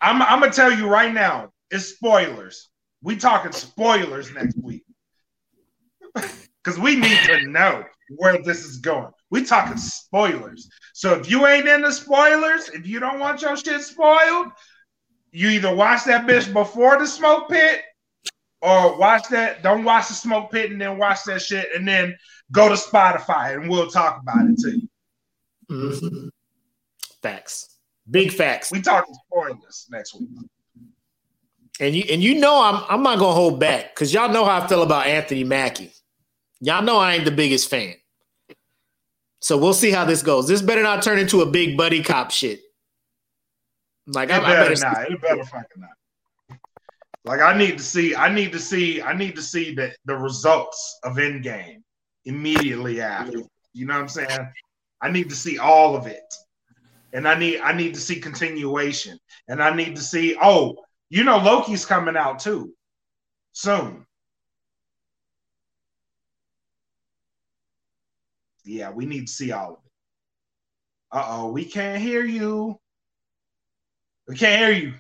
[0.01, 1.52] I'm, I'm gonna tell you right now.
[1.70, 2.70] It's spoilers.
[3.05, 4.82] We talking spoilers next week
[6.14, 7.85] because we need to know
[8.16, 9.10] where this is going.
[9.31, 10.70] We talking spoilers.
[10.94, 14.47] So if you ain't in the spoilers, if you don't want your shit spoiled,
[15.32, 17.82] you either watch that bitch before the smoke pit
[18.62, 19.62] or watch that.
[19.62, 22.16] Don't watch the smoke pit and then watch that shit and then
[22.52, 24.89] go to Spotify and we'll talk about it to you.
[25.70, 26.28] Mm-hmm.
[27.20, 27.76] Facts.
[28.10, 28.72] Big facts.
[28.72, 30.31] We talking spoilers next week.
[31.80, 34.60] And you and you know I'm I'm not gonna hold back because y'all know how
[34.60, 35.92] I feel about Anthony Mackie.
[36.60, 37.94] Y'all know I ain't the biggest fan.
[39.40, 40.48] So we'll see how this goes.
[40.48, 42.60] This better not turn into a big buddy cop shit.
[44.07, 45.10] Like it I, better, I better not.
[45.10, 46.58] It better fucking not.
[47.24, 48.15] Like I need to see.
[48.15, 49.02] I need to see.
[49.02, 51.82] I need to see the the results of Endgame
[52.24, 53.40] immediately after.
[53.73, 54.49] You know what I'm saying?
[55.00, 56.34] I need to see all of it,
[57.12, 59.18] and I need I need to see continuation,
[59.49, 60.36] and I need to see.
[60.40, 60.76] Oh,
[61.15, 62.75] you know Loki's coming out too
[63.52, 64.05] soon.
[68.65, 69.93] Yeah, we need to see all of it.
[71.12, 72.81] Uh oh, we can't hear you.
[74.26, 74.94] We can't hear you.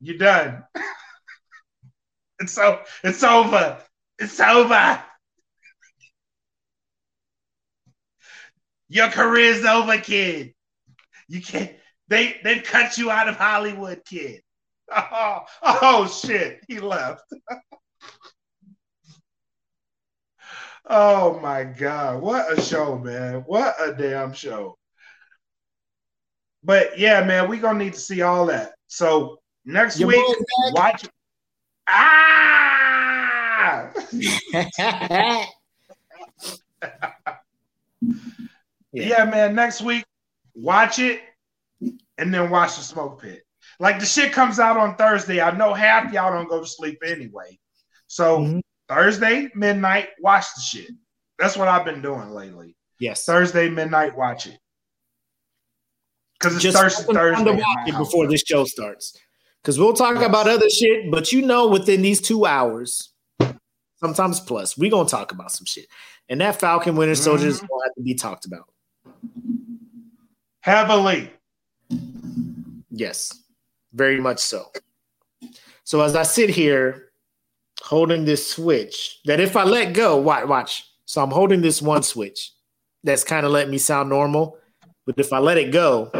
[0.00, 0.62] You're done.
[2.38, 3.78] it's so it's over.
[4.20, 5.02] It's over.
[8.88, 10.54] Your career's over, kid.
[11.26, 11.72] You can't.
[12.06, 14.42] They they cut you out of Hollywood, kid.
[14.90, 17.24] Oh, oh shit, he left.
[20.86, 23.42] oh my god, what a show, man.
[23.46, 24.76] What a damn show.
[26.64, 28.72] But yeah, man, we gonna need to see all that.
[28.86, 30.24] So next Your week,
[30.72, 31.08] watch.
[31.88, 32.32] Ah!
[34.12, 35.44] yeah.
[38.92, 39.54] yeah, man.
[39.54, 40.04] Next week,
[40.54, 41.20] watch it,
[42.18, 43.41] and then watch the smoke pit.
[43.80, 45.40] Like the shit comes out on Thursday.
[45.40, 47.58] I know half y'all don't go to sleep anyway.
[48.06, 48.58] So mm-hmm.
[48.88, 50.90] Thursday midnight, watch the shit.
[51.38, 52.76] That's what I've been doing lately.
[52.98, 53.24] Yes.
[53.24, 54.58] Thursday midnight, watch it.
[56.38, 59.16] Because it's Just Thursday, Thursday to watch it before this show starts.
[59.62, 60.26] Because we'll talk yes.
[60.26, 63.12] about other shit, but you know, within these two hours,
[63.96, 65.86] sometimes plus, we're gonna talk about some shit.
[66.28, 67.50] And that Falcon Winter Soldier mm-hmm.
[67.50, 68.68] is gonna have to be talked about.
[70.60, 71.32] Heavily.
[72.90, 73.41] Yes.
[73.92, 74.66] Very much so.
[75.84, 77.10] So as I sit here
[77.82, 80.88] holding this switch, that if I let go, watch, watch.
[81.04, 82.52] So I'm holding this one switch
[83.04, 84.58] that's kind of letting me sound normal.
[85.04, 86.10] But if I let it go,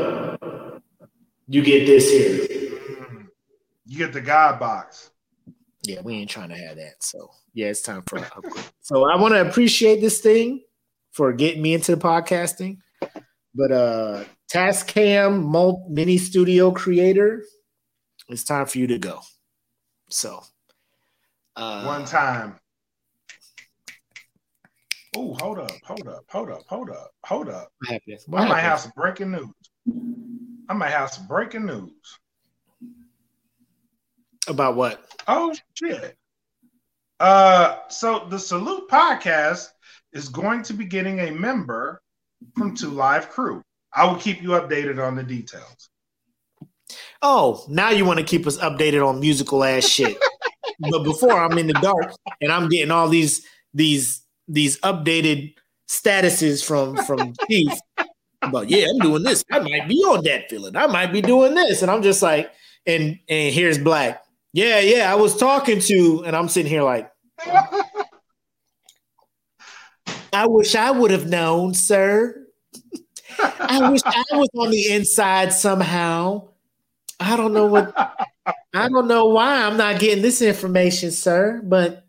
[1.49, 2.49] you get this here.
[3.87, 5.11] You get the God box.
[5.85, 7.03] Yeah, we ain't trying to have that.
[7.03, 8.65] So yeah, it's time for upgrade.
[8.81, 10.63] so I want to appreciate this thing
[11.11, 12.79] for getting me into the podcasting.
[13.55, 17.45] But uh Tascam mini studio creator,
[18.29, 19.21] it's time for you to go.
[20.09, 20.43] So,
[21.57, 22.57] uh, one time.
[25.15, 27.71] Oh, hold up, hold up, hold up, hold up, hold up.
[27.79, 28.19] What happened?
[28.27, 28.57] What I happened?
[28.57, 30.67] might have some breaking news.
[30.69, 32.19] I might have some breaking news.
[34.49, 35.05] About what?
[35.29, 36.17] Oh shit.
[37.21, 39.69] Uh, so the Salute podcast
[40.13, 42.03] is going to be getting a member
[42.57, 43.63] from Two Live Crew.
[43.95, 45.91] I will keep you updated on the details.
[47.23, 50.17] Oh, now you want to keep us updated on musical ass shit.
[50.91, 55.55] but before I'm in the dark and I'm getting all these these these updated
[55.89, 57.79] statuses from from Keith.
[58.51, 59.45] But yeah, I'm doing this.
[59.53, 60.77] I might be on that feeling.
[60.77, 61.83] I might be doing this.
[61.83, 62.51] And I'm just like,
[62.87, 64.25] and and here's Black.
[64.53, 65.13] Yeah, yeah.
[65.13, 67.11] I was talking to, and I'm sitting here like,
[70.33, 72.47] I wish I would have known, sir.
[73.39, 76.49] I wish I was on the inside somehow.
[77.23, 77.95] I don't know what
[78.75, 82.05] I don't know why I'm not getting this information, sir, but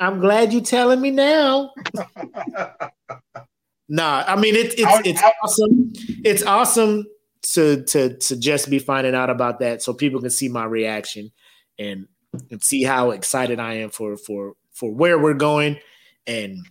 [0.00, 1.72] I'm glad you're telling me now.
[3.88, 5.92] nah, I mean it, it's it's awesome.
[6.24, 7.06] It's awesome
[7.54, 11.30] to to to just be finding out about that so people can see my reaction
[11.78, 12.06] and
[12.50, 15.78] and see how excited I am for for for where we're going
[16.26, 16.66] and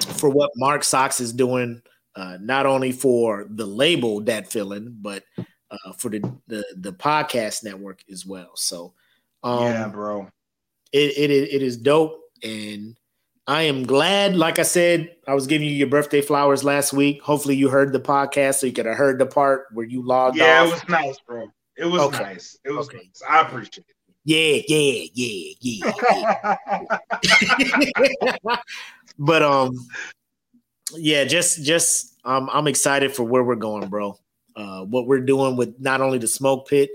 [0.00, 1.82] for what Mark Sox is doing,
[2.14, 5.24] uh, not only for the label Dat Feelin, but
[5.70, 8.50] uh, for the, the the podcast network as well.
[8.54, 8.94] So,
[9.42, 10.28] um, yeah, bro,
[10.92, 12.96] it, it it is dope, and
[13.46, 14.36] I am glad.
[14.36, 17.22] Like I said, I was giving you your birthday flowers last week.
[17.22, 20.36] Hopefully, you heard the podcast, so you could have heard the part where you logged
[20.36, 20.68] yeah, off.
[20.68, 21.50] it was nice, bro.
[21.76, 22.22] It was okay.
[22.22, 22.58] nice.
[22.64, 22.98] It was okay.
[22.98, 23.22] nice.
[23.28, 23.94] I appreciate it.
[24.24, 26.56] Yeah, yeah, yeah, yeah.
[28.44, 28.56] yeah.
[29.18, 29.72] but um,
[30.94, 34.18] yeah, just just um, I'm excited for where we're going, bro.
[34.58, 36.90] Uh, what we're doing with not only the smoke pit,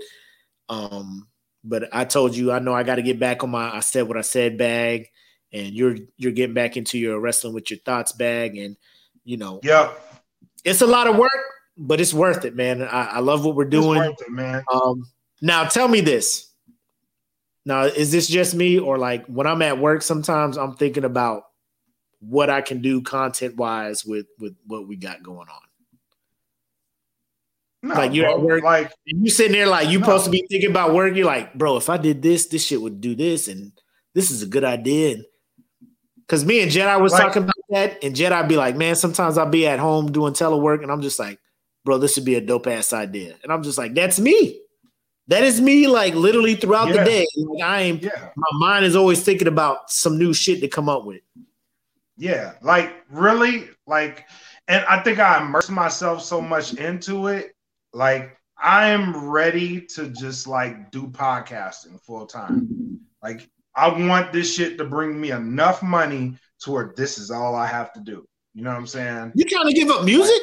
[0.68, 1.26] um,
[1.64, 4.06] but I told you I know I got to get back on my I said
[4.06, 5.08] what I said bag,
[5.50, 8.76] and you're you're getting back into your wrestling with your thoughts bag, and
[9.24, 9.92] you know, yeah,
[10.62, 11.30] it's a lot of work,
[11.78, 12.82] but it's worth it, man.
[12.82, 14.62] I, I love what we're doing, it, man.
[14.70, 15.06] Um,
[15.40, 16.50] now tell me this.
[17.64, 21.44] Now, is this just me, or like when I'm at work, sometimes I'm thinking about
[22.20, 25.62] what I can do content wise with with what we got going on.
[27.84, 30.06] No, like you're bro, at work, like you sitting there, like you no.
[30.06, 31.14] supposed to be thinking about work.
[31.14, 33.72] You're like, bro, if I did this, this shit would do this, and
[34.14, 35.18] this is a good idea.
[36.16, 39.36] Because me and Jedi was like, talking about that, and Jedi be like, man, sometimes
[39.36, 41.38] I'll be at home doing telework, and I'm just like,
[41.84, 44.62] bro, this would be a dope ass idea, and I'm just like, that's me.
[45.28, 47.04] That is me, like literally throughout yeah.
[47.04, 47.26] the day.
[47.36, 48.30] Like, I am, yeah.
[48.34, 51.20] my mind is always thinking about some new shit to come up with.
[52.16, 54.24] Yeah, like really, like,
[54.68, 57.53] and I think I immersed myself so much into it
[57.94, 63.00] like I am ready to just like do podcasting full time.
[63.22, 67.54] Like I want this shit to bring me enough money to where this is all
[67.54, 68.26] I have to do.
[68.54, 69.32] You know what I'm saying?
[69.34, 70.40] You trying to give up music?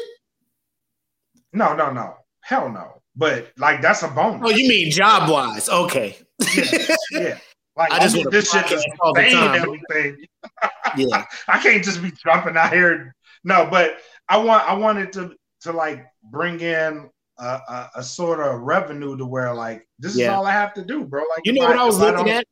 [1.53, 2.15] no, no, no.
[2.41, 3.01] Hell no.
[3.15, 4.41] But like that's a bonus.
[4.43, 5.69] Oh, you mean job wise?
[5.69, 6.17] Okay.
[6.55, 7.37] yeah, yeah.
[7.77, 10.25] Like I just want this shit to sustain everything.
[10.97, 11.25] yeah.
[11.47, 13.15] I can't just be jumping out here.
[13.45, 13.95] No, but
[14.27, 17.09] I want I wanted to to like bring in
[17.41, 20.27] a, a, a, sort of revenue to where like this yeah.
[20.27, 21.23] is all I have to do, bro.
[21.35, 22.45] Like you know what I, I was looking at?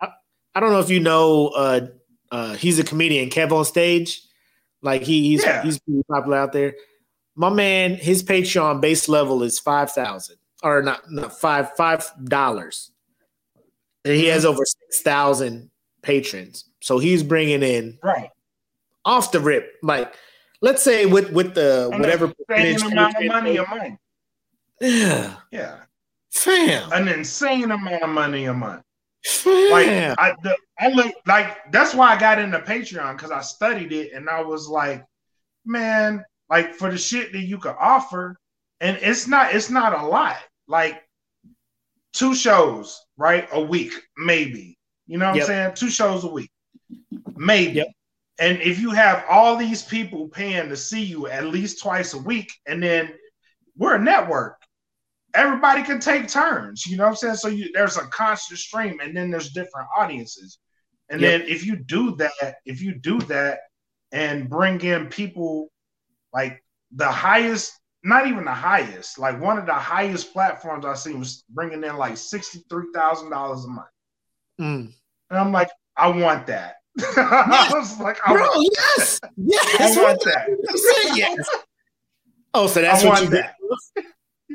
[0.00, 0.08] I,
[0.54, 1.86] I, don't know if you know uh
[2.30, 4.20] uh he's a comedian, KevOnStage.
[4.82, 5.62] Like he, he's yeah.
[5.62, 6.74] he's pretty popular out there.
[7.34, 12.90] My man, his Patreon base level is five thousand or not, not five five dollars.
[14.04, 14.52] And he has mm-hmm.
[14.52, 15.70] over six thousand
[16.02, 16.66] patrons.
[16.80, 18.30] So he's bringing in right
[19.04, 20.14] off the rip like
[20.64, 23.98] let's say with with the and whatever insane amount of money a month.
[24.80, 25.80] Yeah, yeah,
[26.32, 28.82] fam, an insane amount of money a month.
[29.24, 29.70] Fam.
[29.70, 33.92] Like I, the, I look like that's why I got into Patreon because I studied
[33.92, 35.04] it and I was like,
[35.64, 38.36] man, like for the shit that you could offer,
[38.80, 40.38] and it's not it's not a lot.
[40.66, 41.02] Like
[42.14, 44.78] two shows, right, a week, maybe.
[45.06, 45.44] You know what yep.
[45.44, 45.74] I'm saying?
[45.74, 46.50] Two shows a week,
[47.36, 47.74] maybe.
[47.74, 47.88] Yep.
[48.38, 52.18] And if you have all these people paying to see you at least twice a
[52.18, 53.12] week, and then
[53.76, 54.56] we're a network,
[55.34, 56.86] everybody can take turns.
[56.86, 57.36] You know what I'm saying?
[57.36, 60.58] So you, there's a constant stream, and then there's different audiences.
[61.10, 61.42] And yep.
[61.42, 63.60] then if you do that, if you do that
[64.12, 65.70] and bring in people
[66.32, 66.62] like
[66.94, 71.44] the highest, not even the highest, like one of the highest platforms I've seen was
[71.50, 73.86] bringing in like $63,000 a month.
[74.60, 74.92] Mm.
[75.30, 76.76] And I'm like, I want that.
[77.16, 79.32] I was like, I bro, yes, that.
[79.36, 81.12] yes, I want that.
[81.14, 81.48] yes.
[82.54, 83.54] Oh, so that's I what you that.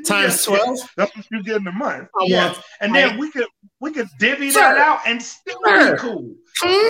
[0.06, 0.78] Times twelve.
[0.96, 2.08] That's what you get in the month.
[2.18, 3.46] I yeah, and then we could
[3.80, 4.60] we could divvy Sir.
[4.60, 5.92] that out and still Sir.
[5.92, 6.34] be cool.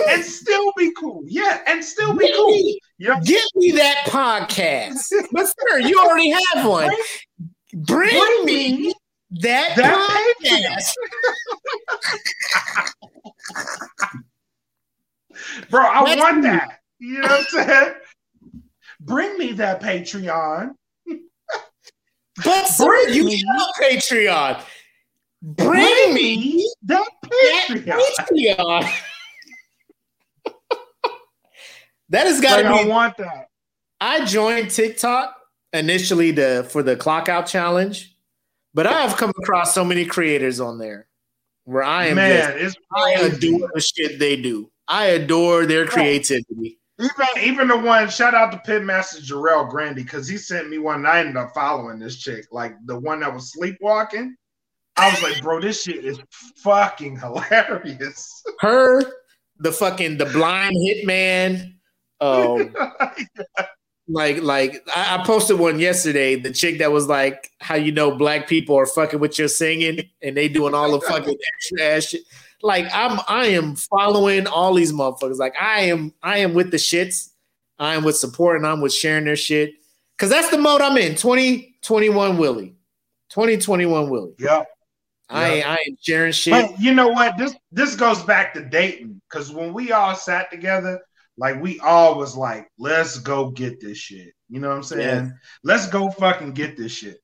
[0.09, 1.23] And still be cool.
[1.25, 2.55] Yeah, and still be cool.
[2.97, 3.19] You know?
[3.21, 5.11] Give me that podcast.
[5.31, 6.91] but sir, you already have one.
[7.73, 8.93] Bring, Bring me
[9.31, 10.93] that, that podcast.
[15.69, 16.79] Bro, I That's want that.
[16.99, 17.93] You know what I'm saying?
[18.99, 20.71] Bring me that Patreon.
[22.43, 24.63] But sir, Bring you me- have Patreon.
[25.41, 28.01] Bring me that that Patreon.
[28.19, 28.93] Patreon.
[32.09, 32.89] that has got Like, to I be.
[32.89, 33.47] want that.
[33.99, 35.35] I joined TikTok
[35.73, 38.15] initially to for the clock out challenge,
[38.73, 41.07] but I have come across so many creators on there
[41.65, 44.70] where I am Man, just, it's I adore the shit they do.
[44.91, 46.77] I adore their creativity.
[46.99, 47.11] Even,
[47.41, 51.07] even the one, shout out to Pitmaster Jarrell Grandy, because he sent me one and
[51.07, 54.35] I ended up following this chick, like the one that was sleepwalking.
[54.97, 56.19] I was like, bro, this shit is
[56.57, 58.43] fucking hilarious.
[58.59, 59.01] Her,
[59.59, 61.75] the fucking the blind hitman.
[62.19, 62.75] Um,
[64.09, 66.35] like like I, I posted one yesterday.
[66.35, 70.01] The chick that was like, "How you know black people are fucking with your singing
[70.21, 72.21] and they doing all the fucking extra ass shit."
[72.63, 75.37] Like I'm I am following all these motherfuckers.
[75.37, 77.29] Like I am I am with the shits.
[77.79, 79.73] I am with support and I'm with sharing their shit
[80.17, 81.15] because that's the mode I'm in.
[81.15, 82.75] 2021 Willie,
[83.29, 84.33] 2021 Willie.
[84.37, 84.67] yep.
[85.29, 86.51] I I am sharing shit.
[86.53, 87.37] But you know what?
[87.37, 90.99] This this goes back to dating because when we all sat together,
[91.37, 94.33] like we all was like, let's go get this shit.
[94.49, 95.25] You know what I'm saying?
[95.25, 95.31] Yes.
[95.63, 97.21] Let's go fucking get this shit.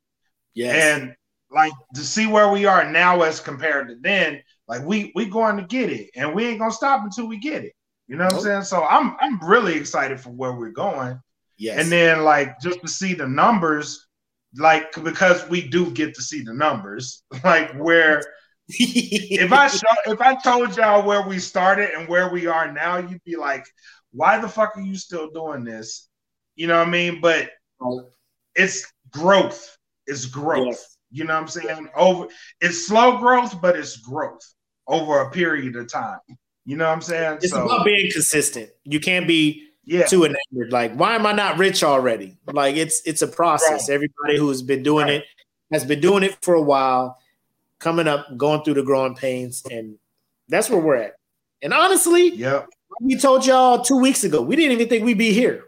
[0.53, 0.97] yes.
[0.97, 1.15] And
[1.51, 5.57] like to see where we are now as compared to then, like we we going
[5.57, 7.73] to get it, and we ain't gonna stop until we get it.
[8.07, 8.61] You know what I'm saying?
[8.63, 11.19] So I'm I'm really excited for where we're going,
[11.57, 11.79] yes.
[11.79, 14.07] and then like just to see the numbers,
[14.57, 18.21] like because we do get to see the numbers, like where
[18.69, 22.97] if I show, if I told y'all where we started and where we are now,
[22.97, 23.65] you'd be like,
[24.11, 26.09] why the fuck are you still doing this?
[26.55, 27.21] You know what I mean?
[27.21, 27.51] But
[28.55, 29.77] it's growth.
[30.07, 30.67] It's growth.
[30.67, 30.97] Yes.
[31.09, 31.89] You know what I'm saying?
[31.95, 32.27] Over
[32.59, 34.43] it's slow growth, but it's growth
[34.87, 36.19] over a period of time.
[36.65, 37.39] You know what I'm saying?
[37.41, 38.69] It's about being consistent.
[38.83, 40.71] You can't be yeah, too enamored.
[40.71, 42.37] Like, why am I not rich already?
[42.51, 43.89] Like, it's it's a process.
[43.89, 45.15] Everybody who's been doing Right.
[45.15, 45.25] it
[45.71, 47.17] has been doing it for a while,
[47.79, 49.97] coming up, going through the growing pains, and
[50.49, 51.13] that's where we're at.
[51.61, 52.67] And honestly, yep.
[53.01, 55.63] we told y'all two weeks ago, we didn't even think we'd be here.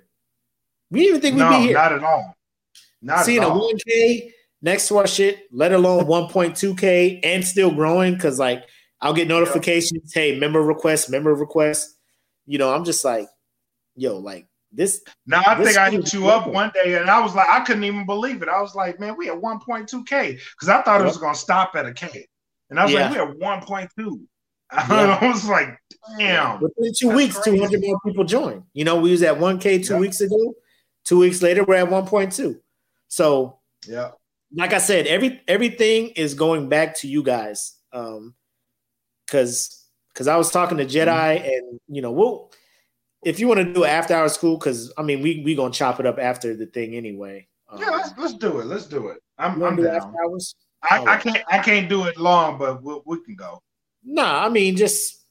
[0.91, 1.73] We didn't even think No, we'd be here.
[1.73, 2.35] not at all.
[3.01, 4.31] Not Seeing at a 1K
[4.61, 8.17] next to our shit, let alone 1.2K and still growing.
[8.19, 8.63] Cause like
[9.01, 11.95] I'll get notifications, hey, member request, member request.
[12.45, 13.27] You know, I'm just like,
[13.95, 15.01] yo, like this.
[15.25, 17.61] Now I This think I hit you up one day and I was like, I
[17.61, 18.49] couldn't even believe it.
[18.49, 20.31] I was like, man, we at 1.2K.
[20.33, 22.25] Because I thought it was gonna stop at a K.
[22.69, 23.09] And I was Yeah.
[23.09, 24.19] like, we at 1.2.
[24.71, 25.17] Yeah.
[25.19, 25.69] I was like,
[26.19, 26.61] damn.
[26.61, 27.57] Within two weeks, crazy.
[27.57, 28.63] 200 more people joined.
[28.73, 29.99] You know, we was at 1K two Yeah.
[29.99, 30.53] weeks ago.
[31.05, 32.59] Two weeks later, we're at 1.2.
[33.07, 34.11] So Yeah.
[34.53, 37.77] like I said, every everything is going back to you guys.
[37.91, 38.35] Um,
[39.29, 41.05] because because I was talking to Jedi,
[41.39, 41.45] Mm-hmm.
[41.45, 42.51] and you know, we'll
[43.23, 45.99] if you want to do after hour school, because I mean, we we gonna chop
[45.99, 47.47] it up after the thing anyway.
[47.69, 48.65] Um, Yeah, let's let's do it.
[48.65, 49.17] Let's do it.
[49.37, 49.95] I'm, I'm do down.
[49.95, 50.55] after hours?
[50.81, 53.61] I, I can't I can't do it long, but we, we can go.
[54.03, 55.23] Nah, I mean, just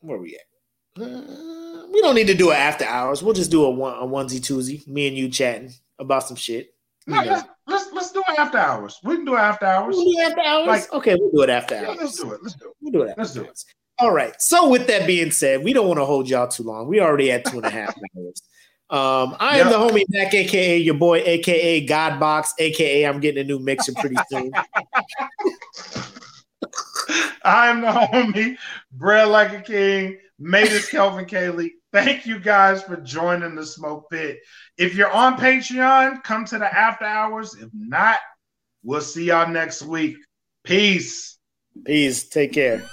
[0.00, 1.02] where we at?
[1.02, 3.22] Uh, we don't need to do it after hours.
[3.22, 4.86] We'll just do a one a onesie twosie.
[4.88, 6.74] Me and you chatting about some shit.
[7.06, 7.42] You No, know.
[8.14, 9.00] Let's, do it after hours.
[9.02, 9.96] We can do it after hours.
[9.96, 10.66] We'll do it after hours.
[10.66, 11.98] Like- okay, we'll do it after Yeah, hours.
[12.00, 12.40] let's do it.
[12.42, 12.74] Let's do it.
[12.80, 13.14] We'll do it.
[13.18, 13.64] Let's do it.
[13.98, 14.34] All right.
[14.40, 16.88] So with that being said, we don't want to hold y'all too long.
[16.88, 18.42] We already at two and a half hours.
[18.88, 19.72] Um, I am Yep.
[19.74, 24.16] the homie Mac, aka your boy, aka Godbox, aka I'm getting a new mixer pretty
[24.28, 24.50] soon.
[27.44, 28.56] I'm the homie,
[28.92, 31.74] bred like a king, made as Kelvin Cayley.
[31.92, 34.40] Thank you guys for joining the smoke pit.
[34.78, 37.54] If you're on Patreon, come to the after hours.
[37.54, 38.18] If not,
[38.84, 40.16] we'll see y'all next week.
[40.62, 41.38] Peace.
[41.84, 42.28] Peace.
[42.28, 42.88] Take care.